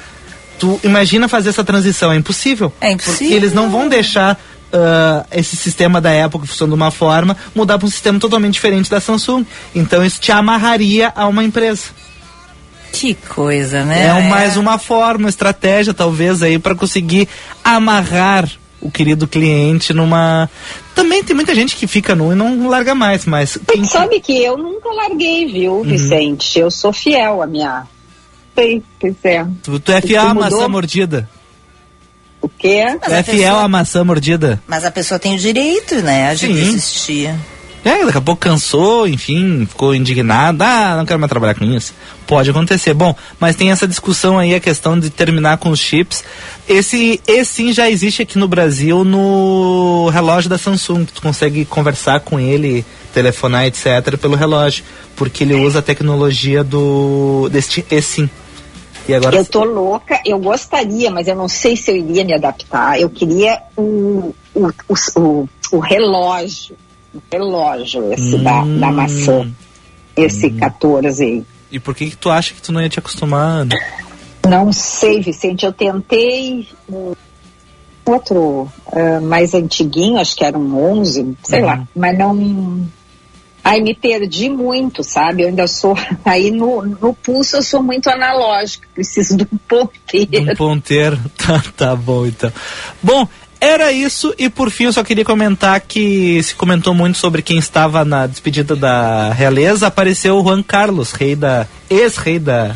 Tu 0.58 0.80
imagina 0.82 1.28
fazer 1.28 1.50
essa 1.50 1.62
transição, 1.62 2.10
é 2.12 2.16
impossível. 2.16 2.72
É 2.80 2.90
impossível. 2.90 3.18
Porque 3.18 3.34
eles 3.34 3.52
não 3.52 3.70
vão 3.70 3.88
deixar 3.88 4.38
ah, 4.76 5.26
esse 5.32 5.56
sistema 5.56 6.00
da 6.00 6.24
Apple 6.24 6.40
que 6.40 6.46
funciona 6.46 6.70
de 6.70 6.74
uma 6.76 6.90
forma, 6.90 7.36
mudar 7.54 7.78
para 7.78 7.86
um 7.86 7.90
sistema 7.90 8.18
totalmente 8.18 8.54
diferente 8.54 8.90
da 8.90 9.00
Samsung. 9.00 9.44
Então 9.74 10.04
isso 10.04 10.20
te 10.20 10.30
amarraria 10.32 11.12
a 11.14 11.26
uma 11.26 11.42
empresa. 11.44 11.84
Que 12.92 13.14
coisa, 13.14 13.84
né? 13.84 14.06
É, 14.06 14.14
um- 14.14 14.28
mais 14.28 14.56
uma 14.56 14.78
forma, 14.78 15.24
uma 15.24 15.28
estratégia 15.28 15.92
talvez 15.92 16.42
aí 16.42 16.58
para 16.58 16.74
conseguir 16.74 17.28
amarrar 17.62 18.48
o 18.80 18.90
querido 18.90 19.26
cliente 19.26 19.92
numa. 19.92 20.48
Também 20.94 21.22
tem 21.22 21.34
muita 21.36 21.54
gente 21.54 21.76
que 21.76 21.86
fica 21.86 22.14
nu 22.14 22.32
e 22.32 22.34
não 22.34 22.68
larga 22.68 22.94
mais, 22.94 23.26
mas 23.26 23.58
quem 23.66 23.84
sabe 23.84 24.20
que 24.20 24.42
eu 24.42 24.56
nunca 24.56 24.88
larguei, 24.90 25.46
viu, 25.46 25.74
Uhum. 25.78 25.82
Vicente? 25.82 26.58
Eu 26.58 26.70
sou 26.70 26.92
fiel 26.92 27.42
à 27.42 27.46
minha. 27.46 27.86
Sei, 28.54 28.82
pois 28.98 29.14
é. 29.24 29.44
tu, 29.62 29.78
tu 29.78 29.92
é 29.92 30.00
fiel 30.00 30.22
à 30.22 30.32
mudou? 30.34 30.50
maçã 30.50 30.68
mordida. 30.68 31.28
Quê? 32.58 32.98
Tu 33.04 33.10
é 33.10 33.22
fiel 33.22 33.56
à 33.56 33.68
maçã 33.68 34.02
mordida. 34.04 34.60
Mas 34.66 34.84
a 34.84 34.90
pessoa 34.90 35.18
tem 35.18 35.34
o 35.34 35.38
direito, 35.38 35.96
né, 35.96 36.34
de 36.34 36.46
Sim. 36.46 36.54
desistir. 36.54 37.34
É, 37.86 38.04
daqui 38.04 38.18
a 38.18 38.20
pouco 38.20 38.40
cansou, 38.40 39.06
enfim, 39.06 39.64
ficou 39.64 39.94
indignado. 39.94 40.60
Ah, 40.60 40.96
não 40.96 41.06
quero 41.06 41.20
mais 41.20 41.30
trabalhar 41.30 41.54
com 41.54 41.64
isso. 41.64 41.94
Pode 42.26 42.50
acontecer. 42.50 42.92
Bom, 42.92 43.14
mas 43.38 43.54
tem 43.54 43.70
essa 43.70 43.86
discussão 43.86 44.36
aí, 44.36 44.56
a 44.56 44.58
questão 44.58 44.98
de 44.98 45.08
terminar 45.08 45.58
com 45.58 45.70
os 45.70 45.78
chips. 45.78 46.24
Esse, 46.68 47.20
esse 47.28 47.52
sim 47.52 47.72
já 47.72 47.88
existe 47.88 48.22
aqui 48.22 48.38
no 48.38 48.48
Brasil 48.48 49.04
no 49.04 50.08
relógio 50.12 50.50
da 50.50 50.58
Samsung. 50.58 51.04
que 51.04 51.12
Tu 51.12 51.22
consegue 51.22 51.64
conversar 51.64 52.18
com 52.18 52.40
ele, 52.40 52.84
telefonar, 53.14 53.66
etc., 53.66 54.16
pelo 54.20 54.34
relógio. 54.34 54.82
Porque 55.14 55.44
ele 55.44 55.54
usa 55.54 55.78
a 55.78 55.82
tecnologia 55.82 56.64
do 56.64 57.48
desse 57.52 57.86
eSIM. 57.88 58.24
E 58.24 58.28
agora 59.14 59.36
Eu 59.36 59.44
tô 59.44 59.64
louca, 59.64 60.20
eu 60.24 60.38
gostaria, 60.38 61.10
mas 61.10 61.28
eu 61.28 61.34
não 61.36 61.48
sei 61.48 61.76
se 61.76 61.90
eu 61.90 61.96
iria 61.96 62.24
me 62.24 62.34
adaptar. 62.34 63.00
Eu 63.00 63.08
queria 63.10 63.60
o, 63.76 64.34
o, 64.54 64.68
o, 65.16 65.48
o, 65.72 65.78
relógio, 65.78 66.76
o 67.14 67.20
relógio 67.32 68.12
esse 68.12 68.38
da, 68.38 68.62
Hum. 68.62 68.78
da 68.80 68.90
maçã, 68.92 69.50
esse 70.16 70.50
14 70.50 71.22
aí. 71.24 71.44
E 71.70 71.78
por 71.80 71.94
que, 71.94 72.10
que 72.10 72.16
tu 72.16 72.30
acha 72.30 72.54
que 72.54 72.62
tu 72.62 72.72
não 72.72 72.80
ia 72.80 72.88
te 72.88 72.98
acostumar? 72.98 73.66
Não 74.48 74.72
sei, 74.72 75.20
Vicente, 75.20 75.66
eu 75.66 75.72
tentei 75.72 76.68
um 76.88 77.12
outro 78.06 78.70
ah, 78.92 79.20
mais 79.20 79.52
antiguinho, 79.52 80.18
acho 80.18 80.36
que 80.36 80.44
era 80.44 80.56
um 80.56 80.98
11, 81.00 81.36
sei 81.42 81.60
Uhum. 81.60 81.66
lá, 81.66 81.88
mas 81.94 82.16
não... 82.18 82.86
Ai, 83.68 83.80
me 83.80 83.94
perdi 83.94 84.48
muito, 84.48 85.02
sabe? 85.02 85.42
Eu 85.42 85.48
ainda 85.48 85.66
sou... 85.66 85.96
Aí 86.24 86.50
no, 86.50 86.82
no 86.82 87.12
pulso 87.14 87.56
eu 87.56 87.62
sou 87.62 87.82
muito 87.82 88.08
analógica, 88.08 88.86
preciso 88.94 89.36
de 89.36 89.44
um 89.44 89.58
ponteiro. 89.68 90.52
Um 90.52 90.56
ponteiro. 90.56 91.18
Tá, 91.36 91.62
tá 91.76 91.96
bom, 91.96 92.26
então. 92.26 92.52
Bom, 93.02 93.28
era 93.60 93.92
isso. 93.92 94.34
E 94.38 94.48
por 94.48 94.70
fim, 94.70 94.84
eu 94.84 94.92
só 94.92 95.04
queria 95.04 95.24
comentar 95.24 95.80
que 95.80 96.42
se 96.42 96.54
comentou 96.54 96.92
muito 96.94 97.18
sobre 97.18 97.40
quem 97.42 97.56
estava 97.58 98.04
na 98.04 98.26
despedida 98.26 98.74
da 98.74 99.32
realeza. 99.32 99.86
Apareceu 99.86 100.36
o 100.36 100.42
Juan 100.42 100.62
Carlos, 100.62 101.12
rei 101.12 101.36
da. 101.36 101.66
ex-rei 101.88 102.38
da. 102.40 102.74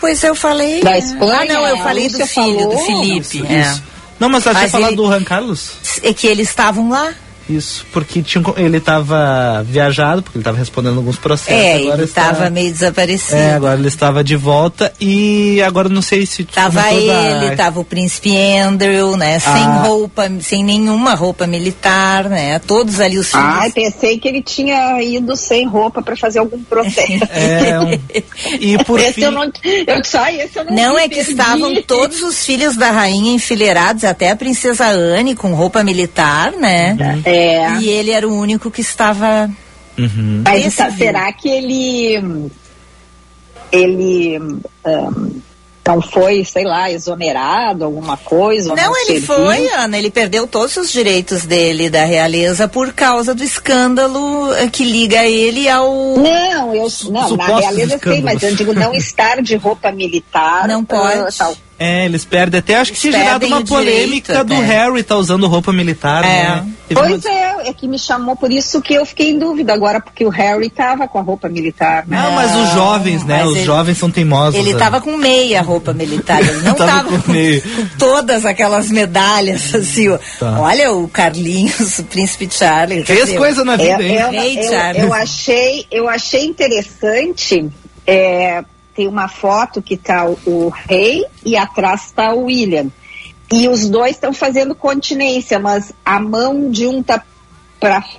Pois 0.00 0.22
eu 0.24 0.34
falei. 0.34 0.80
Da 0.82 0.90
né? 0.90 0.98
Espanha, 0.98 1.40
Ah, 1.42 1.44
não, 1.44 1.66
eu 1.66 1.76
falei 1.78 2.08
do 2.08 2.26
filho, 2.26 2.68
do 2.70 2.78
falou. 2.78 2.86
Felipe. 3.02 3.38
Isso. 3.38 3.46
é. 3.46 3.80
Não, 4.18 4.28
mas 4.30 4.46
eu 4.46 4.54
tinha 4.54 4.68
falado 4.68 4.90
ele- 4.90 4.96
do 4.96 5.06
Juan 5.06 5.24
Carlos? 5.24 5.72
É 6.02 6.12
que 6.14 6.26
eles 6.26 6.48
estavam 6.48 6.88
lá. 6.88 7.12
Isso, 7.48 7.86
porque 7.92 8.22
tinha, 8.22 8.42
ele 8.56 8.78
estava 8.78 9.62
viajado, 9.68 10.22
porque 10.22 10.36
ele 10.38 10.42
estava 10.42 10.58
respondendo 10.58 10.96
alguns 10.96 11.16
processos. 11.16 11.52
É, 11.62 11.76
agora 11.76 11.94
ele 11.94 12.04
estava 12.04 12.50
meio 12.50 12.72
desaparecido. 12.72 13.36
É, 13.40 13.54
agora 13.54 13.78
ele 13.78 13.88
estava 13.88 14.24
de 14.24 14.34
volta 14.36 14.92
e 15.00 15.62
agora 15.62 15.88
não 15.88 16.02
sei 16.02 16.26
se 16.26 16.44
tu 16.44 16.52
Tava 16.54 16.82
comentou 16.82 17.06
da- 17.06 17.44
ele, 17.46 17.56
tava 17.56 17.80
o 17.80 17.84
príncipe 17.84 18.36
Andrew, 18.58 19.16
né? 19.16 19.38
Sem 19.38 19.52
Ah. 19.52 19.82
roupa, 19.86 20.30
sem 20.40 20.64
nenhuma 20.64 21.14
roupa 21.14 21.46
militar, 21.46 22.24
né? 22.28 22.58
Todos 22.58 23.00
ali 23.00 23.16
os 23.18 23.30
filhos. 23.30 23.44
Ai, 23.46 23.70
pensei 23.70 24.18
que 24.18 24.26
ele 24.28 24.42
tinha 24.42 25.00
ido 25.02 25.36
sem 25.36 25.66
roupa 25.68 26.02
para 26.02 26.16
fazer 26.16 26.40
algum 26.40 26.62
protesto. 26.64 27.26
É, 27.36 27.78
um- 27.80 27.98
E 28.60 28.82
por 28.84 28.98
esse 29.00 29.12
fim. 29.14 29.22
eu 29.22 29.30
não, 29.30 29.44
eu 29.44 30.02
ai, 30.20 30.40
esse 30.40 30.58
eu 30.58 30.64
não 30.64 30.74
Não 30.74 30.98
é 30.98 31.08
que 31.08 31.16
perdi. 31.16 31.30
estavam 31.30 31.82
todos 31.82 32.22
os 32.22 32.44
filhos 32.44 32.76
da 32.76 32.90
rainha 32.90 33.32
enfileirados, 33.34 34.04
até 34.04 34.30
a 34.30 34.36
princesa 34.36 34.86
Anne 34.88 35.34
com 35.36 35.54
roupa 35.54 35.84
militar, 35.84 36.52
né? 36.52 36.96
É. 37.24 37.35
E 37.80 37.88
ele 37.88 38.10
era 38.10 38.26
o 38.26 38.34
único 38.34 38.70
que 38.70 38.80
estava 38.80 39.50
Uhum. 39.98 40.42
Mas 40.44 40.74
viu. 40.74 40.98
será 40.98 41.32
que 41.32 41.48
ele 41.48 42.50
ele 43.72 44.38
hum, 44.38 44.60
não 45.86 46.02
foi, 46.02 46.44
sei 46.44 46.64
lá, 46.64 46.90
exonerado, 46.90 47.84
alguma 47.84 48.16
coisa? 48.16 48.70
ou 48.70 48.76
Não, 48.76 48.96
ele 48.96 49.20
serviu? 49.20 49.26
foi, 49.26 49.68
Ana, 49.68 49.96
ele 49.96 50.10
perdeu 50.10 50.46
todos 50.46 50.76
os 50.76 50.92
direitos 50.92 51.44
dele 51.46 51.88
da 51.88 52.04
realeza 52.04 52.68
por 52.68 52.92
causa 52.92 53.34
do 53.34 53.42
escândalo 53.42 54.52
eh, 54.54 54.68
que 54.68 54.84
liga 54.84 55.24
ele 55.24 55.68
ao. 55.68 56.16
Não, 56.18 56.74
eu 56.74 56.88
não, 57.10 57.36
na 57.36 57.46
realeza 57.58 57.94
eu 57.94 58.12
sei, 58.12 58.22
mas 58.22 58.42
eu 58.42 58.54
digo 58.54 58.74
não 58.74 58.92
estar 58.94 59.40
de 59.40 59.56
roupa 59.56 59.90
militar. 59.92 60.68
Não 60.68 60.80
ah, 60.80 60.84
pode. 60.86 61.36
tal. 61.36 61.56
É, 61.78 62.06
eles 62.06 62.24
perdem 62.24 62.58
até, 62.58 62.74
acho 62.76 62.92
que 62.92 62.98
tinha 63.00 63.12
gerado 63.12 63.46
uma 63.46 63.62
polêmica 63.62 64.32
direito, 64.32 64.44
do 64.46 64.54
é. 64.54 64.66
Harry 64.66 65.02
tá 65.02 65.14
usando 65.16 65.46
roupa 65.46 65.72
militar, 65.72 66.24
É. 66.24 66.26
né? 66.42 66.66
Teve 66.88 67.00
uma- 67.00 67.08
Pois 67.10 67.24
é, 67.26 67.68
é 67.68 67.72
que 67.74 67.86
me 67.86 67.98
chamou 67.98 68.34
por 68.36 68.50
isso 68.50 68.80
que 68.80 68.94
eu 68.94 69.04
fiquei 69.04 69.30
em 69.30 69.38
dúvida 69.38 69.74
agora, 69.74 70.00
porque 70.00 70.24
o 70.24 70.28
Harry 70.30 70.70
tava 70.70 71.06
com 71.06 71.18
a 71.18 71.22
roupa 71.22 71.48
militar, 71.50 72.06
né? 72.06 72.16
Não, 72.16 72.32
mas 72.32 72.54
os 72.56 72.70
jovens, 72.72 73.24
né? 73.24 73.38
mas 73.40 73.48
Os 73.50 73.56
ele- 73.56 73.64
jovens 73.66 73.98
são 73.98 74.10
teimosos. 74.10 74.54
Ele 74.58 74.72
né? 74.72 74.78
tava 74.78 75.00
com 75.02 75.16
meia 75.18 75.60
roupa 75.60 75.92
militar, 75.92 76.40
ele 76.40 76.62
não 76.62 76.72
Tava 76.76 76.90
tava, 76.92 77.08
com 77.10 77.20
com, 77.22 77.32
meia. 77.32 77.60
com 77.60 77.86
todas 77.98 78.46
aquelas 78.46 78.88
medalhas, 78.90 79.72
assim. 79.74 80.06
Tá. 80.38 80.58
Olha 80.60 80.92
o 80.92 81.06
Carlinhos, 81.08 81.98
o 81.98 82.04
príncipe 82.04 82.48
Charles. 82.50 83.04
quer 83.04 83.14
Fez 83.16 83.26
dizer, 83.26 83.36
coisa 83.38 83.64
na 83.64 83.76
vida, 83.76 84.02
hein? 84.02 84.16
eu, 84.16 84.32
eu- 84.32 85.04
eu 85.06 85.12
achei, 85.14 85.84
eu 85.90 86.08
achei 86.08 86.44
interessante. 86.46 87.68
é, 88.06 88.64
tem 88.96 89.06
uma 89.06 89.28
foto 89.28 89.82
que 89.82 89.96
tá 89.96 90.26
o, 90.26 90.70
rei 90.70 91.26
e 91.44 91.54
atrás 91.54 92.10
tá 92.10 92.32
o 92.32 92.44
William. 92.44 92.90
E 93.52 93.68
os 93.68 93.88
dois 93.88 94.12
estão 94.12 94.32
fazendo 94.32 94.74
continência, 94.74 95.58
mas 95.58 95.92
a 96.04 96.18
mão 96.18 96.70
de 96.70 96.86
um 96.86 97.02
tá 97.02 97.22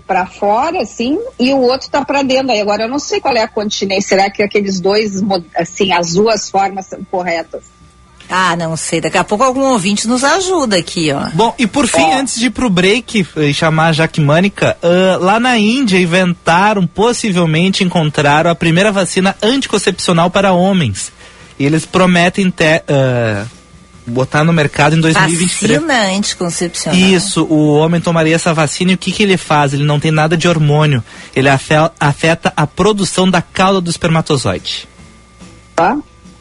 pra 0.05 0.25
fora, 0.25 0.81
assim, 0.81 1.19
e 1.37 1.51
o 1.51 1.59
outro 1.59 1.89
tá 1.89 2.05
pra 2.05 2.21
dentro. 2.21 2.51
Aí 2.51 2.61
agora 2.61 2.83
eu 2.83 2.89
não 2.89 2.99
sei 2.99 3.19
qual 3.19 3.35
é 3.35 3.41
a 3.41 3.47
continência. 3.47 4.09
Será 4.09 4.29
que 4.29 4.43
aqueles 4.43 4.79
dois, 4.79 5.21
assim, 5.55 5.91
as 5.91 6.13
duas 6.13 6.49
formas 6.49 6.85
são 6.85 7.03
corretas? 7.03 7.63
Ah, 8.29 8.55
não 8.57 8.75
sei, 8.75 8.99
daqui 8.99 9.17
a 9.17 9.23
pouco 9.23 9.43
algum 9.43 9.61
ouvinte 9.71 10.07
nos 10.07 10.23
ajuda 10.23 10.75
aqui, 10.77 11.11
ó. 11.13 11.29
Bom, 11.33 11.55
e 11.57 11.65
por 11.65 11.87
fim, 11.87 12.11
antes 12.13 12.37
de 12.39 12.47
ir 12.47 12.49
pro 12.49 12.69
break 12.69 13.25
e 13.37 13.53
chamar 13.53 13.87
a 13.87 13.91
Jaque 13.93 14.19
Mânica, 14.19 14.77
ah, 14.83 15.17
lá 15.19 15.39
na 15.39 15.57
Índia 15.57 15.97
inventaram, 15.99 16.85
possivelmente 16.85 17.83
encontraram 17.83 18.51
a 18.51 18.55
primeira 18.55 18.91
vacina 18.91 19.35
anticoncepcional 19.41 20.29
para 20.29 20.51
homens. 20.51 21.11
E 21.57 21.65
eles 21.65 21.85
prometem 21.85 22.49
te- 22.51 22.83
ah, 22.89 23.45
botar 24.05 24.43
no 24.43 24.53
mercado 24.53 24.95
em 24.95 25.01
2023. 25.01 25.81
Vacina 25.81 26.17
anticoncepcional. 26.17 26.99
Isso, 26.99 27.43
o 27.45 27.75
homem 27.77 27.99
tomaria 27.99 28.35
essa 28.35 28.53
vacina 28.53 28.91
e 28.91 28.95
o 28.95 28.97
que, 28.97 29.11
que 29.11 29.23
ele 29.23 29.37
faz? 29.37 29.73
Ele 29.73 29.83
não 29.83 29.99
tem 29.99 30.11
nada 30.11 30.37
de 30.37 30.47
hormônio. 30.47 31.03
Ele 31.35 31.49
afe- 31.49 31.73
afeta 31.99 32.51
a 32.55 32.65
produção 32.67 33.29
da 33.29 33.41
cauda 33.41 33.81
do 33.81 33.89
espermatozoide. 33.89 34.87
Tá? 35.75 35.97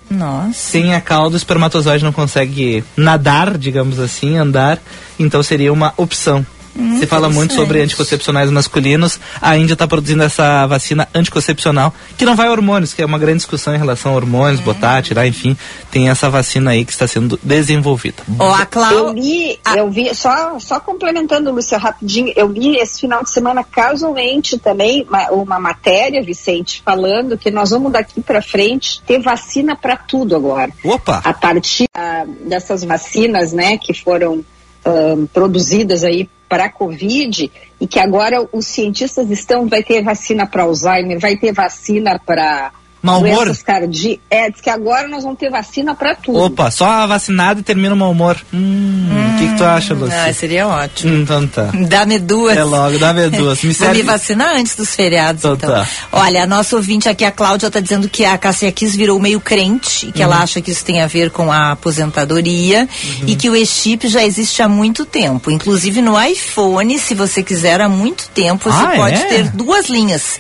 Nossa. 0.09 0.52
Sem 0.52 0.94
a 0.94 1.00
cauda, 1.00 1.34
o 1.34 1.36
espermatozoide 1.36 2.04
não 2.04 2.12
consegue 2.12 2.84
nadar, 2.96 3.59
digamos 3.59 3.98
assim, 3.98 4.36
andar. 4.36 4.78
Então 5.18 5.42
seria 5.42 5.72
uma 5.72 5.92
opção. 5.96 6.46
Hum, 6.79 6.99
Se 6.99 7.07
fala 7.07 7.29
muito 7.29 7.55
sobre 7.55 7.81
anticoncepcionais 7.81 8.51
masculinos. 8.51 9.18
A 9.41 9.57
Índia 9.57 9.72
está 9.72 9.87
produzindo 9.87 10.22
essa 10.22 10.66
vacina 10.66 11.09
anticoncepcional, 11.14 11.95
que 12.16 12.24
não 12.24 12.37
vai 12.37 12.49
a 12.49 12.51
hormônios, 12.51 12.93
que 12.93 13.03
é 13.03 13.07
uma 13.07 13.18
grande 13.18 13.39
discussão 13.39 13.74
em 13.74 13.79
relação 13.79 14.12
a 14.12 14.16
hormônios, 14.16 14.61
botar, 14.61 15.03
tirar, 15.03 15.27
enfim. 15.27 15.57
Tem 15.91 16.09
essa 16.09 16.29
vacina 16.29 16.72
aí 16.72 16.85
que 16.85 16.93
está 16.93 17.07
sendo 17.07 17.39
desenvolvida. 17.43 18.22
Ó, 18.39 18.53
a 18.53 18.66
Clau... 18.66 18.93
Eu 18.93 19.12
li, 19.12 19.59
eu 19.77 19.91
vi, 19.91 20.14
só, 20.14 20.59
só 20.59 20.81
complementando, 20.81 21.51
Lúcia, 21.51 21.79
rapidinho, 21.79 22.33
eu 22.37 22.51
li 22.51 22.77
esse 22.77 23.01
final 23.01 23.22
de 23.22 23.31
semana 23.31 23.64
casualmente 23.64 24.59
também 24.59 25.07
uma, 25.09 25.31
uma 25.31 25.61
matéria, 25.61 26.22
Vicente, 26.22 26.83
falando 26.85 27.39
que 27.39 27.51
nós 27.51 27.70
vamos 27.70 27.93
daqui 27.93 28.20
para 28.20 28.43
frente 28.43 29.03
ter 29.07 29.20
vacina 29.20 29.77
para 29.77 29.97
tudo 29.97 30.37
agora. 30.37 30.70
Opa! 30.85 31.20
A 31.24 31.33
partir 31.33 31.87
ah, 31.95 32.24
dessas 32.47 32.85
vacinas, 32.85 33.53
né, 33.53 33.79
que 33.79 33.95
foram 33.95 34.45
ah, 34.85 35.16
produzidas 35.33 36.05
aí 36.05 36.29
para 36.49 36.66
a 36.66 36.70
Covid 36.70 37.51
e 37.80 37.86
que 37.86 37.99
agora 37.99 38.49
os 38.53 38.66
cientistas 38.66 39.30
estão, 39.30 39.68
vai 39.68 39.82
ter 39.82 40.03
vacina 40.03 40.47
para 40.47 40.62
Alzheimer, 40.62 41.18
vai 41.18 41.36
ter 41.36 41.53
vacina 41.53 42.18
para 42.18 42.72
Mau 43.07 43.20
humor? 43.20 43.44
doenças 43.46 43.62
cardíacas. 43.62 44.20
É, 44.30 44.50
diz 44.50 44.61
que 44.61 44.68
agora 44.70 45.09
nós 45.09 45.22
vamos 45.24 45.38
ter 45.38 45.50
vacina 45.50 45.94
para 45.94 46.14
tudo. 46.14 46.38
Opa, 46.38 46.70
só 46.70 47.07
vacinado 47.07 47.61
e 47.61 47.62
termina 47.62 47.94
o 47.94 47.96
mau 47.96 48.11
humor. 48.11 48.36
Hum, 48.52 49.07
o 49.34 49.38
que, 49.38 49.48
que 49.48 49.57
tu 49.57 49.64
acha, 49.64 49.94
Lucy? 49.94 50.12
Ah, 50.14 50.32
seria 50.32 50.66
ótimo. 50.68 51.12
Hum, 51.14 51.22
então 51.22 51.46
tá. 51.46 51.70
Dá-me 51.88 52.18
duas. 52.18 52.57
É 52.57 52.64
logo, 52.64 52.98
dá-me 52.98 53.28
duas. 53.30 53.62
Me 53.64 53.72
Vou 53.72 53.86
serve- 53.86 53.96
me 53.98 54.02
vacinar 54.02 54.57
antes 54.57 54.74
dos 54.76 54.94
feriados, 54.94 55.40
Então 55.44 55.54
então. 55.54 55.70
tá. 55.70 55.86
Olha, 56.12 56.42
a 56.42 56.46
nossa 56.46 56.76
ouvinte 56.76 57.09
aqui, 57.09 57.24
a 57.24 57.30
Cláudia, 57.30 57.66
está 57.68 57.80
dizendo 57.80 58.09
que 58.09 58.24
a 58.24 58.36
Cássia 58.36 58.70
Kiss 58.72 58.96
virou 58.96 59.18
meio 59.20 59.40
crente, 59.40 60.11
que 60.12 60.18
Uhum. 60.18 60.24
ela 60.24 60.42
acha 60.42 60.61
que 60.61 60.70
isso 60.70 60.84
tem 60.84 61.00
a 61.02 61.07
ver 61.07 61.30
com 61.30 61.50
a 61.52 61.72
aposentadoria 61.72 62.88
Uhum. 63.04 63.24
e 63.28 63.36
que 63.36 63.48
o 63.50 63.57
e-chip 63.57 64.09
já 64.09 64.24
existe 64.24 64.62
há 64.62 64.68
muito 64.68 65.04
tempo. 65.04 65.50
Inclusive 65.50 66.00
no 66.02 66.20
iPhone, 66.20 66.98
se 66.98 67.14
você 67.14 67.42
quiser, 67.42 67.80
há 67.80 67.88
muito 67.88 68.28
tempo, 68.34 68.70
você 68.70 68.84
Ah, 68.84 68.92
pode 68.96 69.16
é? 69.16 69.24
ter 69.24 69.48
duas 69.50 69.88
linhas. 69.88 70.38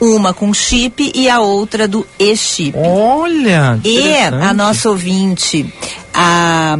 Uma 0.00 0.34
com 0.34 0.52
chip 0.52 1.10
e 1.14 1.28
a 1.28 1.40
outra 1.40 1.88
do 1.88 2.06
e-chip. 2.18 2.76
Olha! 2.76 3.80
E 3.84 4.14
a 4.16 4.52
nossa 4.52 4.90
ouvinte, 4.90 5.72
a 6.12 6.78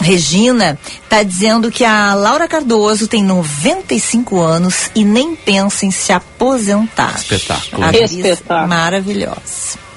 Regina, 0.00 0.78
está 1.02 1.22
dizendo 1.22 1.70
que 1.70 1.84
a 1.84 2.14
Laura 2.14 2.48
Cardoso 2.48 3.06
tem 3.06 3.22
95 3.22 4.40
anos 4.40 4.90
e 4.94 5.04
nem 5.04 5.34
pensa 5.34 5.86
em 5.86 5.90
se 5.90 6.12
aposentar. 6.12 7.14
Espetáculo. 7.16 7.84
Espetáculo. 7.94 8.68
maravilhosa. 8.68 9.91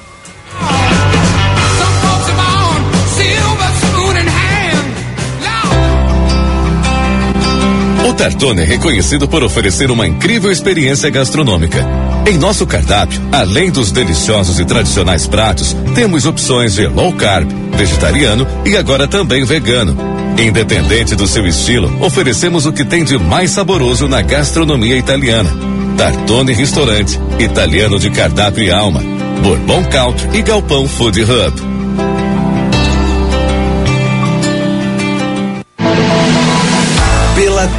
Tartone 8.18 8.62
é 8.62 8.66
reconhecido 8.66 9.28
por 9.28 9.44
oferecer 9.44 9.92
uma 9.92 10.08
incrível 10.08 10.52
experiência 10.52 11.10
gastronômica. 11.10 11.86
Em 12.28 12.38
nosso 12.38 12.66
cardápio, 12.66 13.22
além 13.32 13.70
dos 13.70 13.92
deliciosos 13.92 14.60
e 14.60 14.66
tradicionais 14.66 15.28
pratos, 15.28 15.76
temos 15.94 16.26
opções 16.26 16.74
de 16.74 16.88
low 16.88 17.14
carb, 17.14 17.50
vegetariano 17.76 18.48
e 18.66 18.76
agora 18.78 19.08
também 19.08 19.44
vegano. 19.44 19.96
Independente 20.38 21.16
do 21.16 21.28
seu 21.28 21.46
estilo, 21.46 22.04
oferecemos 22.04 22.66
o 22.66 22.74
que 22.74 22.84
tem 22.84 23.04
de 23.04 23.18
mais 23.18 23.52
saboroso 23.52 24.08
na 24.08 24.22
gastronomia 24.22 24.98
italiana. 24.98 25.50
Tartone 25.98 26.54
Restaurante, 26.54 27.20
italiano 27.40 28.00
de 28.00 28.10
cardápio 28.10 28.64
e 28.64 28.72
alma. 28.72 29.02
Bourbon 29.42 29.84
Country 29.86 30.40
e 30.40 30.42
Galpão 30.42 30.88
Food 30.88 31.22
Hub. 31.22 31.75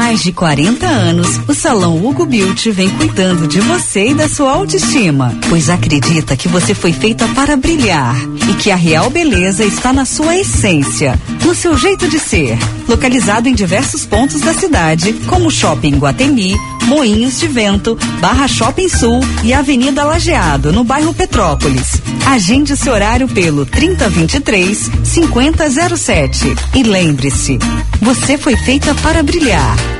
Mais 0.00 0.22
de 0.22 0.32
40 0.32 0.86
anos, 0.86 1.38
o 1.46 1.52
Salão 1.52 2.02
Hugo 2.02 2.24
Beauty 2.24 2.70
vem 2.70 2.88
cuidando 2.88 3.46
de 3.46 3.60
você 3.60 4.08
e 4.08 4.14
da 4.14 4.30
sua 4.30 4.50
autoestima, 4.52 5.36
pois 5.50 5.68
acredita 5.68 6.34
que 6.38 6.48
você 6.48 6.74
foi 6.74 6.90
feita 6.90 7.28
para 7.28 7.54
brilhar 7.54 8.16
e 8.50 8.54
que 8.54 8.70
a 8.70 8.76
real 8.76 9.10
beleza 9.10 9.62
está 9.62 9.92
na 9.92 10.06
sua 10.06 10.34
essência. 10.38 11.20
No 11.50 11.54
seu 11.56 11.76
jeito 11.76 12.06
de 12.06 12.20
ser. 12.20 12.56
Localizado 12.88 13.48
em 13.48 13.54
diversos 13.54 14.06
pontos 14.06 14.40
da 14.40 14.54
cidade, 14.54 15.12
como 15.26 15.50
Shopping 15.50 15.98
Guatemi, 15.98 16.54
Moinhos 16.84 17.40
de 17.40 17.48
Vento, 17.48 17.98
Barra 18.20 18.46
Shopping 18.46 18.88
Sul 18.88 19.18
e 19.42 19.52
Avenida 19.52 20.04
Lajeado, 20.04 20.72
no 20.72 20.84
bairro 20.84 21.12
Petrópolis. 21.12 22.00
Agende 22.24 22.76
seu 22.76 22.92
horário 22.92 23.26
pelo 23.26 23.66
3023 23.66 24.90
5007. 25.02 26.54
E 26.72 26.84
lembre-se, 26.84 27.58
você 28.00 28.38
foi 28.38 28.56
feita 28.56 28.94
para 28.94 29.20
brilhar. 29.20 29.99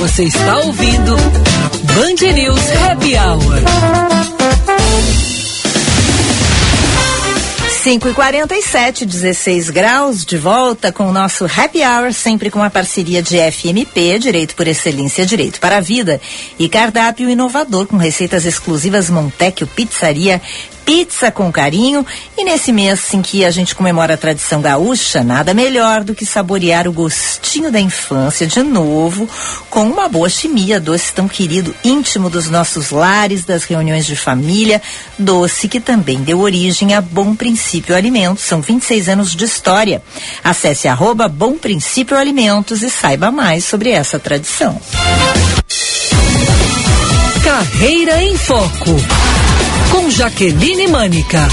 Você 0.00 0.24
está 0.24 0.58
ouvindo 0.58 1.16
Band 1.84 2.32
News 2.32 2.60
Happy 2.82 3.14
Hour. 3.14 4.08
5 7.82 8.08
e 8.08 8.12
47 8.12 9.06
16 9.06 9.70
graus, 9.70 10.24
de 10.24 10.36
volta 10.36 10.90
com 10.90 11.04
o 11.04 11.12
nosso 11.12 11.44
Happy 11.44 11.78
Hour, 11.84 12.12
sempre 12.12 12.50
com 12.50 12.60
a 12.60 12.68
parceria 12.68 13.22
de 13.22 13.38
FMP, 13.52 14.18
Direito 14.18 14.56
por 14.56 14.66
Excelência, 14.66 15.24
Direito 15.24 15.60
para 15.60 15.76
a 15.76 15.80
Vida, 15.80 16.20
e 16.58 16.68
cardápio 16.68 17.30
inovador 17.30 17.86
com 17.86 17.96
receitas 17.96 18.44
exclusivas 18.44 19.08
Montecchio 19.08 19.66
Pizzaria, 19.68 20.42
pizza 20.88 21.30
com 21.30 21.52
carinho. 21.52 22.04
E 22.34 22.42
nesse 22.42 22.72
mês 22.72 23.12
em 23.12 23.20
que 23.20 23.44
a 23.44 23.50
gente 23.50 23.74
comemora 23.74 24.14
a 24.14 24.16
tradição 24.16 24.62
gaúcha, 24.62 25.22
nada 25.22 25.52
melhor 25.52 26.02
do 26.02 26.14
que 26.14 26.24
saborear 26.24 26.88
o 26.88 26.92
gostinho 26.92 27.70
da 27.70 27.78
infância 27.78 28.46
de 28.46 28.62
novo, 28.62 29.28
com 29.68 29.82
uma 29.82 30.08
boa 30.08 30.30
chimia, 30.30 30.80
doce 30.80 31.12
tão 31.12 31.28
querido, 31.28 31.74
íntimo 31.84 32.30
dos 32.30 32.48
nossos 32.48 32.88
lares, 32.88 33.44
das 33.44 33.64
reuniões 33.64 34.06
de 34.06 34.16
família, 34.16 34.80
doce 35.18 35.68
que 35.68 35.78
também 35.78 36.22
deu 36.22 36.40
origem 36.40 36.94
a 36.94 37.02
Bom 37.02 37.34
Princípio 37.36 37.94
Alimentos. 37.94 38.44
São 38.44 38.62
26 38.62 39.10
anos 39.10 39.36
de 39.36 39.44
história. 39.44 40.02
Acesse 40.42 40.88
arroba 40.88 41.28
Bom 41.28 41.58
Princípio 41.58 42.16
Alimentos 42.16 42.82
e 42.82 42.88
saiba 42.88 43.30
mais 43.30 43.62
sobre 43.62 43.90
essa 43.90 44.18
tradição. 44.18 44.80
Carreira 47.44 48.22
em 48.22 48.38
Foco. 48.38 49.47
Com 49.90 50.10
Jaqueline 50.10 50.86
Mânica. 50.86 51.48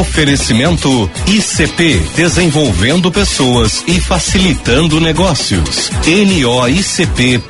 Oferecimento 0.00 1.10
ICP 1.26 2.00
Desenvolvendo 2.14 3.10
Pessoas 3.12 3.84
e 3.86 4.00
Facilitando 4.00 5.00
Negócios. 5.00 5.90
NOICP.com.br 6.06 7.46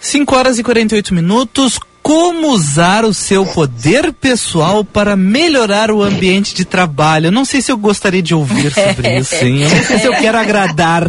5 0.00 0.36
horas 0.36 0.58
e 0.58 0.62
48 0.62 1.14
minutos. 1.14 1.78
Como 2.02 2.48
usar 2.48 3.04
o 3.04 3.14
seu 3.14 3.46
poder 3.46 4.12
pessoal 4.12 4.84
para 4.84 5.14
melhorar 5.14 5.90
o 5.90 6.02
ambiente 6.02 6.52
de 6.52 6.64
trabalho? 6.64 7.28
Eu 7.28 7.32
não 7.32 7.44
sei 7.44 7.62
se 7.62 7.70
eu 7.70 7.76
gostaria 7.78 8.20
de 8.20 8.34
ouvir 8.34 8.70
sobre 8.74 9.18
isso, 9.18 9.34
hein? 9.36 9.62
Eu 9.62 9.70
não 9.70 9.84
sei 9.84 9.98
se 10.00 10.06
eu 10.06 10.14
quero 10.16 10.36
agradar. 10.36 11.06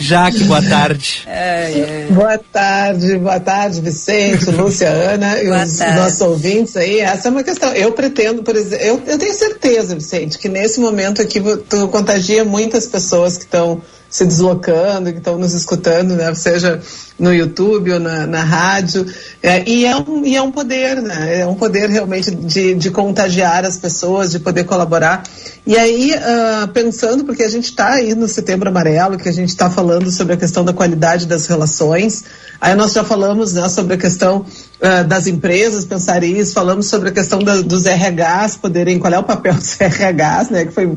Jaque, 0.00 0.44
boa 0.44 0.62
tarde. 0.62 1.26
Boa 2.10 2.38
tarde, 2.38 3.18
boa 3.18 3.40
tarde, 3.40 3.80
Vicente, 3.80 4.46
Lúcia, 4.50 4.88
Ana 4.88 5.42
e 5.42 5.50
os 5.50 5.76
tarde. 5.76 5.96
nossos 5.96 6.20
ouvintes 6.20 6.76
aí. 6.76 7.00
Essa 7.00 7.28
é 7.28 7.30
uma 7.30 7.42
questão. 7.42 7.72
Eu 7.72 7.92
pretendo, 7.92 8.42
por 8.42 8.56
exemplo, 8.56 8.84
eu, 8.84 9.02
eu 9.06 9.18
tenho 9.18 9.34
certeza, 9.34 9.94
Vicente, 9.94 10.38
que 10.38 10.48
nesse 10.48 10.80
momento 10.80 11.20
aqui 11.20 11.40
tu 11.68 11.88
contagia 11.88 12.44
muitas 12.44 12.86
pessoas 12.86 13.36
que 13.36 13.44
estão 13.44 13.82
se 14.10 14.24
deslocando, 14.24 15.12
que 15.12 15.18
estão 15.18 15.38
nos 15.38 15.52
escutando, 15.52 16.14
né? 16.14 16.34
Seja 16.34 16.80
no 17.18 17.34
YouTube 17.34 17.92
ou 17.92 18.00
na, 18.00 18.26
na 18.26 18.42
rádio. 18.42 19.04
É, 19.42 19.68
e, 19.68 19.84
é 19.84 19.96
um, 19.96 20.24
e 20.24 20.36
é 20.36 20.42
um 20.42 20.50
poder, 20.50 21.02
né? 21.02 21.40
É 21.40 21.46
um 21.46 21.54
poder 21.54 21.90
realmente 21.90 22.30
de, 22.30 22.74
de 22.74 22.90
contagiar 22.90 23.64
as 23.64 23.76
pessoas, 23.76 24.30
de 24.30 24.38
poder 24.38 24.64
colaborar. 24.64 25.24
E 25.66 25.76
aí, 25.76 26.14
ah, 26.14 26.70
pensando, 26.72 27.24
porque 27.24 27.42
a 27.42 27.50
gente 27.50 27.66
está 27.66 27.90
aí 27.90 28.14
no 28.14 28.26
Setembro 28.26 28.68
Amarelo, 28.68 29.18
que 29.18 29.28
a 29.28 29.32
gente 29.32 29.50
está 29.50 29.68
falando 29.68 30.10
sobre 30.10 30.32
a 30.32 30.36
questão 30.36 30.64
da 30.64 30.72
qualidade 30.72 31.26
das 31.26 31.46
relações. 31.46 32.24
Aí 32.60 32.74
nós 32.74 32.92
já 32.92 33.04
falamos 33.04 33.52
né, 33.52 33.68
sobre 33.68 33.94
a 33.94 33.98
questão 33.98 34.46
ah, 34.80 35.02
das 35.02 35.26
empresas 35.26 35.84
pensarem 35.84 36.38
isso, 36.38 36.52
falamos 36.54 36.86
sobre 36.86 37.08
a 37.08 37.12
questão 37.12 37.40
da- 37.42 37.60
dos 37.62 37.84
RHs 37.86 38.56
poderem, 38.56 38.98
qual 38.98 39.12
é 39.12 39.18
o 39.18 39.22
papel 39.24 39.54
dos 39.54 39.74
RHs, 39.80 40.50
né? 40.50 40.64
Que 40.66 40.72
foi 40.72 40.92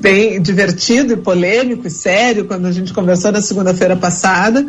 bem 0.00 0.40
divertido 0.40 1.12
e 1.12 1.16
polêmico 1.16 1.86
e 1.86 1.90
sério 1.90 2.46
quando 2.46 2.66
a 2.66 2.72
gente 2.72 2.92
conversou 2.92 3.30
na 3.32 3.42
segunda-feira 3.42 3.96
passada. 3.96 4.66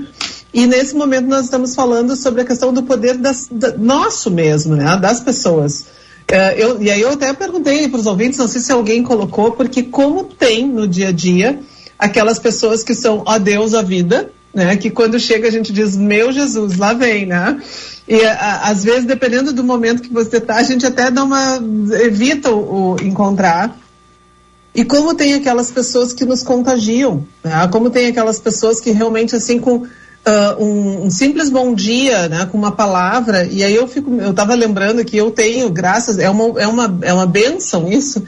E 0.54 0.66
nesse 0.66 0.96
momento 0.96 1.28
nós 1.28 1.46
estamos 1.46 1.76
falando 1.76 2.16
sobre 2.16 2.42
a 2.42 2.46
questão 2.46 2.74
do 2.74 2.84
poder 2.84 3.18
das, 3.18 3.48
da- 3.52 3.78
nosso 3.78 4.30
mesmo, 4.32 4.76
né? 4.76 4.98
Das 5.02 5.20
pessoas. 5.20 5.86
É, 6.30 6.62
eu- 6.62 6.82
e 6.82 6.92
aí 6.92 7.00
eu 7.00 7.12
até 7.12 7.32
perguntei 7.34 7.88
para 7.88 8.00
os 8.00 8.06
ouvintes, 8.06 8.38
não 8.38 8.48
sei 8.50 8.60
se 8.60 8.72
alguém 8.72 9.02
colocou, 9.02 9.52
porque 9.52 9.84
como 9.84 10.26
tem 10.26 10.68
no 10.68 10.86
dia 10.88 11.08
a 11.10 11.12
dia 11.12 11.60
aquelas 11.98 12.38
pessoas 12.38 12.84
que 12.84 12.94
são, 12.94 13.24
ó 13.26 13.40
Deus, 13.40 13.74
a 13.74 13.82
vida, 13.82 14.30
né? 14.58 14.76
Que 14.76 14.90
quando 14.90 15.20
chega 15.20 15.48
a 15.48 15.52
gente 15.52 15.72
diz, 15.72 15.96
meu 15.96 16.32
Jesus, 16.32 16.78
lá 16.78 16.92
vem, 16.94 17.28
né? 17.28 17.62
E 18.08 18.24
a- 18.26 18.62
às 18.64 18.84
vezes, 18.84 19.06
dependendo 19.06 19.54
do 19.54 19.64
momento 19.64 20.02
que 20.02 20.12
você 20.12 20.38
está, 20.38 20.56
a 20.56 20.64
gente 20.64 20.84
até 20.86 21.12
dá 21.12 21.24
uma, 21.24 21.62
evita 22.02 22.52
o, 22.52 22.94
o 22.96 22.98
encontrar. 23.04 23.78
E 24.74 24.84
como 24.84 25.14
tem 25.14 25.36
aquelas 25.36 25.70
pessoas 25.70 26.12
que 26.12 26.26
nos 26.26 26.42
contagiam, 26.42 27.24
né? 27.44 27.68
como 27.72 27.90
tem 27.90 28.08
aquelas 28.08 28.40
pessoas 28.40 28.80
que 28.80 28.92
realmente 28.92 29.36
assim 29.36 29.60
com 29.60 29.86
ah, 30.26 30.56
um, 30.60 31.06
um 31.06 31.10
simples 31.12 31.50
bom 31.50 31.74
dia, 31.74 32.28
né, 32.28 32.48
com 32.52 32.58
uma 32.58 32.72
palavra, 32.72 33.46
e 33.46 33.64
aí 33.64 33.74
eu 33.74 33.88
fico, 33.88 34.14
eu 34.20 34.32
estava 34.32 34.56
lembrando 34.56 35.06
que 35.06 35.16
eu 35.16 35.32
tenho, 35.32 35.70
graças, 35.70 36.20
é 36.20 36.30
uma, 36.30 36.60
é 36.60 36.68
uma, 36.68 37.00
é 37.02 37.14
uma 37.14 37.26
benção 37.26 37.88
isso. 37.92 38.24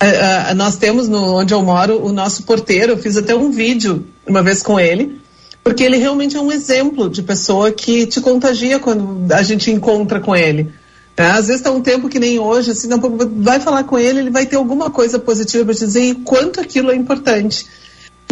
Ah, 0.00 0.48
ah, 0.50 0.54
nós 0.54 0.76
temos 0.76 1.08
no, 1.08 1.38
onde 1.38 1.54
eu 1.54 1.62
moro 1.62 2.04
o 2.04 2.12
nosso 2.12 2.42
porteiro, 2.42 2.92
eu 2.92 2.98
fiz 2.98 3.16
até 3.16 3.34
um 3.34 3.50
vídeo 3.52 4.04
uma 4.26 4.42
vez 4.42 4.62
com 4.62 4.80
ele, 4.80 5.20
porque 5.64 5.82
ele 5.82 5.96
realmente 5.96 6.36
é 6.36 6.40
um 6.40 6.52
exemplo 6.52 7.08
de 7.08 7.22
pessoa 7.22 7.72
que 7.72 8.06
te 8.06 8.20
contagia 8.20 8.78
quando 8.78 9.32
a 9.32 9.42
gente 9.42 9.70
encontra 9.70 10.20
com 10.20 10.36
ele. 10.36 10.70
né? 11.16 11.30
Às 11.30 11.46
vezes 11.46 11.56
está 11.56 11.70
um 11.70 11.80
tempo 11.80 12.10
que 12.10 12.18
nem 12.18 12.38
hoje, 12.38 12.72
assim, 12.72 12.88
pouco 13.00 13.18
vai 13.36 13.58
falar 13.58 13.84
com 13.84 13.98
ele, 13.98 14.18
ele 14.18 14.30
vai 14.30 14.44
ter 14.44 14.56
alguma 14.56 14.90
coisa 14.90 15.18
positiva 15.18 15.64
para 15.64 15.74
te 15.74 15.86
dizer 15.86 16.02
e 16.02 16.14
quanto 16.16 16.60
aquilo 16.60 16.90
é 16.90 16.94
importante. 16.94 17.66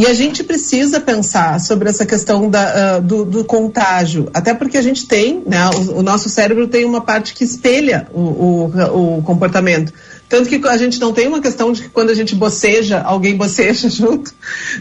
E 0.02 0.06
a 0.06 0.14
gente 0.14 0.42
precisa 0.42 0.98
pensar 0.98 1.60
sobre 1.60 1.88
essa 1.88 2.04
questão 2.04 2.50
da, 2.50 2.96
ah, 2.96 2.98
do, 2.98 3.24
do 3.24 3.44
contágio, 3.44 4.28
até 4.34 4.52
porque 4.52 4.76
a 4.76 4.82
gente 4.82 5.06
tem, 5.06 5.44
né, 5.46 5.70
o, 5.76 5.98
o 5.98 6.02
nosso 6.02 6.28
cérebro 6.28 6.66
tem 6.66 6.84
uma 6.84 7.02
parte 7.02 7.32
que 7.32 7.44
espelha 7.44 8.08
o, 8.12 8.20
o, 8.20 9.18
o 9.18 9.22
comportamento. 9.22 9.92
Tanto 10.28 10.48
que 10.48 10.60
a 10.66 10.76
gente 10.76 10.98
não 10.98 11.12
tem 11.12 11.28
uma 11.28 11.40
questão 11.40 11.70
de 11.70 11.82
que 11.82 11.88
quando 11.88 12.10
a 12.10 12.14
gente 12.14 12.34
boceja, 12.34 13.00
alguém 13.00 13.36
boceja 13.36 13.86
junto, 13.94 14.34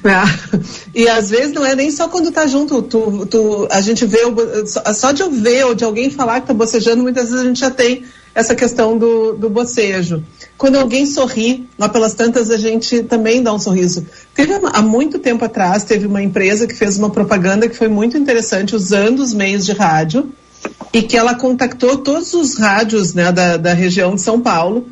né? 0.03 0.23
E 0.95 1.07
às 1.07 1.29
vezes 1.29 1.53
não 1.53 1.63
é 1.63 1.75
nem 1.75 1.91
só 1.91 2.07
quando 2.07 2.31
tá 2.31 2.47
junto, 2.47 2.81
tu, 2.81 3.27
tu, 3.27 3.67
a 3.69 3.79
gente 3.79 4.03
vê, 4.07 4.21
só 4.95 5.11
de 5.11 5.21
eu 5.21 5.29
ver 5.29 5.65
ou 5.67 5.75
de 5.75 5.83
alguém 5.83 6.09
falar 6.09 6.41
que 6.41 6.47
tá 6.47 6.53
bocejando, 6.55 7.03
muitas 7.03 7.25
vezes 7.25 7.41
a 7.41 7.47
gente 7.47 7.59
já 7.59 7.69
tem 7.69 8.05
essa 8.33 8.55
questão 8.55 8.97
do, 8.97 9.33
do 9.33 9.49
bocejo. 9.49 10.23
Quando 10.57 10.77
alguém 10.77 11.05
sorri, 11.05 11.67
lá 11.77 11.89
pelas 11.89 12.13
tantas 12.13 12.49
a 12.49 12.57
gente 12.57 13.03
também 13.03 13.43
dá 13.43 13.53
um 13.53 13.59
sorriso. 13.59 14.05
Teve 14.33 14.53
há 14.71 14.81
muito 14.81 15.19
tempo 15.19 15.43
atrás, 15.43 15.83
teve 15.83 16.07
uma 16.07 16.21
empresa 16.21 16.67
que 16.67 16.75
fez 16.75 16.97
uma 16.97 17.09
propaganda 17.09 17.67
que 17.67 17.75
foi 17.75 17.87
muito 17.87 18.17
interessante 18.17 18.75
usando 18.75 19.19
os 19.19 19.33
meios 19.33 19.65
de 19.65 19.73
rádio 19.73 20.31
e 20.93 21.01
que 21.01 21.17
ela 21.17 21.35
contactou 21.35 21.97
todos 21.97 22.33
os 22.33 22.57
rádios 22.57 23.13
né, 23.13 23.31
da, 23.31 23.57
da 23.57 23.73
região 23.73 24.15
de 24.15 24.21
São 24.21 24.39
Paulo 24.39 24.87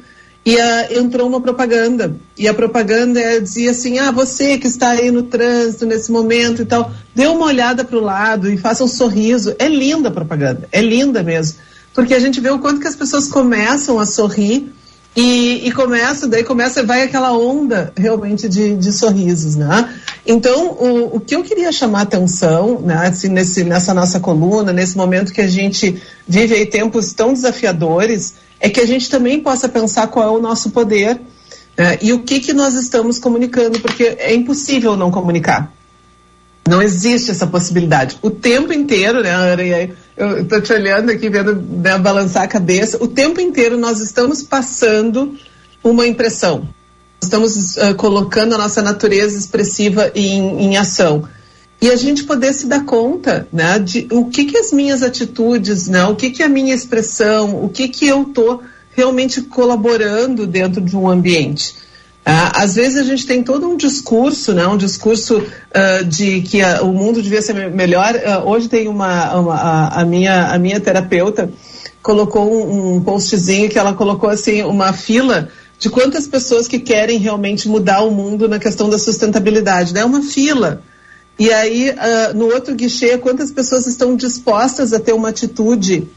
e 0.45 0.59
ah, 0.59 0.87
entrou 0.91 1.27
uma 1.27 1.41
propaganda. 1.41 2.15
E 2.37 2.47
a 2.47 2.53
propaganda 2.53 3.39
dizia 3.41 3.71
assim: 3.71 3.99
ah, 3.99 4.11
você 4.11 4.57
que 4.57 4.67
está 4.67 4.91
aí 4.91 5.11
no 5.11 5.23
trânsito 5.23 5.85
nesse 5.85 6.11
momento 6.11 6.61
e 6.61 6.65
tal, 6.65 6.91
dê 7.13 7.27
uma 7.27 7.45
olhada 7.45 7.83
para 7.83 7.97
o 7.97 8.01
lado 8.01 8.49
e 8.49 8.57
faça 8.57 8.83
um 8.83 8.87
sorriso. 8.87 9.55
É 9.59 9.67
linda 9.67 10.09
a 10.09 10.11
propaganda, 10.11 10.67
é 10.71 10.81
linda 10.81 11.21
mesmo. 11.21 11.59
Porque 11.93 12.13
a 12.13 12.19
gente 12.19 12.39
vê 12.39 12.49
o 12.49 12.59
quanto 12.59 12.79
que 12.79 12.87
as 12.87 12.95
pessoas 12.95 13.27
começam 13.27 13.99
a 13.99 14.05
sorrir 14.05 14.71
E, 15.15 15.67
e 15.67 15.71
começa, 15.71 16.27
daí 16.27 16.43
começa, 16.43 16.83
vai 16.83 17.01
aquela 17.01 17.35
onda 17.35 17.91
realmente 17.97 18.47
de, 18.47 18.75
de 18.75 18.91
sorrisos, 18.91 19.55
né? 19.55 19.89
Então, 20.25 20.67
o, 20.67 21.15
o 21.15 21.19
que 21.19 21.35
eu 21.35 21.43
queria 21.43 21.71
chamar 21.71 22.01
atenção, 22.01 22.79
né, 22.79 23.07
assim, 23.07 23.27
nesse, 23.27 23.63
nessa 23.63 23.91
nossa 23.93 24.19
coluna, 24.19 24.71
nesse 24.71 24.95
momento 24.95 25.33
que 25.33 25.41
a 25.41 25.47
gente 25.47 25.99
vive 26.27 26.53
aí 26.53 26.65
tempos 26.65 27.11
tão 27.11 27.33
desafiadores, 27.33 28.35
é 28.59 28.69
que 28.69 28.79
a 28.79 28.85
gente 28.85 29.09
também 29.09 29.41
possa 29.41 29.67
pensar 29.67 30.07
qual 30.07 30.25
é 30.25 30.37
o 30.37 30.41
nosso 30.41 30.69
poder 30.69 31.19
né, 31.75 31.97
e 32.01 32.13
o 32.13 32.19
que 32.19 32.39
que 32.39 32.53
nós 32.53 32.75
estamos 32.75 33.17
comunicando, 33.17 33.79
porque 33.79 34.15
é 34.19 34.33
impossível 34.33 34.95
não 34.95 35.09
comunicar. 35.09 35.73
Não 36.67 36.83
existe 36.83 37.31
essa 37.31 37.47
possibilidade. 37.47 38.19
O 38.21 38.29
tempo 38.29 38.71
inteiro, 38.71 39.23
né, 39.23 39.31
Ana, 39.31 39.63
e 39.63 39.91
eu 40.19 40.41
estou 40.41 40.61
te 40.61 40.73
olhando 40.73 41.09
aqui, 41.09 41.29
vendo 41.29 41.55
né, 41.55 41.97
balançar 41.97 42.43
a 42.43 42.47
cabeça, 42.47 43.01
o 43.01 43.07
tempo 43.07 43.39
inteiro 43.39 43.77
nós 43.77 44.01
estamos 44.01 44.43
passando 44.43 45.37
uma 45.81 46.05
impressão. 46.05 46.67
Estamos 47.21 47.77
uh, 47.77 47.95
colocando 47.95 48.53
a 48.53 48.57
nossa 48.57 48.81
natureza 48.81 49.37
expressiva 49.37 50.11
em, 50.13 50.65
em 50.65 50.77
ação. 50.77 51.27
E 51.81 51.89
a 51.89 51.95
gente 51.95 52.25
poder 52.25 52.53
se 52.53 52.67
dar 52.67 52.83
conta 52.83 53.47
né, 53.51 53.79
de 53.79 54.07
o 54.11 54.25
que, 54.25 54.43
que 54.43 54.57
as 54.57 54.73
minhas 54.73 55.01
atitudes, 55.01 55.87
né, 55.87 56.03
o 56.05 56.15
que, 56.15 56.29
que 56.29 56.43
a 56.43 56.49
minha 56.49 56.75
expressão, 56.75 57.63
o 57.63 57.69
que, 57.69 57.87
que 57.87 58.05
eu 58.05 58.23
estou 58.23 58.61
realmente 58.91 59.41
colaborando 59.41 60.45
dentro 60.45 60.81
de 60.81 60.97
um 60.97 61.09
ambiente. 61.09 61.75
Ah, 62.31 62.63
às 62.63 62.75
vezes 62.75 62.95
a 62.97 63.03
gente 63.03 63.25
tem 63.25 63.41
todo 63.41 63.67
um 63.67 63.75
discurso, 63.75 64.53
né, 64.53 64.67
um 64.67 64.77
discurso 64.77 65.37
uh, 65.39 66.05
de 66.05 66.41
que 66.41 66.61
a, 66.61 66.83
o 66.83 66.93
mundo 66.93 67.23
devia 67.23 67.41
ser 67.41 67.53
me 67.53 67.67
melhor. 67.71 68.13
Uh, 68.13 68.47
hoje 68.47 68.69
tem 68.69 68.87
uma, 68.87 69.35
uma 69.35 69.55
a, 69.55 70.01
a, 70.01 70.05
minha 70.05 70.53
a 70.53 70.59
minha 70.59 70.79
terapeuta 70.79 71.51
colocou 72.03 72.47
um, 72.47 72.97
um, 72.97 73.01
postzinho 73.01 73.67
que 73.67 73.79
ela 73.79 73.93
colocou 73.93 74.29
assim 74.29 74.61
uma 74.61 74.93
fila 74.93 75.49
de 75.79 75.89
quantas 75.89 76.27
pessoas 76.27 76.67
que 76.67 76.77
querem 76.77 77.17
realmente 77.17 77.67
mudar 77.67 78.01
o 78.01 78.11
mundo 78.11 78.47
na 78.47 78.59
questão 78.59 78.89
da 78.89 78.99
sustentabilidade. 78.99 79.91
É 79.91 79.95
né? 79.95 80.05
uma 80.05 80.21
fila. 80.21 80.83
E 81.39 81.51
aí 81.51 81.89
uh, 81.89 82.37
no 82.37 82.45
outro 82.45 82.75
guichê 82.75 83.17
quantas 83.17 83.51
pessoas 83.51 83.87
estão 83.87 84.15
dispostas 84.15 84.93
a 84.93 84.99
ter 84.99 85.13
uma 85.13 85.29
atitude 85.29 86.07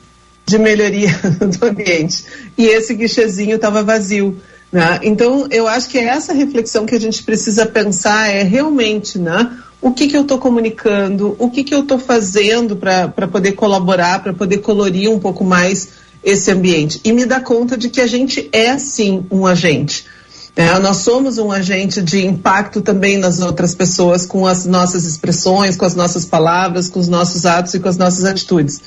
de 0.45 0.59
melhoria 0.59 1.09
do 1.59 1.67
ambiente. 1.67 2.25
E 2.59 2.67
esse 2.67 2.93
guichezinho 2.93 3.57
estava 3.57 3.83
vazio. 3.83 4.39
Né? 4.73 5.01
Então, 5.03 5.47
eu 5.51 5.69
acho 5.69 5.89
que 5.91 5.99
é 5.99 6.05
essa 6.05 6.33
reflexão 6.33 6.87
que 6.87 6.95
a 6.95 7.01
gente 7.01 7.23
precisa 7.23 7.67
pensar 7.67 8.29
é 8.29 8.43
realmente, 8.43 9.19
né? 9.19 9.59
O 9.83 9.93
que, 9.93 10.07
que 10.07 10.17
eu 10.17 10.23
estou 10.23 10.39
comunicando, 10.39 11.37
o 11.39 11.51
que, 11.51 11.63
que 11.63 11.75
eu 11.75 11.81
estou 11.81 11.99
fazendo 11.99 12.77
para 12.77 13.29
poder 13.29 13.53
colaborar, 13.53 14.23
para 14.23 14.33
poder 14.33 14.59
colorir 14.59 15.11
um 15.11 15.19
pouco 15.19 15.45
mais 15.45 15.89
esse 16.25 16.51
ambiente. 16.51 17.01
E 17.05 17.13
me 17.13 17.27
dar 17.27 17.43
conta 17.43 17.77
de 17.77 17.91
que 17.91 18.01
a 18.01 18.07
gente 18.07 18.49
é, 18.53 18.79
sim, 18.79 19.27
um 19.31 19.45
agente. 19.45 20.07
É, 20.55 20.79
nós 20.79 20.99
somos 20.99 21.39
um 21.39 21.51
agente 21.51 22.01
de 22.01 22.25
impacto 22.25 22.81
também 22.81 23.19
nas 23.19 23.41
outras 23.41 23.75
pessoas 23.75 24.25
com 24.25 24.47
as 24.47 24.67
nossas 24.67 25.05
expressões, 25.05 25.77
com 25.77 25.85
as 25.85 25.95
nossas 25.95 26.25
palavras, 26.25 26.89
com 26.89 27.01
os 27.01 27.09
nossos 27.09 27.45
atos 27.45 27.75
e 27.75 27.81
com 27.81 27.89
as 27.89 27.97
nossas 27.97 28.25
atitudes. 28.25 28.81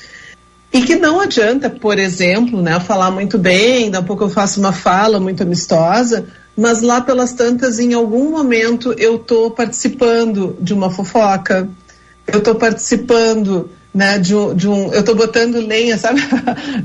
E 0.72 0.82
que 0.82 0.96
não 0.96 1.20
adianta, 1.20 1.70
por 1.70 1.98
exemplo, 1.98 2.60
né, 2.60 2.78
falar 2.80 3.10
muito 3.10 3.38
bem, 3.38 3.90
daqui 3.90 4.04
a 4.04 4.06
pouco 4.06 4.24
eu 4.24 4.30
faço 4.30 4.60
uma 4.60 4.72
fala 4.72 5.18
muito 5.18 5.42
amistosa, 5.42 6.26
mas 6.56 6.82
lá 6.82 7.00
pelas 7.00 7.32
tantas, 7.32 7.78
em 7.78 7.94
algum 7.94 8.30
momento, 8.30 8.94
eu 8.98 9.16
estou 9.16 9.50
participando 9.50 10.56
de 10.60 10.74
uma 10.74 10.90
fofoca, 10.90 11.68
eu 12.26 12.38
estou 12.38 12.54
participando 12.54 13.70
né, 13.96 14.18
de, 14.18 14.34
de 14.54 14.68
um, 14.68 14.92
eu 14.92 15.00
estou 15.00 15.14
botando 15.14 15.58
lenha, 15.58 15.96
sabe? 15.98 16.20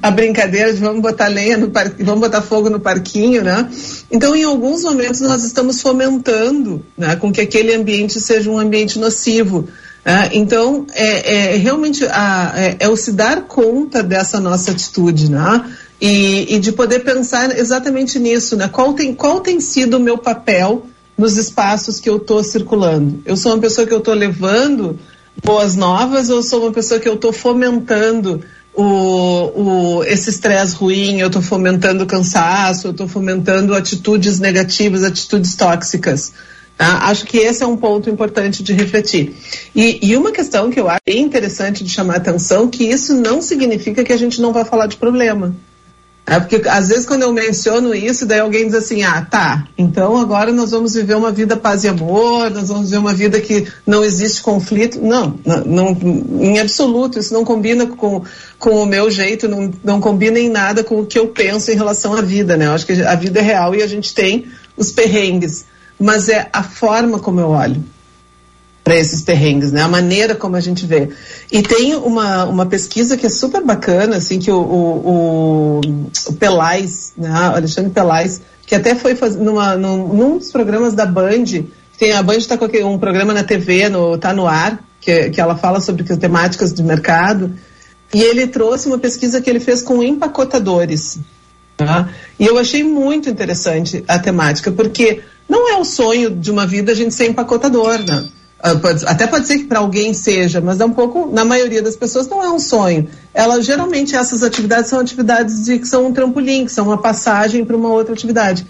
a 0.02 0.10
brincadeira 0.10 0.74
de 0.74 0.80
vamos 0.80 1.02
botar 1.02 1.28
lenha 1.28 1.58
no 1.58 1.70
parquinho, 1.70 2.06
vamos 2.06 2.22
botar 2.22 2.42
fogo 2.42 2.70
no 2.70 2.80
parquinho, 2.80 3.44
né? 3.44 3.70
Então, 4.10 4.34
em 4.34 4.46
alguns 4.46 4.84
momentos, 4.84 5.20
nós 5.20 5.44
estamos 5.44 5.82
fomentando, 5.82 6.86
né, 6.98 7.18
com 7.18 7.30
que 7.30 7.42
aquele 7.42 7.76
ambiente 7.76 8.22
seja 8.22 8.50
um 8.50 8.58
ambiente 8.58 8.98
nocivo. 8.98 9.68
Ah, 10.04 10.30
então, 10.32 10.88
é, 10.94 11.54
é 11.54 11.58
realmente 11.58 12.04
a, 12.06 12.54
é, 12.56 12.78
é, 12.80 12.90
o 12.90 12.96
se 12.96 13.12
dar 13.12 13.44
conta 13.44 14.02
dessa 14.02 14.40
nossa 14.40 14.72
atitude, 14.72 15.30
né? 15.30 15.64
E, 16.00 16.56
e 16.56 16.60
de 16.60 16.72
poder 16.72 17.00
pensar 17.00 17.56
exatamente 17.58 18.18
nisso, 18.18 18.56
né? 18.56 18.68
Qual 18.68 18.94
tem, 18.94 19.14
qual 19.14 19.42
tem 19.42 19.60
sido 19.60 19.98
o 19.98 20.00
meu 20.00 20.18
papel 20.18 20.88
nos 21.16 21.38
espaços 21.38 22.00
que 22.00 22.10
eu 22.10 22.18
estou 22.18 22.44
circulando? 22.44 23.22
Eu 23.26 23.38
sou 23.38 23.54
uma 23.54 23.60
pessoa 23.62 23.86
que 23.86 23.94
eu 23.94 24.00
estou 24.00 24.16
levando 24.16 25.00
boas 25.44 25.76
novas 25.76 26.32
ou 26.32 26.42
sou 26.42 26.64
uma 26.64 26.72
pessoa 26.72 27.00
que 27.00 27.08
eu 27.08 27.14
estou 27.14 27.32
fomentando 27.32 28.42
o, 28.74 29.98
o, 30.00 30.04
esse 30.06 30.30
estresse 30.30 30.76
ruim, 30.76 31.20
eu 31.20 31.28
estou 31.28 31.42
fomentando 31.42 32.06
cansaço, 32.06 32.88
eu 32.88 32.92
estou 32.92 33.08
fomentando 33.08 33.76
atitudes 33.76 34.40
negativas, 34.40 35.04
atitudes 35.04 35.56
tóxicas? 35.56 36.34
Tá? 36.82 36.98
Acho 37.04 37.28
que 37.28 37.38
esse 37.38 37.62
é 37.62 37.68
um 37.68 37.78
ponto 37.78 38.10
importante 38.10 38.64
de 38.64 38.74
refletir. 38.74 39.36
E, 39.76 40.00
e, 40.02 40.18
uma 40.18 40.32
questão 40.32 40.72
que 40.72 40.80
eu 40.80 40.90
acho 40.90 41.00
interessante 41.10 41.84
de 41.84 41.92
chamar 41.92 42.16
a 42.16 42.18
atenção, 42.18 42.68
que 42.68 42.84
isso 42.84 43.14
não 43.14 43.40
significa 43.40 44.04
que 44.04 44.12
a 44.12 44.18
gente 44.18 44.42
não 44.42 44.52
vai 44.52 44.66
falar 44.66 44.88
de 44.88 44.98
problema. 44.98 45.54
É 46.26 46.40
porque 46.40 46.68
às 46.68 46.90
vezes 46.90 47.06
quando 47.06 47.22
eu 47.22 47.32
menciono 47.32 47.94
isso, 47.94 48.26
daí 48.26 48.40
alguém 48.40 48.66
diz 48.66 48.74
assim, 48.74 49.04
ah, 49.04 49.22
tá, 49.22 49.68
então 49.78 50.18
agora 50.18 50.52
nós 50.52 50.72
vamos 50.72 50.96
viver 50.96 51.16
uma 51.16 51.32
vida 51.32 51.56
paz 51.56 51.84
e 51.84 51.88
amor, 51.88 52.50
nós 52.50 52.70
vamos 52.70 52.86
viver 52.86 52.98
uma 52.98 53.14
vida 53.14 53.40
que 53.40 53.68
não 53.86 54.04
existe 54.04 54.42
conflito. 54.42 55.00
Não, 55.00 55.40
não, 55.46 55.64
não 55.64 55.98
em 56.42 56.60
absoluto, 56.60 57.20
isso 57.20 57.32
não 57.32 57.46
combina 57.46 57.86
com, 57.86 58.24
com 58.58 58.82
o 58.82 58.88
meu 58.88 59.12
jeito, 59.12 59.48
não, 59.48 59.72
não 59.84 60.02
combina 60.02 60.40
em 60.40 60.50
nada 60.50 60.84
com 60.84 61.02
o 61.02 61.06
que 61.06 61.20
eu 61.20 61.28
penso 61.28 61.70
em 61.70 61.76
relação 61.76 62.16
à 62.16 62.22
vida, 62.24 62.58
né? 62.58 62.66
Eu 62.66 62.72
acho 62.72 62.88
que 62.88 62.94
a 62.94 63.14
vida 63.14 63.40
é 63.40 63.44
real 63.44 63.76
e 63.76 63.84
a 63.84 63.88
gente 63.88 64.16
tem 64.16 64.48
os 64.76 64.92
perrengues 64.92 65.70
mas 66.02 66.30
é 66.30 66.50
a 66.52 66.64
forma 66.64 67.20
como 67.20 67.40
eu 67.40 67.50
olho 67.50 67.84
para 68.84 68.96
esses 68.96 69.22
perrengues, 69.22 69.72
né? 69.72 69.82
A 69.82 69.88
maneira 69.88 70.36
como 70.36 70.56
a 70.56 70.60
gente 70.60 70.86
vê. 70.86 71.10
E 71.52 71.62
tem 71.62 71.96
uma, 71.96 72.46
uma 72.46 72.66
pesquisa 72.66 73.16
que 73.16 73.28
é 73.28 73.30
super 73.30 73.64
bacana, 73.64 74.18
assim, 74.18 74.40
que 74.40 74.52
o, 74.52 74.60
o, 74.60 75.82
o 76.28 76.34
Pelais, 76.34 77.14
né? 77.16 77.30
Alexandre 77.30 77.92
Pelais, 77.92 78.42
que 78.66 78.74
até 78.74 78.96
foi 78.96 79.16
fazer 79.16 79.40
numa, 79.40 79.76
num, 79.76 80.08
num 80.08 80.38
dos 80.38 80.52
programas 80.52 80.94
da 80.94 81.06
Band, 81.06 81.46
tem, 81.98 82.14
a 82.14 82.24
Band 82.24 82.38
está 82.38 82.58
com 82.58 82.66
um 82.66 82.98
programa 82.98 83.34
na 83.34 83.44
TV, 83.44 83.88
no, 83.88 84.18
tá 84.18 84.34
no 84.34 84.48
ar, 84.48 84.84
que, 85.00 85.30
que 85.30 85.40
ela 85.40 85.56
fala 85.56 85.80
sobre 85.80 86.04
temáticas 86.04 86.74
de 86.74 86.82
mercado, 86.82 87.54
e 88.12 88.22
ele 88.22 88.48
trouxe 88.48 88.88
uma 88.88 88.98
pesquisa 88.98 89.40
que 89.40 89.50
ele 89.50 89.60
fez 89.60 89.84
com 89.84 90.02
empacotadores. 90.02 91.20
Tá? 91.78 92.10
E 92.40 92.46
eu 92.46 92.58
achei 92.58 92.84
muito 92.84 93.30
interessante 93.30 94.04
a 94.08 94.18
temática, 94.20 94.72
porque 94.72 95.22
não 95.52 95.70
é 95.70 95.76
o 95.76 95.84
sonho 95.84 96.32
de 96.32 96.50
uma 96.50 96.66
vida 96.66 96.94
a 96.94 96.96
gente 96.96 97.14
ser 97.14 97.28
empacotador, 97.28 98.00
né? 98.00 98.26
Ah, 98.64 98.72
até 99.08 99.28
pode 99.28 99.48
ser 99.48 99.58
que 99.58 99.66
para 99.66 99.80
alguém 99.80 100.14
seja, 100.14 100.62
mas 100.62 100.80
é 100.80 100.86
um 100.86 100.94
pouco, 100.94 101.30
na 101.30 101.44
maioria 101.44 101.82
das 101.82 101.98
pessoas 101.98 102.26
não 102.26 102.42
é 102.42 102.50
um 102.50 102.58
sonho. 102.58 103.10
Ela 103.34 103.62
geralmente 103.62 104.16
essas 104.16 104.44
atividades 104.44 104.90
são 104.90 105.02
atividades 105.02 105.66
de 105.66 105.78
que 105.78 105.86
são 105.86 106.06
um 106.06 106.14
trampolim, 106.14 106.64
que 106.64 106.72
são 106.72 106.86
uma 106.86 106.98
passagem 106.98 107.66
para 107.66 107.76
uma 107.76 107.90
outra 107.90 108.14
atividade. 108.14 108.66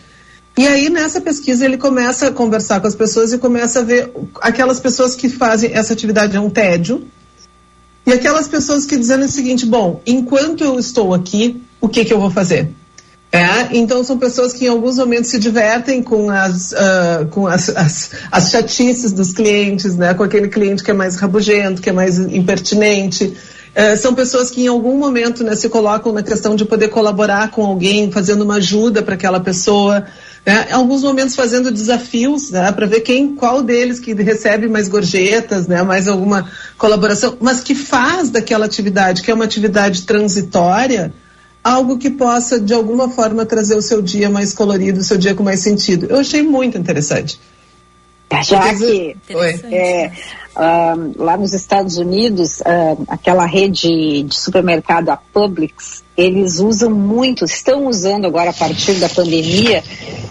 E 0.58 0.68
aí 0.68 0.90
nessa 0.90 1.22
pesquisa 1.22 1.66
ele 1.66 1.78
começa 1.78 2.30
a 2.30 2.32
conversar 2.32 2.80
com 2.82 2.88
as 2.88 2.96
pessoas 2.96 3.32
e 3.32 3.38
começa 3.38 3.82
a 3.82 3.84
ver 3.84 4.12
aquelas 4.42 4.80
pessoas 4.80 5.14
que 5.14 5.30
fazem 5.30 5.72
essa 5.74 5.94
atividade 5.94 6.36
é 6.36 6.40
um 6.40 6.50
tédio 6.50 7.06
e 8.08 8.12
aquelas 8.12 8.48
pessoas 8.48 8.88
que 8.88 8.98
dizem 8.98 9.20
o 9.20 9.30
seguinte: 9.30 9.68
bom, 9.68 10.02
enquanto 10.04 10.64
eu 10.64 10.80
estou 10.80 11.14
aqui, 11.14 11.62
o 11.80 11.88
que 11.88 12.04
que 12.04 12.12
eu 12.12 12.20
vou 12.20 12.32
fazer? 12.32 12.72
É, 13.32 13.78
então 13.78 14.04
são 14.04 14.18
pessoas 14.18 14.52
que 14.52 14.66
em 14.66 14.68
alguns 14.68 14.98
momentos 14.98 15.30
se 15.30 15.40
divertem 15.40 16.04
com 16.04 16.30
as, 16.30 16.74
uh, 16.74 17.26
com 17.30 17.48
as, 17.48 17.70
as, 17.70 18.12
as, 18.30 18.52
chatices 18.52 19.14
dos 19.14 19.32
clientes, 19.32 19.96
né? 19.96 20.14
com 20.14 20.24
aquele 20.24 20.50
cliente 20.50 20.84
que 20.84 20.92
é 20.92 20.94
mais 20.94 21.16
rabugento, 21.16 21.82
que 21.82 21.90
é 21.90 21.94
mais 21.94 22.20
impertinente. 22.20 23.34
Uh, 23.74 23.96
são 23.96 24.14
pessoas 24.14 24.52
que 24.52 24.64
em 24.64 24.68
algum 24.68 24.98
momento 24.98 25.46
né, 25.46 25.56
se 25.56 25.70
colocam 25.70 26.12
na 26.12 26.22
questão 26.22 26.58
de 26.58 26.66
poder 26.66 26.90
colaborar 26.90 27.52
com 27.52 27.66
alguém, 27.66 28.12
fazendo 28.12 28.42
uma 28.42 28.56
ajuda 28.56 29.02
para 29.02 29.14
aquela 29.14 29.40
pessoa. 29.40 30.06
Né? 30.46 30.68
Em 30.70 30.74
alguns 30.74 31.02
momentos 31.02 31.34
fazendo 31.34 31.72
desafios 31.72 32.52
né, 32.52 32.70
para 32.74 32.86
ver 32.86 33.00
quem, 33.00 33.34
qual 33.34 33.64
deles 33.64 33.98
que 33.98 34.14
recebe 34.14 34.68
mais 34.68 34.90
gorjetas, 34.90 35.68
né, 35.68 35.82
mais 35.84 36.10
alguma 36.10 36.52
colaboração, 36.78 37.38
mas 37.40 37.62
que 37.62 37.76
faz 37.76 38.30
daquela 38.30 38.66
atividade, 38.66 39.22
que 39.22 39.32
é 39.32 39.34
uma 39.34 39.46
atividade 39.46 40.02
transitória, 40.02 41.14
algo 41.64 41.98
que 41.98 42.10
possa, 42.10 42.60
de 42.60 42.74
alguma 42.74 43.10
forma, 43.10 43.46
trazer 43.46 43.76
o 43.76 43.82
seu 43.82 44.02
dia 44.02 44.30
mais 44.30 44.54
colorido, 44.54 45.00
o 45.00 45.04
seu 45.04 45.18
dia 45.18 45.36
com 45.36 45.44
mais 45.44 45.60
sentido. 45.60 46.08
Eu 46.10 46.18
achei 46.18 46.42
muito 46.42 46.78
interessante. 46.78 47.40
Já 48.44 48.74
que 48.74 49.18
é, 49.66 50.12
uh, 50.56 51.22
lá 51.22 51.36
nos 51.36 51.54
Estados 51.54 51.98
Unidos, 51.98 52.62
uh, 52.62 53.04
aquela 53.10 53.46
rede 53.46 54.24
de 54.24 54.40
supermercado, 54.40 55.10
a 55.10 55.18
Publix, 55.18 56.02
eles 56.16 56.60
usam 56.60 56.90
muito, 56.90 57.44
estão 57.44 57.88
usando 57.88 58.26
agora 58.26 58.52
a 58.52 58.54
partir 58.54 58.94
da 58.94 59.10
pandemia, 59.10 59.84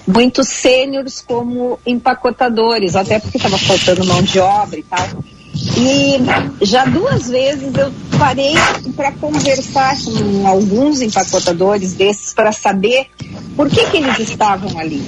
muitos 0.06 0.48
sêniores 0.48 1.20
como 1.20 1.78
empacotadores, 1.86 2.96
até 2.96 3.18
porque 3.18 3.36
estava 3.36 3.58
faltando 3.58 4.06
mão 4.06 4.22
de 4.22 4.38
obra 4.38 4.78
e 4.78 4.82
tal. 4.82 5.08
E 5.76 6.64
já 6.64 6.84
duas 6.84 7.28
vezes 7.28 7.74
eu 7.74 7.92
parei 8.18 8.54
para 8.96 9.12
conversar 9.12 9.96
com 10.02 10.46
alguns 10.46 11.00
empacotadores 11.00 11.94
desses 11.94 12.32
para 12.32 12.52
saber 12.52 13.06
por 13.56 13.68
que, 13.68 13.86
que 13.86 13.98
eles 13.98 14.18
estavam 14.18 14.78
ali. 14.78 15.02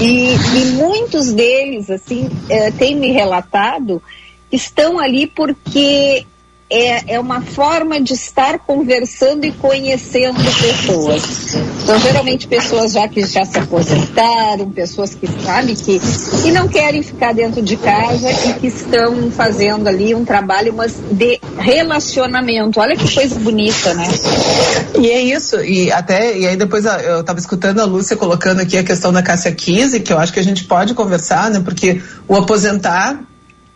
E, 0.00 0.34
e 0.34 0.64
muitos 0.72 1.32
deles, 1.32 1.90
assim, 1.90 2.28
eh, 2.48 2.70
têm 2.72 2.96
me 2.96 3.12
relatado, 3.12 4.02
estão 4.50 4.98
ali 4.98 5.26
porque 5.26 6.26
é, 6.68 7.14
é 7.14 7.20
uma 7.20 7.42
forma 7.42 8.00
de 8.00 8.14
estar 8.14 8.58
conversando 8.60 9.44
e 9.44 9.52
conhecendo 9.52 10.42
pessoas. 10.60 11.54
Então, 11.82 11.98
geralmente, 11.98 12.46
pessoas 12.46 12.92
já 12.92 13.08
que 13.08 13.24
já 13.26 13.44
se 13.44 13.58
aposentaram, 13.58 14.70
pessoas 14.70 15.14
que 15.14 15.26
sabem 15.42 15.74
que, 15.74 16.00
que 16.42 16.50
não 16.52 16.68
querem 16.68 17.02
ficar 17.02 17.32
dentro 17.34 17.60
de 17.60 17.76
casa 17.76 18.30
e 18.30 18.54
que 18.54 18.68
estão 18.68 19.30
fazendo 19.30 19.88
ali 19.88 20.14
um 20.14 20.24
trabalho 20.24 20.72
mas 20.72 20.94
de 21.10 21.40
relacionamento. 21.58 22.78
Olha 22.80 22.96
que 22.96 23.12
coisa 23.12 23.34
bonita, 23.38 23.94
né? 23.94 24.06
E 24.98 25.10
é 25.10 25.20
isso, 25.20 25.60
e 25.60 25.90
até, 25.90 26.38
e 26.38 26.46
aí 26.46 26.56
depois 26.56 26.86
a- 26.86 27.00
eu 27.00 27.20
estava 27.20 27.38
escutando 27.38 27.80
a 27.80 27.84
Lúcia 27.84 28.16
colocando 28.16 28.60
aqui 28.60 28.78
a 28.78 28.84
questão 28.84 29.12
da 29.12 29.22
Cássia 29.22 29.52
Kise, 29.52 30.00
que 30.00 30.12
eu 30.12 30.18
acho 30.18 30.32
que 30.32 30.40
a 30.40 30.44
gente 30.44 30.64
pode 30.64 30.94
conversar, 30.94 31.50
né? 31.50 31.60
Porque 31.64 32.00
o 32.28 32.36
aposentar 32.36 33.20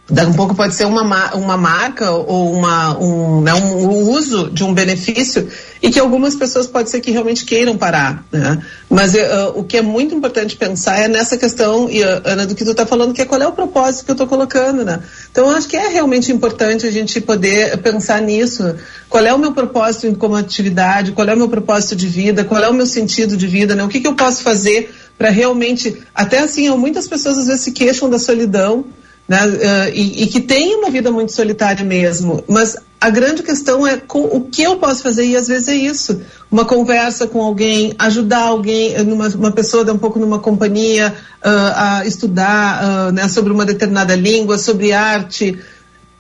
Daqui 0.09 0.31
a 0.31 0.35
pouco 0.35 0.55
pode 0.55 0.73
ser 0.73 0.85
uma, 0.85 1.03
ma- 1.03 1.35
uma 1.35 1.57
marca 1.57 2.13
ou 2.13 2.53
uma, 2.53 2.97
um, 2.97 3.41
né, 3.41 3.53
um, 3.55 4.09
uso 4.09 4.49
de 4.51 4.63
um 4.63 4.73
benefício 4.73 5.49
e 5.83 5.91
que 5.91 5.99
algumas 5.99 6.37
pessoas 6.37 6.69
pode 6.69 6.91
ser 6.91 7.01
que 7.01 7.11
realmente 7.11 7.45
queiram 7.45 7.77
parar. 7.77 8.25
Né? 8.31 8.63
Mas 8.89 9.17
eh, 9.17 9.29
ah, 9.29 9.51
o 9.57 9.65
que 9.65 9.79
é 9.79 9.83
muito 9.83 10.15
importante 10.15 10.55
pensar 10.57 10.97
é 10.97 11.09
nessa 11.09 11.37
questão, 11.37 11.91
e, 11.91 12.05
ah, 12.05 12.23
Ana, 12.25 12.47
do 12.47 12.55
que 12.55 12.65
tu 12.65 12.71
está 12.71 12.87
falando, 12.87 13.13
que 13.13 13.21
é 13.21 13.25
qual 13.25 13.43
é 13.43 13.49
o 13.49 13.53
propósito 13.53 14.05
que 14.05 14.11
eu 14.13 14.15
estou 14.15 14.29
colocando. 14.29 14.85
Né? 14.85 15.01
Então, 15.33 15.51
eu 15.51 15.57
acho 15.57 15.67
que 15.67 15.77
é 15.77 15.89
realmente 15.89 16.31
importante 16.31 16.87
a 16.87 16.91
gente 16.93 17.21
poder 17.21 17.77
pensar 17.79 18.23
nisso. 18.23 18.77
Qual 19.09 19.25
é 19.27 19.35
o 19.35 19.39
meu 19.39 19.51
propósito 19.51 20.15
como 20.15 20.37
atividade, 20.37 21.11
qual 21.13 21.27
é 21.29 21.35
o 21.35 21.37
meu 21.37 21.49
propósito 21.49 21.97
de 21.97 22.07
vida, 22.07 22.45
qual 22.45 22.63
é 22.63 22.69
o 22.69 22.75
meu 22.75 22.87
sentido 22.87 23.37
de 23.37 23.49
vida, 23.49 23.75
né? 23.75 23.83
o 23.83 23.89
que, 23.89 23.99
que 23.99 24.07
eu 24.07 24.15
posso 24.15 24.45
fazer 24.45 24.89
para 25.19 25.31
realmente. 25.31 26.01
Até 26.15 26.39
assim, 26.39 26.69
muitas 26.77 27.09
pessoas 27.09 27.39
às 27.39 27.47
vezes 27.49 27.63
se 27.63 27.73
queixam 27.73 28.09
da 28.09 28.21
solidão 28.21 28.85
né? 29.29 29.39
eh, 29.61 29.93
e, 29.95 30.22
e 30.24 30.27
que 30.27 30.41
tem 30.41 30.77
uma 30.77 30.91
vida 30.91 31.11
muito 31.11 31.33
solitária 31.33 31.85
mesmo, 31.85 32.43
mas 32.49 32.77
a 33.01 33.11
grande 33.11 33.43
questão 33.43 33.87
é 33.87 33.97
co- 33.97 34.20
o 34.33 34.43
que 34.43 34.62
eu 34.62 34.77
posso 34.77 35.03
fazer 35.03 35.24
e 35.27 35.37
às 35.37 35.49
vezes 35.49 35.68
é 35.68 35.74
isso, 35.74 36.20
uma 36.51 36.64
conversa 36.64 37.27
com 37.27 37.43
alguém, 37.43 37.95
ajudar 37.99 38.43
alguém, 38.43 38.95
eh, 38.95 39.03
numa, 39.03 39.29
uma 39.29 39.53
pessoa 39.53 39.85
dar 39.85 39.93
um 39.93 39.99
pouco 39.99 40.18
numa 40.18 40.39
companhia, 40.39 41.14
ah, 41.43 41.99
a 41.99 42.07
estudar 42.07 42.81
ah, 42.83 43.12
né, 43.12 43.29
sobre 43.29 43.53
uma 43.53 43.64
determinada 43.64 44.14
língua, 44.14 44.59
sobre 44.59 44.93
arte, 44.93 45.59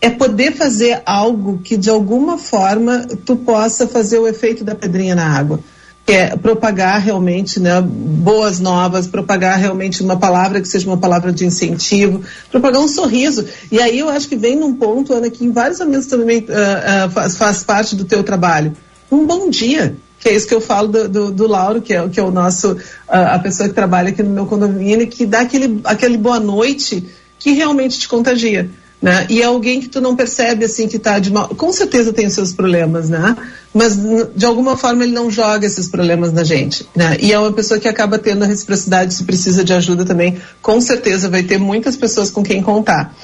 é 0.00 0.10
poder 0.10 0.52
fazer 0.52 1.00
algo 1.06 1.58
que 1.64 1.76
de 1.76 1.88
alguma 1.88 2.36
forma 2.36 3.06
tu 3.24 3.36
possa 3.36 3.86
fazer 3.88 4.18
o 4.18 4.28
efeito 4.28 4.62
da 4.62 4.74
pedrinha 4.74 5.14
na 5.14 5.26
água 5.26 5.60
que 6.06 6.12
é 6.12 6.36
propagar 6.36 7.00
realmente 7.00 7.58
né, 7.58 7.82
boas 7.82 8.60
novas, 8.60 9.08
propagar 9.08 9.58
realmente 9.58 10.04
uma 10.04 10.16
palavra 10.16 10.60
que 10.60 10.68
seja 10.68 10.86
uma 10.86 10.96
palavra 10.96 11.32
de 11.32 11.44
incentivo, 11.44 12.22
propagar 12.48 12.80
um 12.80 12.86
sorriso. 12.86 13.44
E 13.72 13.80
aí 13.80 13.98
eu 13.98 14.08
acho 14.08 14.28
que 14.28 14.36
vem 14.36 14.54
num 14.54 14.72
ponto, 14.72 15.12
Ana, 15.12 15.28
que 15.28 15.44
em 15.44 15.50
vários 15.50 15.80
momentos 15.80 16.06
também 16.06 16.46
ah, 16.48 17.04
ah, 17.04 17.10
faz, 17.10 17.36
faz 17.36 17.64
parte 17.64 17.96
do 17.96 18.04
teu 18.04 18.22
trabalho. 18.22 18.72
Um 19.10 19.26
bom 19.26 19.50
dia. 19.50 19.96
Que 20.18 20.30
é 20.30 20.34
isso 20.34 20.46
que 20.46 20.54
eu 20.54 20.60
falo 20.60 20.88
do, 20.88 21.08
do, 21.08 21.30
do 21.30 21.46
Lauro, 21.46 21.82
que 21.82 21.92
é, 21.92 22.08
que 22.08 22.18
é 22.18 22.22
o 22.22 22.30
nosso, 22.30 22.76
ah, 23.08 23.34
a 23.34 23.38
pessoa 23.40 23.68
que 23.68 23.74
trabalha 23.74 24.10
aqui 24.10 24.22
no 24.22 24.30
meu 24.30 24.46
condomínio, 24.46 25.06
que 25.08 25.26
dá 25.26 25.40
aquele, 25.40 25.80
aquele 25.84 26.16
boa 26.16 26.38
noite 26.38 27.04
que 27.38 27.50
realmente 27.50 27.98
te 27.98 28.08
contagia. 28.08 28.70
Né? 29.00 29.26
E 29.28 29.42
é 29.42 29.44
alguém 29.44 29.80
que 29.80 29.88
tu 29.88 30.00
não 30.00 30.16
percebe 30.16 30.64
assim 30.64 30.88
que 30.88 30.96
está 30.96 31.18
de 31.18 31.30
mal. 31.30 31.48
Com 31.48 31.70
certeza 31.72 32.12
tem 32.12 32.26
os 32.26 32.32
seus 32.32 32.52
problemas, 32.52 33.10
né? 33.10 33.36
Mas 33.72 33.94
de 34.34 34.46
alguma 34.46 34.74
forma 34.76 35.04
ele 35.04 35.12
não 35.12 35.30
joga 35.30 35.66
esses 35.66 35.86
problemas 35.86 36.32
na 36.32 36.42
gente, 36.42 36.88
né? 36.96 37.16
E 37.20 37.30
é 37.30 37.38
uma 37.38 37.52
pessoa 37.52 37.78
que 37.78 37.86
acaba 37.86 38.18
tendo 38.18 38.42
a 38.42 38.46
reciprocidade, 38.46 39.12
se 39.12 39.24
precisa 39.24 39.62
de 39.62 39.74
ajuda 39.74 40.04
também, 40.04 40.38
com 40.62 40.80
certeza 40.80 41.28
vai 41.28 41.42
ter 41.42 41.58
muitas 41.58 41.94
pessoas 41.94 42.30
com 42.30 42.42
quem 42.42 42.62
contar. 42.62 43.14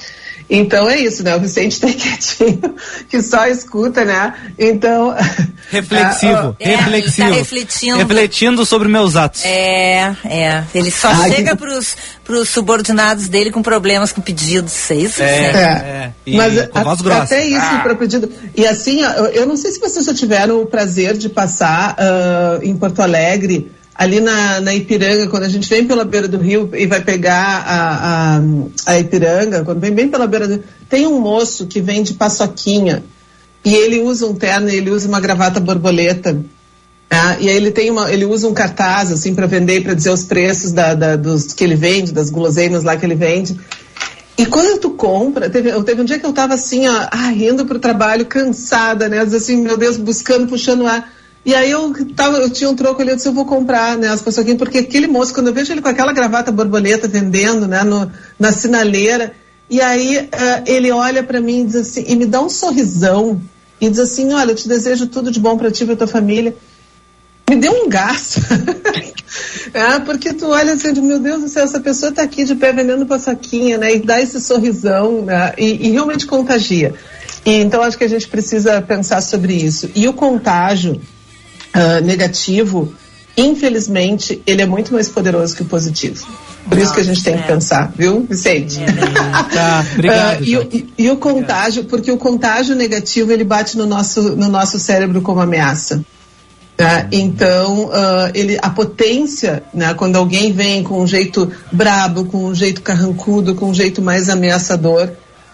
Então 0.49 0.89
é 0.89 0.99
isso, 0.99 1.23
né? 1.23 1.35
O 1.35 1.39
Vicente 1.39 1.79
tá 1.79 1.87
quietinho, 1.93 2.75
que 3.09 3.21
só 3.21 3.47
escuta, 3.47 4.03
né? 4.05 4.33
Então. 4.59 5.15
Reflexivo, 5.71 6.55
É, 6.59 6.75
reflexivo. 6.75 7.27
ele 7.27 7.31
tá 7.33 7.39
refletindo. 7.39 7.97
Refletindo 7.97 8.65
sobre 8.65 8.87
meus 8.87 9.15
atos. 9.15 9.43
É, 9.45 10.15
é. 10.25 10.63
Ele 10.75 10.91
só 10.91 11.07
Ai, 11.09 11.31
chega 11.31 11.51
que- 11.51 11.57
pros, 11.57 11.95
pros 12.23 12.49
subordinados 12.49 13.27
dele 13.27 13.49
com 13.51 13.61
problemas 13.63 14.11
com 14.11 14.21
pedidos. 14.21 14.91
É 14.91 14.95
isso? 14.95 15.23
É, 15.23 15.27
é. 15.45 16.11
E 16.25 16.35
Mas 16.37 16.67
com 16.67 16.77
a- 16.79 17.21
até 17.23 17.45
isso 17.47 17.57
Ah. 17.59 17.79
para 17.81 17.95
pedido. 17.95 18.29
E 18.55 18.67
assim, 18.67 19.01
eu, 19.01 19.25
eu 19.27 19.45
não 19.47 19.57
sei 19.57 19.71
se 19.71 19.79
vocês 19.79 20.05
já 20.05 20.13
tiveram 20.13 20.61
o 20.61 20.65
prazer 20.65 21.17
de 21.17 21.29
passar 21.29 21.95
ah, 21.97 22.59
em 22.61 22.75
Porto 22.75 23.01
Alegre, 23.01 23.71
ali 23.95 24.19
na, 24.19 24.59
na 24.59 24.73
Ipiranga, 24.73 25.27
quando 25.27 25.43
a 25.43 25.49
gente 25.49 25.69
vem 25.69 25.85
pela 25.85 26.03
beira 26.03 26.27
do 26.27 26.37
rio 26.37 26.69
e 26.73 26.85
vai 26.87 27.01
pegar 27.01 27.63
a, 27.65 28.37
a, 28.37 28.41
a 28.93 28.99
Ipiranga, 28.99 29.63
quando 29.63 29.79
vem 29.79 29.91
bem 29.91 30.07
pela 30.07 30.27
beira 30.27 30.47
do 30.47 30.63
tem 30.89 31.07
um 31.07 31.19
moço 31.19 31.67
que 31.67 31.79
vende 31.81 32.13
paçoquinha 32.13 33.03
e 33.63 33.73
ele 33.73 34.01
usa 34.01 34.25
um 34.27 34.35
terno 34.35 34.69
e 34.69 34.75
ele 34.75 34.89
usa 34.91 35.07
uma 35.07 35.19
gravata 35.19 35.59
borboleta. 35.59 36.37
Ah, 37.09 37.37
e 37.39 37.47
aí 37.49 37.55
ele 37.55 37.71
tem 37.71 37.91
uma, 37.91 38.11
ele 38.11 38.25
usa 38.25 38.47
um 38.47 38.53
cartaz 38.53 39.11
assim 39.11 39.35
para 39.35 39.45
vender, 39.45 39.83
para 39.83 39.93
dizer 39.93 40.09
os 40.09 40.23
preços 40.23 40.71
da, 40.71 40.95
da- 40.95 41.15
dos 41.15 41.53
que 41.53 41.63
ele 41.63 41.75
vende, 41.75 42.11
das 42.11 42.29
guloseimas 42.29 42.83
lá 42.83 42.97
que 42.97 43.05
ele 43.05 43.15
vende. 43.15 43.57
E 44.35 44.47
quando 44.47 44.79
tu 44.79 44.89
compra, 44.91 45.47
teve, 45.49 45.71
teve 45.83 46.01
um 46.01 46.05
dia 46.05 46.17
que 46.17 46.25
eu 46.25 46.33
tava 46.33 46.55
assim, 46.55 46.87
ó, 46.87 47.07
ah, 47.11 47.31
indo 47.31 47.65
pro 47.65 47.77
trabalho, 47.77 48.25
cansada, 48.25 49.07
né? 49.07 49.19
Assim, 49.19 49.61
meu 49.61 49.77
Deus, 49.77 49.95
buscando, 49.97 50.47
puxando 50.47 50.87
ar. 50.87 51.13
E 51.45 51.53
aí 51.53 51.71
eu 51.71 51.93
tava, 52.15 52.37
eu 52.37 52.49
tinha 52.49 52.69
um 52.69 52.75
troco 52.75 53.01
ali, 53.01 53.11
eu 53.11 53.15
disse, 53.17 53.27
eu 53.27 53.33
vou 53.33 53.45
comprar, 53.45 53.97
né, 53.97 54.07
as 54.07 54.25
aqui, 54.37 54.55
porque 54.55 54.77
aquele 54.77 55.07
moço, 55.07 55.33
quando 55.33 55.47
eu 55.47 55.53
vejo 55.53 55.73
ele 55.73 55.81
com 55.81 55.89
aquela 55.89 56.13
gravata 56.13 56.51
borboleta 56.51 57.07
vendendo, 57.07 57.67
né, 57.67 57.83
no, 57.83 58.09
na 58.39 58.53
sinaleira, 58.53 59.33
e 59.69 59.81
aí 59.81 60.29
eh, 60.31 60.63
ele 60.65 60.91
olha 60.91 61.21
para 61.21 61.41
mim 61.41 61.61
e 61.61 61.65
diz 61.65 61.75
assim, 61.75 62.05
e 62.07 62.15
me 62.15 62.25
dá 62.25 62.41
um 62.41 62.49
sorrisão, 62.49 63.41
e 63.81 63.89
diz 63.89 63.99
assim, 63.99 64.31
olha, 64.31 64.51
eu 64.51 64.55
te 64.55 64.69
desejo 64.69 65.07
tudo 65.07 65.29
de 65.29 65.39
bom 65.39 65.57
para 65.57 65.69
ti 65.69 65.83
e 65.83 65.87
pra 65.87 65.95
tua 65.97 66.07
família. 66.07 66.55
Me 67.49 67.57
deu 67.57 67.85
um 67.85 67.89
gasto. 67.89 68.39
É, 69.73 69.97
porque 69.99 70.33
tu 70.33 70.49
olha 70.49 70.73
assim, 70.73 70.91
meu 71.01 71.17
Deus 71.17 71.41
do 71.41 71.49
céu, 71.49 71.63
essa 71.63 71.79
pessoa 71.79 72.11
está 72.11 72.21
aqui 72.21 72.43
de 72.43 72.53
pé 72.53 72.71
vendendo 72.71 73.07
paçoquinha, 73.07 73.79
né? 73.79 73.95
E 73.95 73.99
dá 73.99 74.21
esse 74.21 74.39
sorrisão, 74.39 75.23
né? 75.23 75.53
E, 75.57 75.87
e 75.87 75.91
realmente 75.91 76.27
contagia. 76.27 76.93
E, 77.43 77.51
então 77.55 77.81
acho 77.81 77.97
que 77.97 78.03
a 78.03 78.07
gente 78.07 78.27
precisa 78.27 78.79
pensar 78.83 79.21
sobre 79.21 79.55
isso. 79.55 79.89
E 79.95 80.07
o 80.07 80.13
contágio 80.13 81.01
ah, 81.73 81.99
negativo, 82.01 82.93
infelizmente, 83.35 84.41
ele 84.45 84.61
é 84.61 84.65
muito 84.65 84.93
mais 84.93 85.09
poderoso 85.09 85.55
que 85.55 85.61
o 85.63 85.65
positivo. 85.65 86.25
Por 86.69 86.77
isso 86.77 86.93
que 86.93 87.01
a 87.01 87.03
gente 87.03 87.21
tem 87.23 87.37
que 87.37 87.43
pensar, 87.47 87.91
viu, 87.95 88.25
Vicente? 88.29 88.79
Tá, 89.53 89.85
obrigado. 89.93 90.37
Ah, 90.37 90.41
e, 90.41 90.57
o- 90.57 90.69
e- 90.71 90.93
e 90.97 91.09
o 91.11 91.17
contágio, 91.17 91.83
porque 91.85 92.11
o 92.11 92.17
contágio 92.17 92.75
negativo 92.75 93.31
ele 93.31 93.43
bate 93.43 93.77
no 93.77 93.85
nosso, 93.85 94.21
no 94.35 94.47
nosso 94.49 94.79
cérebro 94.79 95.21
como 95.21 95.41
ameaça. 95.41 96.03
né? 96.77 97.07
Então, 97.11 97.89
ah, 97.91 98.31
ele, 98.33 98.57
a 98.61 98.69
potência, 98.69 99.63
né, 99.73 99.93
quando 99.93 100.15
alguém 100.15 100.53
vem 100.53 100.83
com 100.83 101.01
um 101.01 101.07
jeito 101.07 101.51
brabo, 101.71 102.25
com 102.25 102.45
um 102.45 102.55
jeito 102.55 102.81
carrancudo, 102.81 103.55
com 103.55 103.69
um 103.69 103.73
jeito 103.73 104.01
mais 104.01 104.29
ameaçador, 104.29 105.09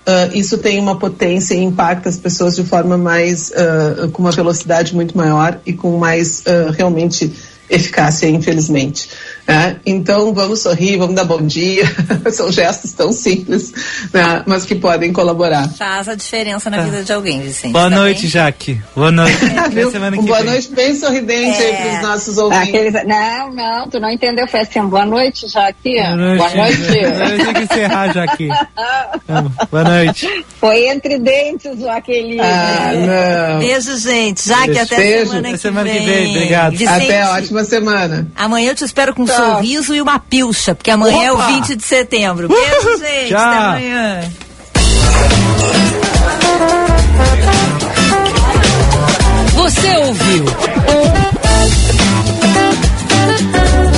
ah, 0.10 0.30
isso 0.34 0.57
tem 0.57 0.80
uma 0.80 0.97
potência 0.97 1.53
e 1.53 1.64
impacta 1.64 2.10
as 2.10 2.18
pessoas 2.18 2.55
de 2.55 2.64
forma 2.64 2.97
mais, 2.97 3.51
ah, 3.51 4.10
com 4.12 4.24
uma 4.24 4.32
velocidade 4.32 4.95
muito 4.95 5.16
maior 5.16 5.60
e 5.66 5.72
com 5.72 5.97
mais 5.99 6.41
ah, 6.47 6.72
realmente 6.76 7.32
eficácia, 7.70 8.28
infelizmente. 8.28 9.10
Né? 9.50 9.78
Então, 9.86 10.34
vamos 10.34 10.62
sorrir, 10.62 10.97
vamos 10.97 11.16
dar 11.16 11.24
bom 11.26 11.41
dia. 11.41 11.84
São 12.32 12.52
gestos 12.52 12.93
tão 12.93 13.12
simples, 13.12 13.72
né, 14.14 14.43
mas 14.45 14.64
que 14.66 14.76
podem 14.76 15.12
colaborar. 15.12 15.68
Faz 15.70 16.08
a 16.08 16.16
diferença 16.16 16.70
na 16.70 16.82
vida 16.84 17.04
de 17.04 17.12
alguém, 17.12 17.41
Vicente. 17.41 17.72
Boa 17.74 17.89
tá 17.89 17.95
noite, 17.95 18.28
Jaque. 18.28 18.80
Boa 18.95 19.12
noite. 19.12 19.38
Que 19.70 20.22
boa 20.26 20.38
vem. 20.41 20.45
noite 20.52 20.70
bem 20.72 20.95
sorridente 20.95 21.62
aí 21.62 21.76
para 21.76 21.95
os 21.95 22.02
nossos 22.02 22.38
ouvintes. 22.38 22.70
Aqueles- 22.70 22.93
Não, 23.08 23.54
não, 23.54 23.89
tu 23.89 24.00
não 24.00 24.10
entendeu. 24.10 24.47
Foi 24.47 24.62
assim, 24.62 24.82
boa 24.86 25.06
noite, 25.06 25.47
Jaque. 25.47 25.95
Boa 26.02 26.16
noite. 26.16 26.38
Boa 26.39 26.56
noite. 26.56 26.80
Tem 27.45 27.54
que 27.54 27.62
encerrar, 27.74 28.14
Jaque. 28.14 28.50
Boa 29.72 29.84
noite. 29.84 30.45
Foi 30.60 30.88
entre 30.88 31.18
dentes, 31.20 31.80
Jaqueline. 31.80 32.39
Ah, 32.41 32.91
não. 33.54 33.60
Beijo, 33.60 33.97
gente. 33.97 34.47
Já 34.47 34.64
que 34.68 34.78
até 34.80 34.95
Beijo. 34.97 35.26
semana, 35.32 35.39
Até 35.47 35.52
que, 35.52 35.58
semana 35.58 35.89
que 35.89 35.97
vem. 36.00 36.06
vem, 36.06 36.30
obrigado. 36.36 36.72
Vicente, 36.76 37.04
Até 37.04 37.28
ótima 37.30 37.64
semana. 37.64 38.28
Amanhã 38.36 38.72
eu 38.72 38.76
te 38.76 38.84
espero 38.84 39.14
com 39.14 39.26
Tchau. 39.26 39.36
Sorriso 39.45 39.95
e 39.95 40.01
uma 40.01 40.19
pilcha, 40.19 40.75
porque 40.75 40.91
amanhã 40.91 41.23
é 41.25 41.31
o 41.31 41.35
Opa! 41.35 41.47
20 41.47 41.75
de 41.75 41.83
setembro. 41.83 42.47
Beijo, 42.47 42.97
gente. 42.99 43.29
Tchau. 43.29 43.39
Até 43.39 43.57
amanhã. 43.57 44.31
Você 49.55 49.97
ouviu? 49.97 50.45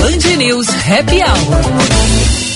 Band 0.00 0.36
News 0.36 0.68
Happy 0.68 1.22
Hour. 1.22 2.51